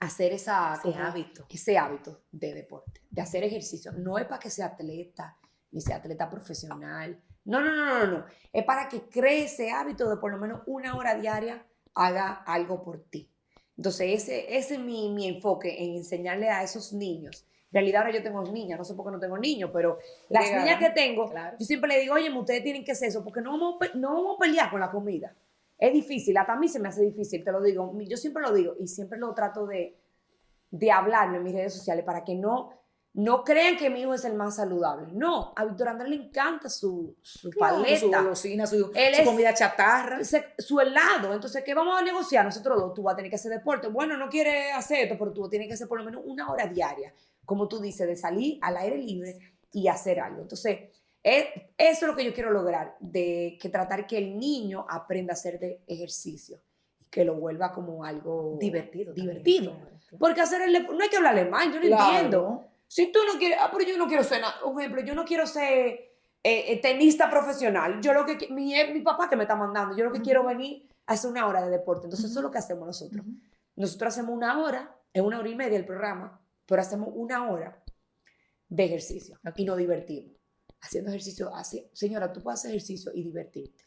hacer 0.00 0.32
esa, 0.32 0.74
Ese 0.74 0.82
como- 0.92 1.04
hábito. 1.04 1.46
ese 1.50 1.78
hábito 1.78 2.22
de 2.32 2.54
deporte, 2.54 3.02
de 3.10 3.22
hacer 3.22 3.44
ejercicio. 3.44 3.92
No 3.92 4.18
es 4.18 4.24
para 4.24 4.40
que 4.40 4.50
sea 4.50 4.66
atleta, 4.66 5.36
ni 5.72 5.80
sea 5.80 5.96
atleta 5.96 6.28
profesional. 6.28 7.20
No, 7.44 7.60
no, 7.60 7.74
no, 7.74 7.98
no, 7.98 8.06
no. 8.06 8.24
Es 8.52 8.64
para 8.64 8.88
que 8.88 9.02
cree 9.08 9.44
ese 9.44 9.70
hábito 9.70 10.08
de 10.08 10.16
por 10.16 10.30
lo 10.30 10.38
menos 10.38 10.62
una 10.66 10.96
hora 10.96 11.14
diaria 11.14 11.64
haga 11.94 12.32
algo 12.46 12.82
por 12.82 13.02
ti. 13.04 13.30
Entonces, 13.76 14.22
ese, 14.22 14.56
ese 14.56 14.74
es 14.74 14.80
mi, 14.80 15.10
mi 15.10 15.26
enfoque 15.26 15.82
en 15.82 15.96
enseñarle 15.96 16.50
a 16.50 16.62
esos 16.62 16.92
niños. 16.92 17.46
En 17.72 17.74
realidad 17.74 18.02
ahora 18.02 18.12
yo 18.18 18.22
tengo 18.22 18.42
niñas, 18.42 18.78
no 18.78 18.84
sé 18.84 18.94
por 18.94 19.06
qué 19.06 19.12
no 19.12 19.20
tengo 19.20 19.38
niños, 19.38 19.70
pero 19.72 19.98
las 20.28 20.44
niñas 20.50 20.78
que 20.78 20.90
tengo, 20.90 21.30
Claro. 21.30 21.56
yo 21.58 21.64
siempre 21.64 21.88
le 21.88 22.00
digo, 22.00 22.14
oye, 22.14 22.28
ustedes 22.36 22.62
tienen 22.64 22.84
que 22.84 22.92
hacer 22.92 23.08
eso, 23.08 23.22
porque 23.22 23.40
no 23.40 23.52
vamos, 23.52 23.76
no 23.94 24.12
vamos 24.12 24.36
a 24.36 24.40
pelear 24.40 24.70
con 24.70 24.80
la 24.80 24.90
comida. 24.90 25.34
Es 25.78 25.92
difícil, 25.92 26.36
hasta 26.36 26.52
a 26.52 26.56
mí 26.56 26.68
se 26.68 26.78
me 26.80 26.88
hace 26.88 27.02
difícil, 27.02 27.42
te 27.44 27.52
lo 27.52 27.62
digo. 27.62 27.96
Yo 28.00 28.16
siempre 28.16 28.42
lo 28.42 28.52
digo 28.52 28.74
y 28.78 28.86
siempre 28.88 29.18
lo 29.18 29.32
trato 29.34 29.66
de, 29.66 29.96
de 30.70 30.90
hablarlo 30.90 31.36
en 31.38 31.42
mis 31.44 31.54
redes 31.54 31.72
sociales 31.72 32.04
para 32.04 32.22
que 32.24 32.34
no, 32.34 32.79
no 33.12 33.42
crean 33.42 33.76
que 33.76 33.90
mi 33.90 34.02
hijo 34.02 34.14
es 34.14 34.24
el 34.24 34.34
más 34.34 34.56
saludable. 34.56 35.08
No, 35.12 35.52
a 35.56 35.64
Víctor 35.64 35.88
Andrés 35.88 36.10
le 36.10 36.16
encanta 36.16 36.68
su, 36.68 37.16
su 37.22 37.50
Claro, 37.50 37.76
paleta, 37.76 37.98
Su 38.00 38.10
golosina, 38.10 38.66
su, 38.66 38.76
Él 38.94 39.14
su 39.14 39.20
es- 39.22 39.28
comida 39.28 39.52
chatarra. 39.52 40.22
se- 40.22 40.54
su 40.58 40.78
helado. 40.80 41.34
Entonces, 41.34 41.64
¿qué 41.64 41.74
vamos 41.74 42.00
a 42.00 42.04
negociar 42.04 42.44
nosotros 42.44 42.78
dos? 42.80 42.94
Tú 42.94 43.02
vas 43.02 43.14
a 43.14 43.16
tener 43.16 43.28
que 43.30 43.36
hacer 43.36 43.50
deporte. 43.50 43.88
Bueno, 43.88 44.16
no 44.16 44.28
quieres 44.28 44.72
hacer 44.74 45.00
esto, 45.04 45.16
pero 45.18 45.32
tú 45.32 45.48
tienes 45.48 45.66
que 45.66 45.74
hacer 45.74 45.88
por 45.88 45.98
lo 45.98 46.04
menos 46.04 46.22
una 46.24 46.50
hora 46.50 46.66
diaria, 46.66 47.12
como 47.44 47.66
tú 47.66 47.80
dices, 47.80 48.06
de 48.06 48.14
salir 48.16 48.58
al 48.62 48.76
aire 48.76 48.96
libre 48.98 49.38
y 49.72 49.88
hacer 49.88 50.20
algo. 50.20 50.42
Entonces, 50.42 50.78
es- 51.22 51.46
eso 51.76 52.00
es 52.04 52.06
lo 52.06 52.14
que 52.16 52.24
yo 52.24 52.32
quiero 52.32 52.50
lograr, 52.52 52.96
de 53.00 53.58
que 53.60 53.68
tratar 53.68 54.06
que 54.06 54.18
el 54.18 54.38
niño 54.38 54.86
aprenda 54.88 55.32
a 55.32 55.34
hacer 55.34 55.58
de 55.58 55.82
ejercicio, 55.88 56.60
que 57.10 57.24
lo 57.24 57.34
vuelva 57.34 57.72
como 57.72 58.04
algo 58.04 58.56
Divertido. 58.60 59.12
Divertido. 59.12 59.76
Porque 60.18 60.40
hacer 60.40 60.62
el 60.62 60.86
no 60.86 61.00
hay 61.02 61.08
que 61.08 61.16
hablarle 61.16 61.44
mal, 61.46 61.72
yo 61.72 61.80
no 61.80 61.86
Claro. 61.86 62.14
entiendo. 62.14 62.66
Si 62.90 63.12
tú 63.12 63.20
no 63.24 63.38
quieres, 63.38 63.56
ah, 63.60 63.70
pero 63.70 63.88
yo 63.88 63.96
no 63.96 64.08
quiero 64.08 64.24
ser, 64.24 64.42
un 64.64 64.80
ejemplo, 64.80 65.00
yo 65.02 65.14
no 65.14 65.24
quiero 65.24 65.46
ser 65.46 65.68
eh, 65.68 66.10
eh, 66.42 66.80
tenista 66.82 67.30
profesional. 67.30 68.00
Yo 68.02 68.12
lo 68.12 68.26
que, 68.26 68.48
mi, 68.50 68.74
es 68.74 68.92
mi 68.92 69.00
papá 69.00 69.30
que 69.30 69.36
me 69.36 69.44
está 69.44 69.54
mandando, 69.54 69.96
yo 69.96 70.04
lo 70.04 70.10
que 70.10 70.18
Ujú. 70.18 70.24
quiero 70.24 70.44
venir 70.44 70.88
a 71.06 71.12
hacer 71.12 71.30
una 71.30 71.46
hora 71.46 71.64
de 71.64 71.70
deporte. 71.70 72.06
Entonces, 72.06 72.28
eso 72.28 72.40
es 72.40 72.42
lo 72.42 72.50
que 72.50 72.58
hacemos 72.58 72.84
nosotros. 72.88 73.24
Nosotros 73.76 74.12
hacemos 74.12 74.34
una 74.34 74.60
hora, 74.60 74.92
es 75.12 75.22
una 75.22 75.38
hora 75.38 75.48
y 75.48 75.54
media 75.54 75.78
el 75.78 75.86
programa, 75.86 76.44
pero 76.66 76.82
hacemos 76.82 77.10
una 77.14 77.48
hora 77.48 77.80
de 78.68 78.84
ejercicio 78.84 79.38
y 79.54 79.64
nos 79.64 79.78
divertimos. 79.78 80.32
Haciendo 80.80 81.10
ejercicio, 81.10 81.54
así, 81.54 81.88
señora, 81.92 82.32
tú 82.32 82.42
puedes 82.42 82.58
hacer 82.58 82.72
ejercicio 82.72 83.12
y 83.14 83.22
divertirte. 83.22 83.84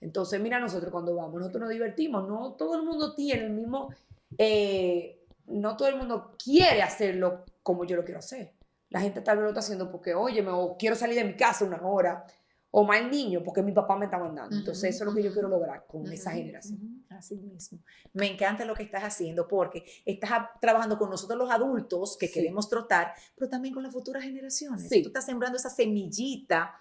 Entonces, 0.00 0.40
mira, 0.40 0.60
nosotros 0.60 0.92
cuando 0.92 1.16
vamos, 1.16 1.34
nosotros 1.40 1.62
nos 1.62 1.70
divertimos, 1.70 2.28
no 2.28 2.52
todo 2.52 2.76
el 2.76 2.84
mundo 2.84 3.12
tiene 3.12 3.46
el 3.46 3.50
mismo, 3.50 3.92
eh, 4.38 5.26
no 5.46 5.76
todo 5.76 5.88
el 5.88 5.96
mundo 5.96 6.36
quiere 6.38 6.80
hacerlo 6.80 7.44
como 7.62 7.84
yo 7.84 7.96
lo 7.96 8.04
quiero 8.04 8.18
hacer. 8.18 8.54
La 8.88 9.00
gente 9.00 9.20
tal 9.20 9.36
vez 9.36 9.44
lo 9.44 9.50
está 9.50 9.60
haciendo 9.60 9.90
porque, 9.90 10.14
oye, 10.14 10.44
o 10.48 10.76
quiero 10.76 10.96
salir 10.96 11.16
de 11.16 11.24
mi 11.24 11.36
casa 11.36 11.64
una 11.64 11.80
hora, 11.82 12.24
o 12.72 12.84
mal 12.84 13.10
niño 13.10 13.42
porque 13.44 13.62
mi 13.62 13.72
papá 13.72 13.96
me 13.96 14.04
está 14.04 14.18
mandando. 14.18 14.56
Entonces, 14.56 14.84
Ujú, 14.84 14.94
eso 14.94 15.04
es 15.04 15.10
lo 15.10 15.14
que 15.16 15.22
yo 15.24 15.32
quiero 15.32 15.48
lograr 15.48 15.86
con 15.86 16.02
Ujú, 16.02 16.12
esa 16.12 16.30
generación. 16.32 16.78
ujú, 16.80 17.14
Así 17.16 17.36
mismo. 17.36 17.80
Me 18.12 18.26
encanta 18.32 18.64
lo 18.64 18.74
que 18.74 18.84
estás 18.84 19.02
haciendo 19.02 19.46
porque 19.48 19.84
estás 20.04 20.46
trabajando 20.60 20.96
con 20.96 21.10
nosotros 21.10 21.36
los 21.38 21.50
adultos 21.50 22.16
que 22.16 22.28
Sí. 22.28 22.34
queremos 22.34 22.68
trotar, 22.68 23.12
pero 23.36 23.48
también 23.50 23.74
con 23.74 23.82
las 23.82 23.92
futuras 23.92 24.22
generaciones. 24.22 24.88
Sí. 24.88 25.02
Tú 25.02 25.08
estás 25.08 25.26
sembrando 25.26 25.56
esa 25.58 25.68
semillita 25.70 26.74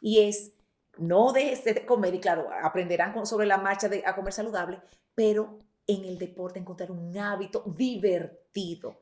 y 0.00 0.18
es, 0.20 0.52
no 0.98 1.32
dejes 1.32 1.64
de 1.64 1.86
comer 1.86 2.14
y 2.14 2.20
claro, 2.20 2.48
aprenderán 2.62 3.12
con- 3.12 3.26
sobre 3.26 3.46
la 3.46 3.58
marcha 3.58 3.88
de, 3.88 4.02
a 4.04 4.14
comer 4.16 4.32
saludable, 4.32 4.80
pero 5.14 5.60
en 5.86 6.04
el 6.04 6.18
deporte 6.18 6.58
encontrar 6.58 6.90
un 6.90 7.16
hábito 7.16 7.62
divertido. 7.76 8.45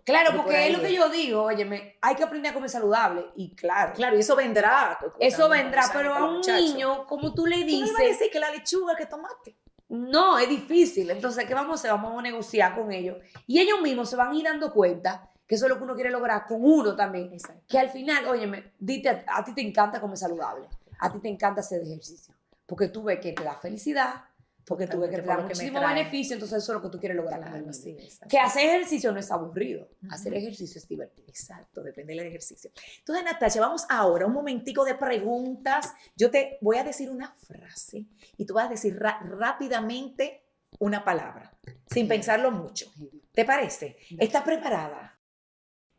Claro, 0.04 0.30
por 0.32 0.42
porque 0.42 0.66
es 0.68 0.72
lo 0.76 0.80
que 0.82 0.92
yo 0.94 1.08
digo, 1.08 1.42
óyeme, 1.42 1.96
hay 2.00 2.14
que 2.14 2.22
aprender 2.24 2.50
a 2.50 2.54
comer 2.54 2.70
saludable. 2.70 3.26
Y 3.36 3.54
claro, 3.54 3.92
Claro, 3.94 4.16
y 4.16 4.20
eso 4.20 4.34
vendrá. 4.36 4.98
eso 5.20 5.48
vendrá, 5.48 5.82
pero 5.92 6.14
a 6.14 6.24
un 6.30 6.40
niño, 6.40 7.06
como 7.06 7.32
tú 7.34 7.46
le 7.46 7.56
Tú 7.56 7.62
no 7.64 7.70
ibas 7.70 7.90
a 7.90 7.92
dices, 8.02 8.18
decir 8.18 8.32
que 8.32 8.40
la 8.40 8.50
lechuga, 8.50 8.96
que 8.96 9.06
tomate. 9.06 9.56
no, 9.88 10.38
es 10.38 10.48
difícil. 10.48 11.10
Entonces, 11.10 11.44
¿qué 11.46 11.54
vamos 11.54 11.72
a 11.72 11.74
hacer? 11.74 11.90
Vamos 11.92 12.18
a 12.18 12.22
negociar 12.22 12.74
con 12.74 12.90
ellos. 12.92 13.18
Y 13.46 13.60
ellos 13.60 13.80
mismos 13.80 14.10
se 14.10 14.16
van 14.16 14.30
a 14.32 14.34
ir 14.34 14.44
dando 14.44 14.72
cuenta 14.72 15.30
que 15.46 15.54
eso 15.56 15.66
es 15.66 15.70
lo 15.70 15.76
que 15.76 15.84
uno 15.84 15.94
quiere 15.94 16.10
lograr 16.10 16.46
con 16.46 16.58
uno 16.64 16.96
también. 16.96 17.30
Exacto. 17.32 17.62
Que 17.68 17.78
al 17.78 17.90
final, 17.90 18.26
óyeme, 18.26 18.72
dite, 18.78 19.08
a, 19.10 19.24
a 19.28 19.44
ti 19.44 19.54
te 19.54 19.60
encanta 19.60 20.00
comer 20.00 20.16
saludable, 20.16 20.66
a 20.98 21.12
ti 21.12 21.20
te 21.20 21.28
encanta 21.28 21.60
hacer 21.60 21.82
ejercicio, 21.82 22.34
porque 22.66 22.88
tú 22.88 23.02
ves 23.04 23.20
que 23.20 23.32
te 23.32 23.44
da 23.44 23.54
felicidad, 23.56 24.24
porque 24.66 24.87
tú 24.87 25.00
ves 25.00 25.11
que 25.11 25.16
te 25.16 25.22
da 25.27 25.38
muchísimo 25.38 25.81
beneficio, 25.81 26.35
entonces 26.35 26.62
eso 26.62 26.72
es 26.72 26.77
lo 26.77 26.83
que 26.83 26.88
tú 26.90 26.98
quieres 26.98 27.16
lograr 27.16 27.40
Claro, 27.40 27.72
sí, 27.72 27.90
exacto. 27.90 28.29
Que 28.29 28.38
hacer 28.38 28.68
ejercicio 28.70 29.12
no 29.12 29.18
es 29.20 29.31
aburrido, 29.31 29.88
Ujú. 30.03 30.14
hacer 30.14 30.35
ejercicio 30.35 30.79
es 30.79 30.88
divertido. 30.88 31.29
Exacto, 31.29 31.83
depende 31.83 32.14
del 32.14 32.27
ejercicio. 32.27 32.70
Entonces, 32.98 33.24
Natacha, 33.24 33.61
vamos 33.61 33.85
ahora 33.88 34.27
un 34.27 34.33
momentico 34.33 34.85
de 34.85 34.94
preguntas. 34.94 35.92
Yo 36.16 36.31
te 36.31 36.59
voy 36.61 36.79
a 36.79 36.85
decir 36.85 37.11
una 37.11 37.31
frase 37.33 38.07
y 38.37 38.46
tú 38.46 38.55
vas 38.55 38.66
a 38.66 38.70
decir 38.70 38.98
rápidamente 38.98 40.44
una 40.79 41.05
palabra, 41.05 41.53
sin 41.87 42.09
pensarlo 42.09 42.50
mucho. 42.50 42.90
¿Te 43.33 43.44
parece? 43.44 43.98
¿Estás 44.18 44.44
preparada? 44.44 45.18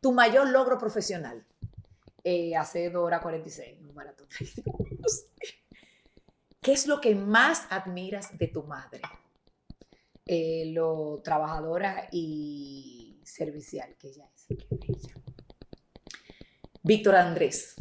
Tu 0.00 0.12
mayor 0.12 0.48
logro 0.48 0.76
profesional. 0.78 1.46
Eh, 2.24 2.56
hace 2.56 2.90
2 2.90 3.04
horas 3.04 3.22
46, 3.22 3.80
un 3.80 3.94
maratón. 3.94 4.26
¿Qué 6.66 6.72
es 6.72 6.88
lo 6.88 7.00
que 7.00 7.14
más 7.14 7.68
admiras 7.70 8.36
de 8.36 8.48
tu 8.48 8.64
madre? 8.64 9.00
Eh, 10.26 10.72
lo 10.74 11.20
trabajadora 11.22 12.08
y 12.10 13.20
servicial 13.24 13.94
que 13.96 14.08
ella 14.08 14.28
es. 14.34 14.48
Víctor 16.82 17.14
Andrés, 17.14 17.76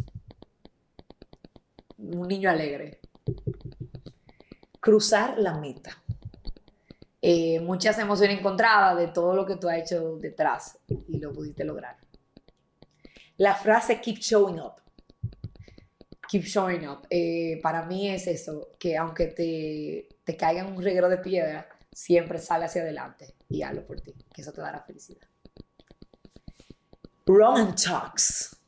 Un 1.97 2.27
niño 2.27 2.47
alegre. 2.47 2.99
cruzar 4.79 5.39
la 5.39 5.57
meta. 5.57 6.03
Eh, 7.23 7.59
muchas 7.61 7.97
emociones 7.97 8.37
encontradas 8.37 8.97
de 8.97 9.07
todo 9.07 9.33
lo 9.33 9.47
que 9.47 9.55
tú 9.55 9.67
has 9.67 9.79
hecho 9.79 10.17
detrás 10.17 10.77
y 11.07 11.17
lo 11.17 11.33
pudiste 11.33 11.63
lograr. 11.63 11.97
La 13.37 13.55
frase 13.55 13.99
keep 13.99 14.19
showing 14.19 14.59
up. 14.59 14.84
Keep 16.35 16.47
showing 16.47 16.85
up. 16.85 17.07
Eh, 17.09 17.61
para 17.63 17.83
mí 17.83 18.09
es 18.09 18.27
eso, 18.27 18.71
que 18.77 18.97
aunque 18.97 19.27
te, 19.27 20.09
te 20.25 20.35
caiga 20.35 20.63
en 20.63 20.73
un 20.73 20.83
reguero 20.83 21.07
de 21.07 21.17
piedra, 21.17 21.65
siempre 21.93 22.39
sale 22.39 22.65
hacia 22.65 22.81
adelante 22.81 23.35
y 23.47 23.61
hazlo 23.61 23.87
por 23.87 24.01
ti, 24.01 24.13
que 24.33 24.41
eso 24.41 24.51
te 24.51 24.59
dará 24.59 24.81
felicidad. 24.81 25.25
Run 27.25 27.57
and 27.57 27.81
talks. 27.81 28.59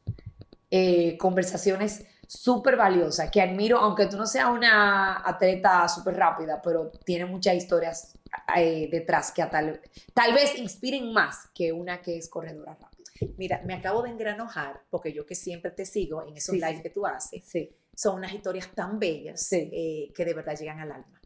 Eh, 0.71 1.17
conversaciones 1.17 2.05
súper 2.25 2.77
valiosas 2.77 3.29
que 3.29 3.41
admiro, 3.41 3.79
aunque 3.79 4.05
tú 4.05 4.15
no 4.15 4.25
seas 4.25 4.47
una 4.49 5.27
atleta 5.27 5.89
súper 5.89 6.15
rápida, 6.15 6.61
pero 6.61 6.89
tiene 7.03 7.25
muchas 7.25 7.55
historias 7.55 8.17
eh, 8.55 8.87
detrás 8.89 9.33
que 9.33 9.45
tal, 9.47 9.81
tal 10.13 10.33
vez 10.33 10.57
inspiren 10.57 11.11
más 11.11 11.49
que 11.53 11.73
una 11.73 12.01
que 12.01 12.17
es 12.17 12.29
corredora 12.29 12.77
rápida. 12.79 12.96
Mira, 13.37 13.61
me 13.65 13.73
acabo 13.73 14.01
de 14.03 14.09
engranojar 14.09 14.81
porque 14.89 15.13
yo 15.13 15.25
que 15.25 15.35
siempre 15.35 15.71
te 15.71 15.85
sigo 15.85 16.25
en 16.27 16.37
esos 16.37 16.53
Sí, 16.53 16.59
lives 16.61 16.77
sí. 16.77 16.83
que 16.83 16.89
tú 16.89 17.05
haces, 17.05 17.45
Sí. 17.45 17.75
son 17.95 18.15
unas 18.17 18.33
historias 18.33 18.69
tan 18.73 18.99
bellas 18.99 19.47
eh, 19.51 20.11
que 20.15 20.25
de 20.25 20.33
verdad 20.33 20.55
llegan 20.57 20.79
al 20.79 20.91
alma. 20.91 21.21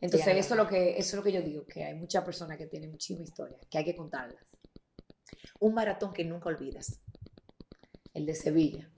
Entonces, 0.00 0.36
eso 0.36 0.54
es, 0.54 0.58
lo 0.58 0.66
que, 0.66 0.90
eso 0.98 0.98
es 1.10 1.14
lo 1.14 1.22
que 1.22 1.30
yo 1.32 1.42
digo, 1.42 1.64
que 1.64 1.84
hay 1.84 1.94
muchas 1.94 2.24
personas 2.24 2.58
que 2.58 2.66
tienen 2.66 2.90
muchísima 2.90 3.22
historia, 3.22 3.56
que 3.70 3.78
hay 3.78 3.84
que 3.84 3.94
contarlas. 3.94 4.44
Un 5.60 5.74
maratón 5.74 6.12
que 6.12 6.24
nunca 6.24 6.48
olvidas. 6.48 7.00
El 8.12 8.26
de 8.26 8.34
Sevilla. 8.34 8.90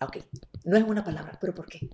Ok, 0.00 0.16
no 0.64 0.78
es 0.78 0.84
una 0.84 1.04
palabra, 1.04 1.36
pero 1.38 1.54
¿por 1.54 1.66
qué? 1.66 1.90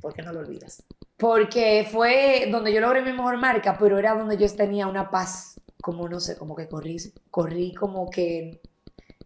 ¿Por 0.00 0.14
qué 0.14 0.22
no 0.22 0.32
lo 0.32 0.40
olvidas? 0.40 0.82
Porque 1.18 1.86
fue 1.90 2.48
donde 2.50 2.72
yo 2.72 2.80
logré 2.80 3.02
mi 3.02 3.12
mejor 3.12 3.36
marca, 3.36 3.76
pero 3.78 3.98
era 3.98 4.14
donde 4.14 4.38
yo 4.38 4.50
tenía 4.56 4.86
una 4.86 5.10
paz, 5.10 5.60
como 5.82 6.08
no 6.08 6.20
sé, 6.20 6.36
como 6.38 6.54
que 6.56 6.68
corrí, 6.68 6.96
corrí 7.30 7.74
como 7.74 8.08
que 8.08 8.62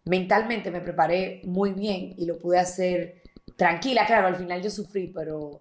mentalmente 0.07 0.71
me 0.71 0.81
preparé 0.81 1.43
muy 1.45 1.73
bien 1.73 2.15
y 2.17 2.27
lo 2.27 2.39
pude 2.39 2.59
hacer 2.59 3.23
tranquila. 3.57 4.07
Claro, 4.07 4.27
al 4.27 4.37
final 4.37 4.63
yo 4.63 4.71
sufrí, 4.71 5.09
pero 5.09 5.61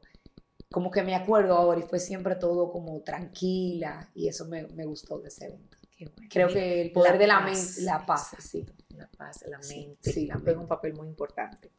como 0.72 0.90
que 0.90 1.04
me 1.04 1.14
acuerdo 1.14 1.56
ahora 1.56 1.80
y 1.80 1.84
fue 1.84 2.00
siempre 2.00 2.36
todo 2.36 2.72
como 2.72 3.02
tranquila 3.02 4.10
y 4.16 4.28
eso 4.28 4.46
me, 4.46 4.68
me 4.68 4.86
gustó 4.86 5.20
de 5.20 5.28
ese 5.28 5.46
evento. 5.46 5.78
Qué 5.98 6.06
bueno. 6.06 6.28
Creo 6.30 6.48
que 6.48 6.82
el 6.82 6.92
poder 6.92 7.18
de 7.18 7.28
la 7.28 7.42
mente, 7.42 7.82
la 7.82 8.06
paz, 8.06 8.32
sí. 8.40 8.66
La 8.96 9.10
paz, 9.18 9.44
la 9.48 9.60
mente, 9.60 10.12
sí, 10.12 10.26
la 10.26 10.40
juega 10.40 10.60
un 10.60 10.68
papel 10.68 10.94
muy 10.94 11.08
importante. 11.08 11.72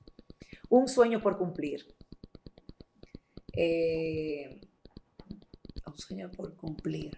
Un 0.68 0.88
sueño 0.88 1.20
por 1.22 1.38
cumplir. 1.38 1.86
Eh, 3.54 4.60
un 5.86 5.98
sueño 5.98 6.30
por 6.30 6.54
cumplir. 6.56 7.16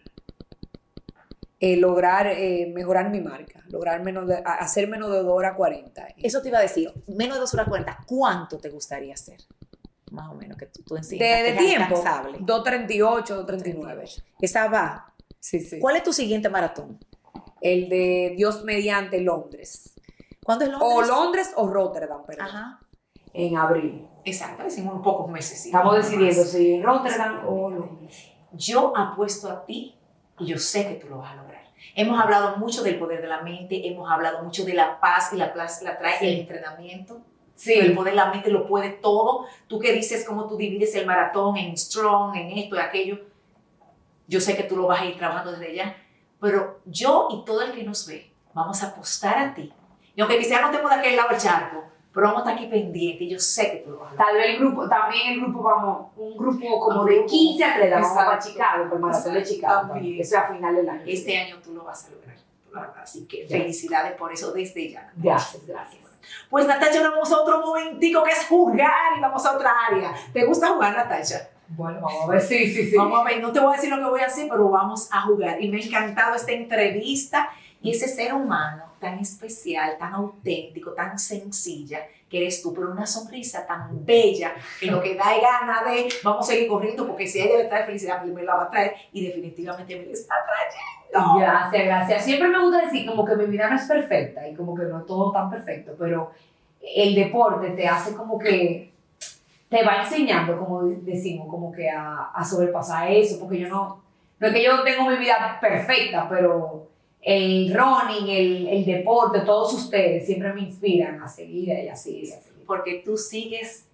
Eh, 1.61 1.77
lograr 1.77 2.29
eh, 2.29 2.71
mejorar 2.73 3.11
mi 3.11 3.21
marca, 3.21 3.65
lograr 3.69 4.03
menos 4.05 4.29
de, 4.29 4.41
hacer 4.45 4.89
menos 4.89 5.11
de 5.11 5.19
2 5.23 5.27
horas 5.29 5.57
40. 5.57 6.09
Eso 6.19 6.41
te 6.41 6.49
iba 6.49 6.59
a 6.59 6.63
decir, 6.63 6.93
menos 7.09 7.37
de 7.37 7.41
dos 7.41 7.55
horas 7.55 7.69
cuenta, 7.69 7.99
¿cuánto 8.07 8.59
te 8.59 8.71
gustaría 8.71 9.15
hacer? 9.15 9.41
Más 10.13 10.31
o 10.31 10.35
menos, 10.35 10.57
que 10.57 10.67
tú, 10.67 10.83
tú 10.83 10.95
de, 10.95 11.01
enseñas. 11.01 11.43
de 11.43 11.53
tiempo, 11.55 11.97
alcanzable. 11.97 12.39
2.38, 12.39 13.47
2.39. 13.47 14.23
Esa 14.41 14.69
va. 14.69 15.13
Sí, 15.41 15.61
sí. 15.61 15.81
¿Cuál 15.81 15.97
es 15.97 16.05
tu 16.05 16.13
siguiente 16.13 16.49
maratón? 16.49 16.99
El 17.61 17.89
de 17.89 18.35
Dios 18.37 18.65
mediante 18.65 19.21
Londres. 19.21 19.95
¿Cuándo 20.45 20.65
es 20.65 20.71
O 20.71 21.03
Londres? 21.03 21.09
Londres 21.09 21.53
o 21.57 21.67
Rotterdam, 21.69 22.25
perdón. 22.25 22.47
Ajá. 22.47 22.81
En 23.35 23.57
abril. 23.57 24.09
Exacto, 24.25 24.63
decimos 24.63 24.95
unos 24.95 25.05
pocos 25.05 25.31
meses. 25.31 25.61
sí. 25.61 25.69
Estamos 25.69 25.97
decidiendo 25.97 26.43
si 26.45 26.81
Rotterdam 26.81 27.47
o 27.47 27.69
Londres. 27.69 28.31
Yo 28.53 28.97
apuesto 28.97 29.51
a 29.51 29.67
ti 29.67 29.98
y 30.39 30.47
yo 30.47 30.59
sé 30.59 30.87
que 30.89 30.95
tú 30.95 31.09
lo 31.09 31.19
vas 31.19 31.33
a 31.33 31.37
lograr. 31.37 31.59
Hemos 31.95 32.21
hablado 32.21 32.57
mucho 32.57 32.83
del 32.83 32.99
poder 32.99 33.21
de 33.23 33.29
la 33.29 33.41
mente, 33.43 33.87
hemos 33.89 34.11
hablado 34.11 34.43
mucho 34.43 34.65
de 34.65 34.75
la 34.75 35.01
paz 35.01 35.33
y 35.33 35.37
la 35.37 35.53
paz 35.53 35.83
la 35.83 35.99
trae 35.99 36.19
Sí. 36.19 36.27
el 36.29 36.41
entrenamiento. 36.41 37.21
El 37.67 37.95
poder 37.95 38.13
de 38.13 38.17
la 38.17 38.31
mente 38.31 38.51
lo 38.51 38.67
puede 38.69 38.91
todo. 38.91 39.47
Tú 39.67 39.81
que 39.81 39.93
dices 39.93 40.25
cómo 40.25 40.47
tú 40.47 40.57
divides 40.57 40.95
el 40.95 41.07
maratón 41.07 41.57
en 41.57 41.77
strong, 41.77 42.37
en 42.37 42.57
esto 42.57 42.77
y 42.77 42.79
aquello. 42.79 43.19
Yo 44.29 44.41
sé 44.41 44.57
que 44.57 44.63
tú 44.63 44.77
lo 44.77 44.87
vas 44.87 45.01
a 45.01 45.07
ir 45.07 45.17
trabajando 45.17 45.53
desde 45.53 45.75
ya. 45.75 45.97
Pero 46.41 46.81
yo 46.85 47.29
y 47.33 47.45
todo 47.45 47.63
el 47.63 47.73
que 47.73 47.83
nos 47.83 48.07
ve, 48.07 48.31
vamos 48.55 48.81
a 48.85 48.89
apostar 48.89 49.39
a 49.39 49.55
ti. 49.55 49.73
Y 50.15 50.21
aunque 50.21 50.39
quizás 50.39 50.61
no 50.61 50.69
estemos 50.71 50.91
de 50.91 50.97
aquel 50.99 51.17
lado 51.17 51.31
del 51.31 51.39
charco, 51.39 51.85
pero 52.13 52.27
vamos 52.29 52.47
a 52.47 52.51
estar 52.51 52.55
aquí 52.55 52.67
pendientes 52.71 53.23
y 53.23 53.29
yo 53.31 53.39
sé 53.39 53.71
que 53.71 53.77
tú 53.79 53.91
lo 53.91 53.99
vas 54.01 54.09
a 54.09 54.13
lograr. 54.13 54.27
Tal 54.27 54.37
vez 54.37 54.47
el 54.51 54.59
grupo, 54.59 54.89
también 54.89 55.33
el 55.35 55.41
grupo 55.41 55.63
vamos, 55.63 56.07
un 56.17 56.37
grupo 56.37 56.81
como 56.81 57.05
de 57.05 57.15
grupo. 57.15 57.29
15 57.29 57.65
atletas, 57.65 58.01
vamos 58.03 58.17
para. 58.17 58.39
Chicago, 58.39 58.85
por 58.89 58.97
el 58.97 59.03
maratón 59.03 59.35
de. 59.35 59.43
Chicago. 59.45 59.89
También. 59.93 60.21
Eso 60.21 60.37
es 60.37 60.43
a 60.43 60.49
final 60.53 60.75
del 60.77 60.89
año. 60.89 61.03
Este 61.07 61.39
año 61.39 61.57
tú 61.63 61.75
lo 61.75 61.85
vas 61.85 62.07
a 62.07 62.11
lograr. 62.11 62.37
Así 63.03 63.27
que 63.27 63.47
Ya. 63.47 63.59
felicidades 63.59 64.13
por 64.13 64.33
eso 64.33 64.53
desde 64.53 64.91
ya. 64.93 65.11
Gracias, 65.17 65.67
gracias. 65.67 66.03
Pues 66.51 66.67
Natacha, 66.67 67.01
vamos 67.03 67.33
a 67.33 67.41
otro 67.41 67.61
momentico 67.61 68.23
que 68.23 68.31
es 68.33 68.47
jugar 68.47 69.17
y 69.17 69.21
vamos 69.21 69.45
a 69.47 69.57
otra 69.57 69.73
área. 69.91 70.13
¿Te 70.33 70.45
gusta 70.45 70.69
jugar, 70.69 70.95
Natacha? 70.95 71.49
Bueno, 71.69 72.01
vamos 72.03 72.25
a 72.25 72.33
ver, 72.33 72.41
sí, 72.41 72.67
sí, 72.73 72.91
sí. 72.91 72.97
Vamos 72.97 73.21
a 73.21 73.25
ver, 73.25 73.41
no 73.41 73.53
te 73.53 73.61
voy 73.61 73.73
a 73.73 73.77
decir 73.77 73.91
lo 73.91 73.97
que 73.99 74.11
voy 74.11 74.21
a 74.21 74.27
hacer, 74.27 74.47
pero 74.51 74.69
vamos 74.69 75.09
a 75.13 75.23
jugar. 75.23 75.61
Y 75.63 75.69
me 75.71 75.79
ha 75.79 75.85
encantado 75.85 76.35
esta 76.35 76.53
entrevista 76.53 77.51
y 77.83 77.91
ese 77.93 78.09
ser 78.09 78.35
humano 78.35 78.85
tan 78.99 79.19
especial, 79.19 79.97
tan 79.99 80.15
auténtico, 80.15 80.93
tan 80.93 81.19
sencilla 81.19 82.01
que 82.29 82.39
eres 82.39 82.63
tú, 82.63 82.75
pero 82.75 82.91
una 82.91 83.07
sonrisa 83.07 83.67
tan 83.67 84.05
bella 84.05 84.55
que 84.79 84.87
lo 84.87 85.01
que 85.01 85.15
da 85.15 85.35
es 85.35 85.43
gana 85.43 85.83
de 85.91 86.09
vamos 86.23 86.49
a 86.49 86.53
seguir 86.53 86.69
corriendo 86.69 87.07
porque 87.07 87.27
si 87.27 87.41
ella 87.41 87.59
le 87.59 87.65
trae 87.65 87.87
felicidad, 87.87 88.21
pues 88.21 88.35
me 88.35 88.43
la 88.43 88.55
va 88.55 88.65
a 88.65 88.71
traer 88.71 88.95
y 89.13 89.27
definitivamente 89.27 89.97
me 89.97 90.07
la 90.07 90.13
está 90.13 90.35
trayendo. 90.45 91.39
Gracias, 91.39 91.85
gracias. 91.85 92.25
Siempre 92.25 92.49
me 92.49 92.61
gusta 92.63 92.85
decir 92.85 93.07
como 93.07 93.25
que 93.25 93.37
mi 93.37 93.47
vida 93.47 93.69
no 93.71 93.77
es 93.77 93.87
perfecta 93.87 94.47
y 94.47 94.55
como 94.55 94.75
que 94.75 94.85
no 94.85 94.99
es 94.99 95.07
todo 95.07 95.33
tan 95.33 95.49
perfecto, 95.49 95.95
pero 95.99 96.33
el 96.83 97.15
deporte 97.15 97.71
te 97.71 97.89
hace 97.89 98.15
como 98.15 98.39
que 98.39 98.93
te 99.69 99.85
va 99.85 100.03
enseñando, 100.03 100.59
como 100.59 100.83
decimos, 100.83 101.49
como 101.49 101.73
que 101.73 101.89
a, 101.91 102.31
a 102.35 102.45
sobrepasar 102.45 103.11
eso, 103.11 103.39
porque 103.41 103.59
yo 103.59 103.69
no, 103.69 104.03
no 104.39 104.47
es 104.47 104.53
que 104.53 104.65
yo 104.65 104.83
tengo 104.83 105.09
mi 105.09 105.17
vida 105.17 105.59
perfecta, 105.61 106.29
pero 106.29 106.89
el 107.29 107.75
running, 107.75 108.27
el, 108.31 108.69
el 108.69 108.85
deporte, 108.87 109.41
todos 109.41 109.75
ustedes 109.75 110.25
siempre 110.25 110.51
me 110.55 110.63
inspiran 110.63 111.23
a 111.23 111.29
seguir 111.29 111.69
y 111.69 111.89
a 111.89 111.95
seguir 111.95 112.25
y 112.25 112.33
a 112.33 112.41
seguir. 112.41 112.65
Porque 112.67 113.03
tú 113.05 113.19
sigues 113.19 113.87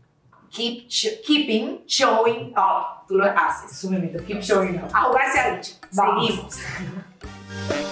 keep 0.53 0.89
keeping 1.27 1.81
showing 1.85 2.55
up. 2.57 3.09
Tú 3.09 3.17
lo 3.17 3.25
haces. 3.25 3.91
Keep 4.27 4.41
showing 4.41 4.79
up. 4.79 4.91
A 4.95 5.03
jugar 5.03 5.33
se 5.33 5.41
ha 5.41 5.57
dicho. 5.57 5.73
Vamos. 5.93 6.29
Seguimos. 6.29 7.81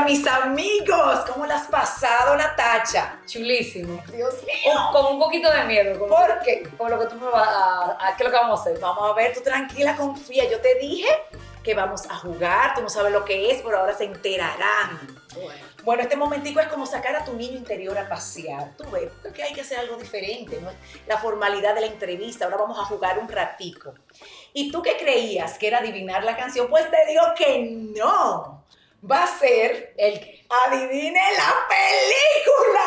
Hola 0.00 0.08
mis 0.08 0.26
amigos, 0.26 1.18
¿cómo 1.30 1.44
las 1.44 1.60
has 1.64 1.68
pasado 1.68 2.34
Natacha? 2.34 3.18
Chulísimo. 3.26 4.02
Dios 4.10 4.34
mío. 4.46 4.72
Con 4.92 5.12
un 5.12 5.18
poquito 5.20 5.52
de 5.52 5.64
miedo. 5.64 5.98
Con, 5.98 6.08
¿Por 6.08 6.38
qué? 6.42 6.62
con 6.78 6.90
lo 6.90 6.98
que 6.98 7.04
tú 7.04 7.16
me 7.16 7.26
vas 7.28 7.46
a, 7.46 7.98
a- 8.08 8.16
¿Qué 8.16 8.22
es 8.22 8.30
lo 8.30 8.30
que 8.30 8.40
vamos 8.42 8.58
a 8.60 8.62
hacer? 8.62 8.78
Vamos 8.80 9.10
a 9.10 9.14
ver, 9.14 9.34
tú 9.34 9.42
tranquila, 9.42 9.94
confía. 9.96 10.50
Yo 10.50 10.58
te 10.62 10.76
dije 10.76 11.06
que 11.62 11.74
vamos 11.74 12.06
a 12.08 12.14
jugar, 12.16 12.72
tú 12.74 12.80
no 12.80 12.88
sabes 12.88 13.12
lo 13.12 13.26
que 13.26 13.50
es, 13.50 13.60
pero 13.60 13.78
ahora 13.78 13.92
se 13.94 14.04
enterarán. 14.04 14.98
Bueno, 15.84 16.02
este 16.02 16.16
momentico 16.16 16.60
es 16.60 16.68
como 16.68 16.86
sacar 16.86 17.14
a 17.16 17.24
tu 17.26 17.34
niño 17.34 17.58
interior 17.58 17.98
a 17.98 18.08
pasear. 18.08 18.74
Tú 18.78 18.88
ves, 18.90 19.12
porque 19.22 19.42
hay 19.42 19.52
que 19.52 19.60
hacer 19.60 19.80
algo 19.80 19.96
diferente, 19.96 20.62
¿no? 20.62 20.70
La 21.08 21.18
formalidad 21.18 21.74
de 21.74 21.82
la 21.82 21.86
entrevista, 21.88 22.46
ahora 22.46 22.56
vamos 22.56 22.78
a 22.78 22.84
jugar 22.84 23.18
un 23.18 23.28
ratico. 23.28 23.92
¿Y 24.54 24.72
tú 24.72 24.80
qué 24.80 24.96
creías 24.96 25.58
que 25.58 25.68
era 25.68 25.78
adivinar 25.80 26.24
la 26.24 26.38
canción? 26.38 26.68
Pues 26.70 26.90
te 26.90 26.96
digo 27.06 27.22
que 27.36 27.68
no. 27.94 28.64
Va 29.08 29.24
a 29.24 29.26
ser 29.26 29.94
El 29.96 30.20
que. 30.20 30.40
Adivine 30.48 31.20
la 31.36 31.54
película. 31.68 32.80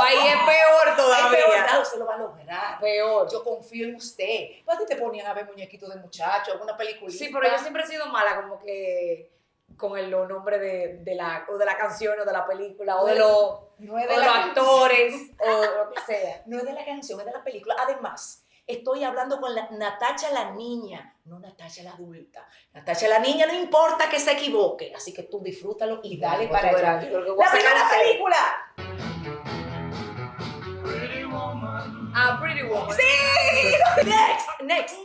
Ahí 0.00 0.28
es 0.28 0.36
peor 0.36 0.96
todavía. 0.96 1.46
pero 1.48 1.58
nada, 1.58 1.80
usted 1.80 1.98
lo 1.98 2.06
va 2.06 2.14
a 2.14 2.18
lograr. 2.18 2.80
Peor. 2.80 3.28
Yo 3.30 3.42
confío 3.42 3.88
en 3.88 3.96
usted. 3.96 4.64
¿Para 4.64 4.78
qué 4.78 4.86
te 4.86 4.96
ponían 4.96 5.26
a 5.26 5.34
ver 5.34 5.46
muñequitos 5.46 5.92
de 5.92 5.96
muchachos, 6.00 6.54
alguna 6.54 6.76
película? 6.76 7.10
Sí, 7.10 7.30
pero 7.32 7.50
yo 7.50 7.58
siempre 7.58 7.82
he 7.82 7.86
sido 7.86 8.06
mala 8.06 8.36
como 8.36 8.60
que 8.60 9.32
con 9.76 9.98
el, 9.98 10.10
los 10.10 10.28
nombres 10.28 10.60
de, 10.60 10.98
de 11.02 11.14
la, 11.14 11.46
o 11.48 11.56
de 11.56 11.64
la 11.64 11.76
canción 11.76 12.18
o 12.18 12.24
de 12.24 12.32
la 12.32 12.46
película 12.46 13.00
o 13.00 13.06
de, 13.06 13.14
los, 13.16 13.60
no 13.78 13.94
o 13.94 13.96
de 13.96 14.16
los 14.16 14.26
actores 14.26 15.14
o 15.38 15.84
lo 15.84 15.90
que 15.90 16.00
sea. 16.02 16.42
No 16.46 16.58
es 16.58 16.64
de 16.64 16.72
la 16.72 16.84
canción, 16.84 17.18
es 17.20 17.26
de 17.26 17.32
la 17.32 17.44
película. 17.44 17.76
Además, 17.78 18.44
estoy 18.68 19.02
hablando 19.02 19.40
con 19.40 19.54
la 19.54 19.68
Natacha 19.70 20.30
la 20.30 20.52
niña, 20.52 21.16
no 21.24 21.38
Natacha 21.40 21.82
la 21.82 21.92
adulta. 21.92 22.46
Natacha 22.74 23.08
la 23.08 23.18
niña 23.18 23.46
no 23.46 23.54
importa 23.54 24.08
que 24.08 24.20
se 24.20 24.32
equivoque, 24.32 24.92
así 24.94 25.12
que 25.12 25.24
tú 25.24 25.40
disfrútalo 25.42 26.00
y 26.04 26.20
dale 26.20 26.46
Pues 26.46 26.60
para 26.60 26.76
allá. 26.76 26.92
La 26.92 27.50
primera 27.50 27.88
película. 27.90 28.36
Ah, 32.14 32.38
Pretty 32.40 32.62
Woman. 32.62 32.96
Sí. 32.96 34.04
Next, 34.04 34.48
next. 34.62 34.96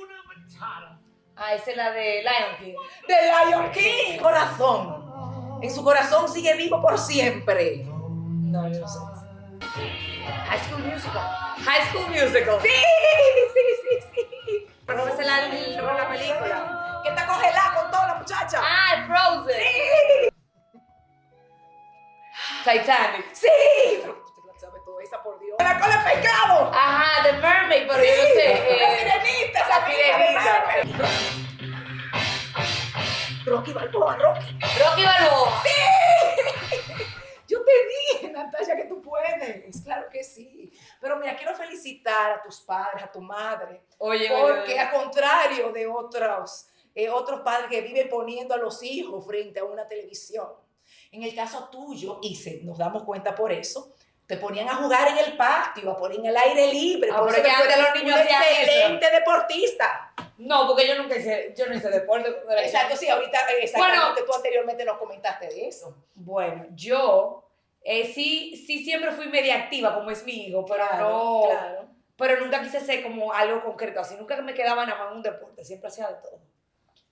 Ah, 1.36 1.56
esa 1.56 1.72
es 1.72 1.78
la 1.78 1.92
de 1.92 2.22
Lion 2.22 2.58
King. 2.60 2.76
De 3.08 3.16
Lion 3.50 3.72
King. 3.72 4.20
Corazón. 4.22 5.60
En 5.62 5.72
su 5.74 5.84
corazón 5.84 6.28
sigue 6.28 6.56
vivo 6.56 6.82
por 6.82 6.98
siempre. 6.98 7.86
No, 7.86 8.68
yo 8.72 8.82
no 8.82 8.88
sé. 8.88 9.00
High 10.54 10.62
School 10.70 10.86
Musical. 10.86 11.26
High 11.66 11.84
School 11.90 12.08
Musical. 12.10 12.62
Sí, 12.62 12.70
sí, 12.70 13.64
sí, 13.82 13.98
sí. 14.14 14.22
Esa 14.88 15.10
es 15.10 15.26
la, 15.26 15.36
la, 15.82 15.94
la 15.94 16.10
película. 16.10 17.02
Que 17.02 17.10
está 17.10 17.26
congelada 17.26 17.74
con 17.74 17.90
toda 17.90 18.06
la 18.06 18.14
muchacha. 18.14 18.62
Ah, 18.62 19.04
Frozen. 19.08 20.30
Titanic. 22.64 23.26
Sí. 23.34 23.48
Pero 24.04 24.14
la 24.46 24.84
toda 24.86 25.04
esa, 25.04 25.24
por 25.24 25.40
Dios. 25.40 25.58
La 25.58 25.80
cola 25.80 25.98
de 25.98 26.04
pescado. 26.12 26.72
Ajá, 26.72 27.24
The 27.24 27.34
Mermaid, 27.34 27.88
pero 27.88 28.04
yo 28.04 28.16
no 28.16 28.24
sé. 28.30 28.48
La 28.80 28.94
eh, 28.94 28.98
sirenita, 29.00 29.60
la 29.68 29.78
sirenita. 29.88 31.10
Rocky 33.48 33.74
Balboa, 33.74 34.18
Rocky. 34.18 34.60
Rocky 34.62 35.04
Balboa. 35.04 35.64
Yo 37.46 37.60
te 37.64 37.72
dije, 38.18 38.32
Natalia, 38.32 38.76
que 38.76 38.86
tú 38.86 39.02
puedes. 39.02 39.84
Claro 39.84 40.08
que 40.10 40.24
sí. 40.24 40.72
Pero 41.00 41.18
felicitar 41.84 42.32
a 42.32 42.42
tus 42.42 42.62
padres, 42.62 43.04
a 43.04 43.12
tu 43.12 43.22
madre. 43.22 43.82
Oye, 43.98 44.30
Porque 44.30 44.80
a 44.80 44.92
contrario 44.92 45.72
de 45.72 45.88
otros, 45.88 46.68
eh, 46.96 47.10
otros 47.10 47.42
padres 47.42 47.70
que 47.70 47.82
viven 47.82 48.10
poniendo 48.10 48.54
a 48.54 48.58
los 48.58 48.82
hijos 48.84 49.26
frente 49.26 49.60
a 49.60 49.66
una 49.66 49.88
televisión. 49.88 50.48
En 51.12 51.24
el 51.24 51.36
caso 51.36 51.70
tuyo, 51.72 52.20
y 52.22 52.36
se, 52.36 52.62
nos 52.64 52.78
damos 52.78 53.04
cuenta 53.04 53.36
por 53.36 53.52
eso, 53.52 53.94
te 54.26 54.38
ponían 54.38 54.68
a 54.70 54.76
jugar 54.76 55.10
en 55.10 55.18
el 55.18 55.38
patio, 55.38 55.92
a 55.92 55.98
poner 55.98 56.20
en 56.20 56.28
el 56.28 56.38
aire 56.38 56.72
libre. 56.72 57.10
Ah, 57.12 57.20
por 57.20 57.30
eso 57.30 57.42
antes 57.42 57.78
los 57.78 58.04
niños 58.04 58.16
un 58.16 58.22
hacían 58.22 58.42
eso. 58.44 58.62
excelente 58.62 59.12
deportista. 59.12 60.14
No, 60.38 60.68
porque 60.68 60.88
yo 60.88 60.96
nunca 60.98 61.16
hice, 61.16 61.54
yo 61.56 61.68
no 61.68 61.76
hice 61.76 61.90
deporte 61.90 62.30
Exacto, 62.64 62.98
sí, 62.98 63.08
ahorita 63.08 63.38
eh, 63.52 63.64
exactamente 63.64 64.24
tú 64.26 64.34
anteriormente 64.34 64.84
nos 64.84 64.98
comentaste 64.98 65.48
de 65.48 65.68
eso. 65.68 65.96
Bueno, 66.16 66.66
yo 66.72 67.44
eh, 67.84 68.12
sí, 68.14 68.64
sí 68.66 68.84
siempre 68.84 69.12
fui 69.12 69.28
media 69.28 69.56
activa, 69.56 69.94
como 69.94 70.10
es 70.12 70.24
mi 70.26 70.48
hijo, 70.48 70.66
pero 70.66 70.88
Claro, 70.88 71.10
no, 71.10 71.44
claro. 71.50 71.88
pero 72.16 72.40
nunca 72.40 72.62
quise 72.62 72.80
ser 72.80 73.04
como 73.04 73.34
algo 73.34 73.64
concreto, 73.64 74.00
así 74.00 74.16
nunca 74.16 74.42
me 74.42 74.54
quedaba 74.54 74.86
nada 74.86 75.00
más 75.00 75.12
en 75.12 75.18
un 75.18 75.24
deporte, 75.24 75.64
siempre 75.64 75.90
hacía 75.90 76.08
de 76.08 76.16
todo. 76.16 76.40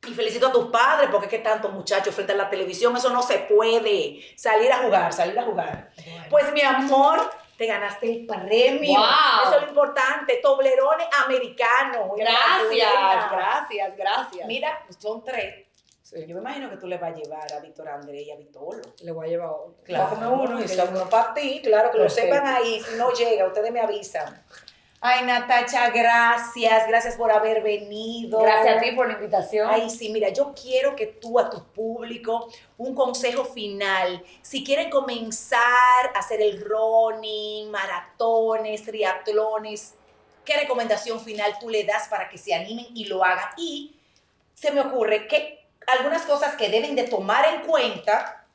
Y 0.07 0.13
felicito 0.15 0.47
a 0.47 0.51
tus 0.51 0.71
padres 0.71 1.09
porque 1.11 1.27
es 1.27 1.29
que 1.29 1.39
tantos 1.39 1.71
muchachos 1.71 2.15
frente 2.15 2.33
a 2.33 2.35
la 2.35 2.49
televisión, 2.49 2.95
eso 2.97 3.11
no 3.11 3.21
se 3.21 3.37
puede. 3.39 4.19
Salir 4.35 4.71
a 4.71 4.79
jugar, 4.79 5.13
salir 5.13 5.37
a 5.37 5.43
jugar. 5.43 5.91
Pues 6.27 6.51
mi 6.53 6.61
amor, 6.61 7.29
te 7.55 7.67
ganaste 7.67 8.11
el 8.11 8.25
premio. 8.25 8.99
Wow. 8.99 9.43
Eso 9.45 9.55
es 9.57 9.61
lo 9.61 9.67
importante. 9.67 10.39
Toblerones 10.41 11.05
americanos. 11.23 12.09
Gracias, 12.17 13.31
gracias, 13.31 13.95
gracias. 13.95 14.47
Mira, 14.47 14.83
son 14.97 15.23
tres. 15.23 15.67
Yo 16.13 16.35
me 16.35 16.41
imagino 16.41 16.69
que 16.69 16.77
tú 16.77 16.87
le 16.87 16.97
vas 16.97 17.13
a 17.13 17.15
llevar 17.15 17.53
a 17.53 17.59
Víctor 17.59 17.87
Andrés 17.87 18.23
y 18.27 18.31
a 18.31 18.35
Vitolo. 18.35 18.81
Le 19.01 19.11
voy 19.11 19.27
a 19.27 19.29
llevar 19.29 19.49
otro. 19.49 19.75
Claro, 19.83 20.09
comer 20.09 20.27
uno 20.29 20.61
y 20.61 20.67
yo- 20.67 20.85
uno 20.91 21.09
para 21.09 21.33
ti, 21.33 21.61
claro, 21.63 21.89
que 21.91 21.97
lo 21.99 22.09
sepan 22.09 22.45
ahí. 22.45 22.81
Si 22.81 22.95
no 22.97 23.11
llega, 23.13 23.47
ustedes 23.47 23.71
me 23.71 23.79
avisan. 23.79 24.43
Ay, 25.03 25.25
Natacha, 25.25 25.89
gracias, 25.89 26.87
gracias 26.87 27.15
por 27.15 27.31
haber 27.31 27.63
venido. 27.63 28.39
Gracias 28.41 28.77
a 28.77 28.79
ti 28.81 28.91
por 28.91 29.07
la 29.07 29.13
invitación. 29.13 29.67
Ay, 29.69 29.89
sí, 29.89 30.09
mira, 30.09 30.29
yo 30.29 30.53
quiero 30.53 30.95
que 30.95 31.07
tú 31.07 31.39
a 31.39 31.49
tu 31.49 31.63
público, 31.71 32.47
un 32.77 32.93
consejo 32.93 33.43
final, 33.45 34.21
si 34.43 34.63
quieren 34.63 34.91
comenzar 34.91 35.61
a 36.13 36.19
hacer 36.19 36.41
el 36.41 36.61
running, 36.63 37.71
maratones, 37.71 38.83
triatlones, 38.83 39.95
¿qué 40.45 40.57
recomendación 40.57 41.19
final 41.19 41.57
tú 41.59 41.69
le 41.69 41.83
das 41.83 42.07
para 42.07 42.29
que 42.29 42.37
se 42.37 42.53
animen 42.53 42.85
y 42.93 43.05
lo 43.05 43.23
hagan? 43.23 43.49
Y 43.57 43.95
se 44.53 44.71
me 44.71 44.81
ocurre 44.81 45.27
que 45.27 45.60
algunas 45.87 46.23
cosas 46.23 46.55
que 46.55 46.69
deben 46.69 46.95
de 46.95 47.03
tomar 47.03 47.45
en 47.53 47.61
cuenta 47.61 48.45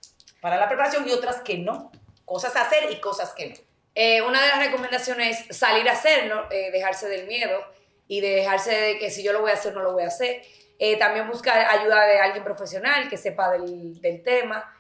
para 0.41 0.57
la 0.57 0.69
preparación 0.69 1.09
y 1.09 1.13
otras 1.13 1.41
que 1.41 1.59
no. 1.59 1.91
Cosas 2.25 2.57
a 2.57 2.63
hacer 2.63 2.91
y 2.91 3.01
cosas 3.01 3.33
que 3.33 3.49
no. 3.51 3.57
Eh, 3.95 4.21
una 4.23 4.43
de 4.43 4.49
las 4.49 4.59
recomendaciones 4.59 5.49
es 5.49 5.57
salir 5.57 5.89
a 5.89 5.93
hacerlo, 5.93 6.47
eh, 6.51 6.71
dejarse 6.71 7.09
del 7.09 7.27
miedo 7.27 7.65
y 8.09 8.21
de 8.21 8.31
dejarse 8.31 8.71
de 8.73 8.99
que 8.99 9.11
si 9.11 9.23
yo 9.23 9.33
lo 9.33 9.41
voy 9.41 9.51
a 9.51 9.55
hacer, 9.55 9.75
no 9.75 9.83
lo 9.83 9.93
voy 9.93 10.03
a 10.05 10.09
hacer. 10.09 10.43
Eh, 10.79 10.99
también 10.99 11.29
buscar 11.29 11.59
ayuda 11.59 12.05
de 12.05 12.19
alguien 12.19 12.45
profesional 12.45 13.09
que 13.09 13.17
sepa 13.17 13.51
del, 13.51 14.01
del 14.01 14.23
tema. 14.23 14.73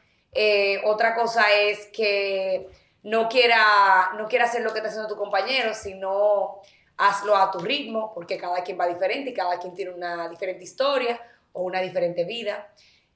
otra 0.84 1.14
cosa 1.14 1.50
es 1.52 1.86
que 1.86 2.68
no 3.02 3.28
quiera, 3.28 4.10
no 4.18 4.28
quiera 4.28 4.44
hacer 4.44 4.62
lo 4.62 4.72
que 4.72 4.80
está 4.80 4.90
haciendo 4.90 5.08
tu 5.08 5.16
compañero, 5.16 5.72
sino 5.72 6.60
hazlo 6.98 7.36
a 7.36 7.50
tu 7.50 7.60
ritmo, 7.60 8.12
porque 8.12 8.36
cada 8.36 8.62
quien 8.62 8.78
va 8.78 8.86
diferente 8.86 9.30
y 9.30 9.34
cada 9.34 9.58
quien 9.58 9.72
tiene 9.74 9.92
una 9.92 10.28
diferente 10.28 10.64
historia 10.64 11.18
o 11.56 11.62
una 11.62 11.80
diferente 11.80 12.24
vida. 12.24 12.68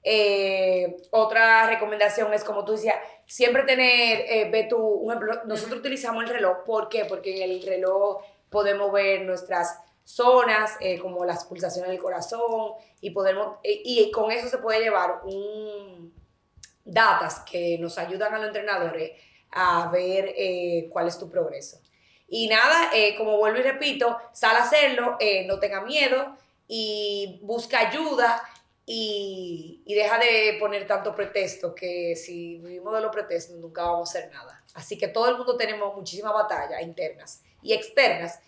Eh, 0.02 0.96
otra 1.10 1.66
recomendación 1.66 2.32
es, 2.32 2.42
como 2.42 2.64
tú 2.64 2.72
decías, 2.72 2.96
siempre 3.26 3.64
tener, 3.64 4.24
eh, 4.28 4.48
ve 4.50 4.64
tu, 4.64 4.78
un 4.78 5.12
ejemplo, 5.12 5.44
nosotros 5.44 5.80
utilizamos 5.80 6.24
el 6.24 6.30
reloj, 6.30 6.64
¿por 6.64 6.88
qué? 6.88 7.04
Porque 7.04 7.44
en 7.44 7.50
el 7.50 7.62
reloj 7.62 8.22
podemos 8.48 8.90
ver 8.92 9.22
nuestras 9.22 9.78
zonas, 10.04 10.76
eh, 10.80 10.98
como 10.98 11.24
las 11.24 11.44
pulsaciones 11.44 11.90
del 11.90 12.00
corazón, 12.00 12.72
y, 13.00 13.10
podemos, 13.10 13.58
y 13.62 14.10
con 14.10 14.32
eso 14.32 14.48
se 14.48 14.58
puede 14.58 14.80
llevar 14.80 15.20
un 15.24 16.18
datas 16.84 17.40
que 17.40 17.76
nos 17.78 17.98
ayudan 17.98 18.34
a 18.34 18.38
los 18.38 18.46
entrenadores 18.48 19.12
a 19.52 19.90
ver 19.92 20.34
cuál 20.90 21.06
es 21.06 21.18
tu 21.18 21.28
progreso. 21.28 21.80
Y 22.26 22.48
nada, 22.48 22.90
como 23.18 23.36
vuelvo 23.36 23.60
y 23.60 23.62
repito, 23.62 24.16
sal 24.32 24.56
a 24.56 24.62
hacerlo, 24.62 25.16
no 25.46 25.60
tenga 25.60 25.82
miedo 25.82 26.36
y 26.72 27.40
busca 27.42 27.80
ayuda 27.80 28.40
y, 28.86 29.82
deja 29.88 30.18
de 30.18 30.56
poner 30.60 30.86
tanto 30.86 31.12
pretexto 31.16 31.74
que 31.74 32.14
si 32.14 32.58
vivimos 32.58 32.94
de 32.94 33.00
los 33.00 33.10
pretextos 33.10 33.56
nunca 33.56 33.82
vamos 33.82 34.08
a 34.08 34.18
hacer 34.18 34.30
nada. 34.32 34.62
Así 34.74 34.96
que 34.96 35.08
todo 35.08 35.28
el 35.28 35.36
mundo 35.36 35.56
tenemos 35.56 35.96
muchísimas 35.96 36.32
batallas 36.32 36.80
internas 36.80 37.42
y 37.60 37.72
externas 37.72 38.38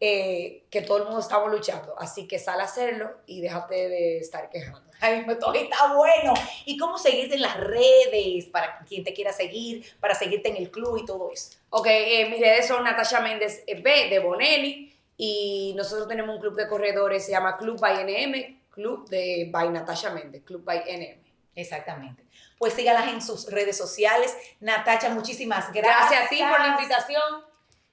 eh, 0.00 0.64
que 0.70 0.80
todo 0.80 0.96
el 0.98 1.04
mundo 1.04 1.20
estamos 1.20 1.52
luchando. 1.52 1.94
Así 1.98 2.26
que 2.26 2.38
sal 2.38 2.62
a 2.62 2.64
hacerlo 2.64 3.10
y 3.26 3.42
déjate 3.42 3.90
de 3.90 4.18
estar 4.18 4.48
quejando. 4.48 4.90
Ay, 4.98 5.26
me 5.26 5.34
está 5.34 5.92
bueno. 5.92 6.32
¿Y 6.64 6.78
cómo 6.78 6.96
seguirte 6.96 7.34
en 7.34 7.42
las 7.42 7.58
redes 7.58 8.46
para 8.46 8.78
quien 8.88 9.04
te 9.04 9.12
quiera 9.12 9.34
seguir, 9.34 9.84
para 10.00 10.14
seguirte 10.14 10.48
en 10.48 10.56
el 10.56 10.70
club 10.70 10.96
y 10.96 11.04
todo 11.04 11.30
eso? 11.30 11.58
Ok, 11.68 11.88
eh, 11.88 12.26
mis 12.30 12.40
redes 12.40 12.66
son 12.66 12.84
Natasha 12.84 13.20
Méndez 13.20 13.64
B 13.66 14.08
de 14.08 14.18
Bonelli 14.18 14.95
y 15.16 15.72
nosotros 15.76 16.08
tenemos 16.08 16.34
un 16.34 16.40
club 16.40 16.56
de 16.56 16.68
corredores, 16.68 17.24
se 17.24 17.32
llama 17.32 17.56
Club 17.56 17.80
by 17.80 18.04
NM, 18.04 18.60
Club 18.70 19.08
de 19.08 19.48
by 19.50 19.70
Natasha 19.70 20.10
Méndez, 20.10 20.42
Club 20.44 20.62
by 20.62 20.80
NM. 20.80 21.24
Exactamente. 21.54 22.22
Pues 22.58 22.74
sígalas 22.74 23.08
en 23.08 23.22
sus 23.22 23.50
redes 23.50 23.76
sociales. 23.78 24.36
Natacha, 24.60 25.08
muchísimas 25.08 25.72
gracias. 25.72 26.10
Gracias 26.10 26.26
a 26.26 26.28
ti 26.28 26.38
por 26.42 26.60
la 26.60 26.68
invitación. 26.68 27.44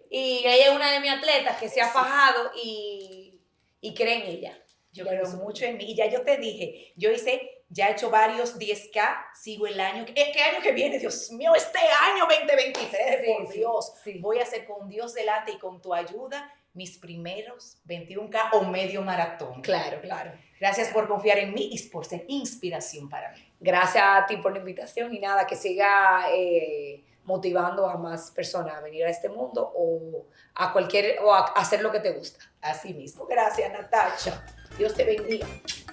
Y 0.10 0.40
ella 0.46 0.68
es 0.68 0.76
una 0.76 0.92
de 0.92 1.00
mis 1.00 1.12
atletas 1.12 1.58
que 1.58 1.70
se 1.70 1.82
ha 1.82 1.88
fajado 1.88 2.52
y, 2.62 3.40
y 3.80 3.94
cree 3.94 4.24
en 4.24 4.32
ella. 4.32 4.60
Yo 4.92 5.06
creo 5.06 5.26
mucho 5.30 5.66
en 5.66 5.78
mí. 5.78 5.92
Y 5.92 5.96
ya 5.96 6.08
yo 6.08 6.22
te 6.22 6.38
dije, 6.38 6.92
yo 6.98 7.10
hice, 7.10 7.64
ya 7.70 7.88
he 7.88 7.94
hecho 7.94 8.10
varios 8.12 8.60
10K, 8.60 9.28
sigo 9.34 9.66
el 9.66 9.80
año. 9.80 10.06
¿Qué 10.06 10.44
año 10.44 10.62
que 10.62 10.74
viene? 10.74 11.00
Dios 11.00 11.32
mío, 11.32 11.56
este 11.56 11.80
año 11.80 12.26
2023, 12.30 13.26
por 13.26 13.52
Dios. 13.52 13.94
Voy 14.20 14.40
a 14.40 14.44
hacer 14.44 14.66
con 14.66 14.90
Dios 14.90 15.14
delante 15.14 15.54
y 15.54 15.58
con 15.58 15.82
tu 15.82 15.94
ayuda 15.94 16.54
mis 16.74 16.98
primeros 16.98 17.78
21K 17.88 18.50
o 18.54 18.64
medio 18.66 19.02
maratón. 19.02 19.62
Claro, 19.62 20.02
claro. 20.02 20.32
Gracias 20.60 20.90
por 20.90 21.08
confiar 21.08 21.38
en 21.38 21.54
mí 21.54 21.70
y 21.72 21.90
por 21.90 22.06
ser 22.06 22.26
inspiración 22.28 23.10
para 23.10 23.32
mí. 23.32 23.54
Gracias 23.60 24.04
a 24.06 24.26
ti 24.26 24.38
por 24.38 24.52
la 24.54 24.60
invitación 24.60 25.14
y 25.14 25.20
nada, 25.20 25.46
que 25.46 25.56
siga 25.56 26.26
eh, 26.34 27.04
motivando 27.26 27.88
a 27.88 27.98
más 27.98 28.32
personas 28.32 28.76
a 28.76 28.82
venir 28.82 29.06
a 29.06 29.10
este 29.10 29.30
mundo 29.30 29.72
o 29.76 30.26
a 30.56 30.74
cualquier, 30.74 31.20
o 31.22 31.34
a 31.34 31.46
hacer 31.54 31.82
lo 31.82 31.92
que 31.92 32.00
te 32.00 32.12
gusta. 32.12 32.40
Así 32.62 32.94
mismo. 32.94 33.26
Gracias, 33.26 33.72
Natacha. 33.72 34.46
Dios 34.78 34.94
te 34.94 35.04
bendiga. 35.04 35.48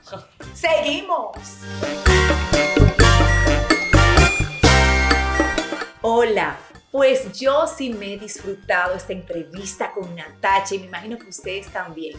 Seguimos. 0.55 1.37
Hola. 6.03 6.57
Pues 6.91 7.39
yo 7.39 7.67
sí 7.69 7.91
me 7.91 8.15
he 8.15 8.19
disfrutado 8.19 8.97
esta 8.97 9.13
entrevista 9.13 9.93
con 9.93 10.13
Natacha 10.17 10.75
y 10.75 10.81
me 10.81 10.87
imagino 10.87 11.19
que 11.19 11.29
ustedes 11.29 11.69
también. 11.69 12.19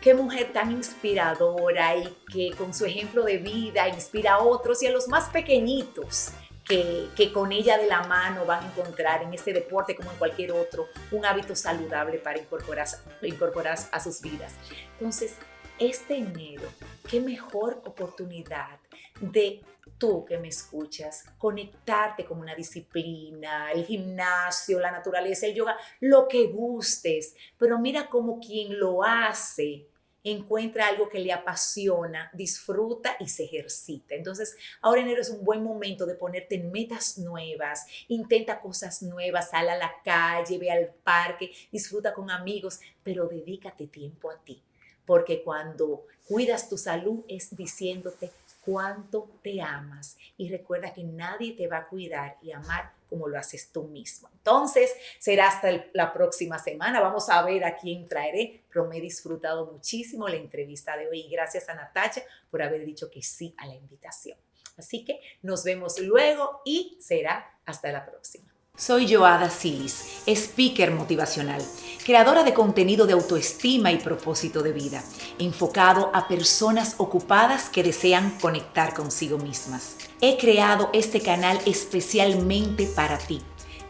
Qué 0.00 0.14
mujer 0.14 0.54
tan 0.54 0.72
inspiradora 0.72 1.94
y 1.96 2.16
que 2.32 2.52
con 2.56 2.72
su 2.72 2.86
ejemplo 2.86 3.24
de 3.24 3.36
vida 3.36 3.88
inspira 3.88 4.34
a 4.34 4.38
otros 4.38 4.82
y 4.82 4.86
a 4.86 4.90
los 4.90 5.08
más 5.08 5.28
pequeñitos 5.28 6.30
que, 6.64 7.08
que, 7.14 7.30
con 7.30 7.52
ella 7.52 7.76
de 7.76 7.86
la 7.86 8.04
mano 8.04 8.46
van 8.46 8.64
a 8.64 8.68
encontrar 8.68 9.22
en 9.22 9.34
este 9.34 9.52
deporte 9.52 9.94
como 9.94 10.10
en 10.10 10.16
cualquier 10.16 10.52
otro 10.52 10.86
un 11.10 11.26
hábito 11.26 11.54
saludable 11.54 12.18
para 12.18 12.38
incorporar, 12.38 12.86
incorporar 13.20 13.78
a 13.92 14.00
sus 14.00 14.22
vidas. 14.22 14.54
Entonces, 14.98 15.34
este 15.80 16.18
enero, 16.18 16.68
qué 17.08 17.20
mejor 17.20 17.82
oportunidad 17.86 18.78
de 19.20 19.62
tú 19.96 20.24
que 20.24 20.38
me 20.38 20.48
escuchas, 20.48 21.24
conectarte 21.38 22.24
con 22.24 22.38
una 22.38 22.54
disciplina, 22.54 23.72
el 23.72 23.84
gimnasio, 23.86 24.78
la 24.78 24.92
naturaleza, 24.92 25.46
el 25.46 25.54
yoga, 25.54 25.76
lo 26.00 26.28
que 26.28 26.46
gustes, 26.46 27.34
pero 27.58 27.78
mira 27.78 28.08
cómo 28.08 28.38
quien 28.38 28.78
lo 28.78 29.02
hace 29.02 29.86
encuentra 30.22 30.86
algo 30.86 31.08
que 31.08 31.18
le 31.18 31.32
apasiona, 31.32 32.30
disfruta 32.34 33.16
y 33.20 33.28
se 33.28 33.44
ejercita. 33.44 34.14
Entonces, 34.14 34.56
ahora 34.82 35.00
enero 35.00 35.22
es 35.22 35.30
un 35.30 35.44
buen 35.44 35.62
momento 35.62 36.04
de 36.04 36.14
ponerte 36.14 36.58
metas 36.58 37.16
nuevas, 37.16 37.86
intenta 38.08 38.60
cosas 38.60 39.02
nuevas, 39.02 39.50
sal 39.50 39.70
a 39.70 39.78
la 39.78 39.94
calle, 40.04 40.58
ve 40.58 40.70
al 40.70 40.90
parque, 41.02 41.50
disfruta 41.72 42.12
con 42.12 42.30
amigos, 42.30 42.80
pero 43.02 43.28
dedícate 43.28 43.86
tiempo 43.86 44.30
a 44.30 44.36
ti, 44.36 44.62
porque 45.10 45.42
cuando 45.42 46.06
cuidas 46.28 46.68
tu 46.68 46.78
salud 46.78 47.24
es 47.26 47.56
diciéndote, 47.56 48.30
cuánto 48.64 49.28
te 49.42 49.60
amas 49.60 50.16
y 50.36 50.48
recuerda 50.48 50.92
que 50.92 51.02
nadie 51.02 51.54
te 51.54 51.66
va 51.66 51.78
a 51.78 51.88
cuidar 51.88 52.36
y 52.40 52.52
amar 52.52 52.92
como 53.08 53.26
lo 53.26 53.36
haces 53.36 53.72
tú 53.72 53.82
mismo. 53.82 54.28
Entonces, 54.34 54.94
será 55.18 55.48
hasta 55.48 55.84
la 55.94 56.12
próxima 56.12 56.60
semana. 56.60 57.00
Vamos 57.00 57.28
a 57.28 57.42
ver 57.42 57.64
a 57.64 57.76
quién 57.76 58.06
traeré, 58.06 58.62
pero 58.72 58.86
me 58.86 58.98
he 58.98 59.00
disfrutado 59.00 59.66
muchísimo 59.72 60.28
la 60.28 60.36
entrevista 60.36 60.96
de 60.96 61.08
hoy 61.08 61.22
y 61.22 61.28
gracias 61.28 61.68
a 61.68 61.74
Natacha 61.74 62.22
por 62.48 62.62
haber 62.62 62.86
dicho 62.86 63.10
que 63.10 63.20
sí 63.20 63.52
a 63.58 63.66
la 63.66 63.74
invitación. 63.74 64.38
Así 64.78 65.04
que 65.04 65.20
nos 65.42 65.64
vemos 65.64 65.98
luego 65.98 66.62
y 66.64 66.96
será 67.00 67.58
hasta 67.66 67.90
la 67.90 68.06
próxima. 68.06 68.50
Soy 68.80 69.12
Joada 69.12 69.50
Silis, 69.50 70.22
speaker 70.26 70.90
motivacional, 70.92 71.60
creadora 72.04 72.42
de 72.42 72.54
contenido 72.54 73.06
de 73.06 73.12
autoestima 73.12 73.92
y 73.92 73.98
propósito 73.98 74.62
de 74.62 74.72
vida, 74.72 75.02
enfocado 75.38 76.10
a 76.14 76.28
personas 76.28 76.94
ocupadas 76.98 77.68
que 77.68 77.82
desean 77.82 78.38
conectar 78.40 78.94
consigo 78.94 79.38
mismas. 79.38 79.96
He 80.20 80.36
creado 80.36 80.90
este 80.92 81.20
canal 81.20 81.60
especialmente 81.66 82.86
para 82.86 83.18
ti. 83.18 83.40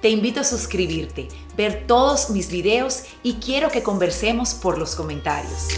Te 0.01 0.09
invito 0.09 0.41
a 0.41 0.45
suscribirte, 0.45 1.29
ver 1.57 1.87
todos 1.87 2.31
mis 2.31 2.51
videos 2.51 3.05
y 3.23 3.35
quiero 3.35 3.71
que 3.71 3.83
conversemos 3.83 4.55
por 4.55 4.79
los 4.79 4.95
comentarios. 4.95 5.69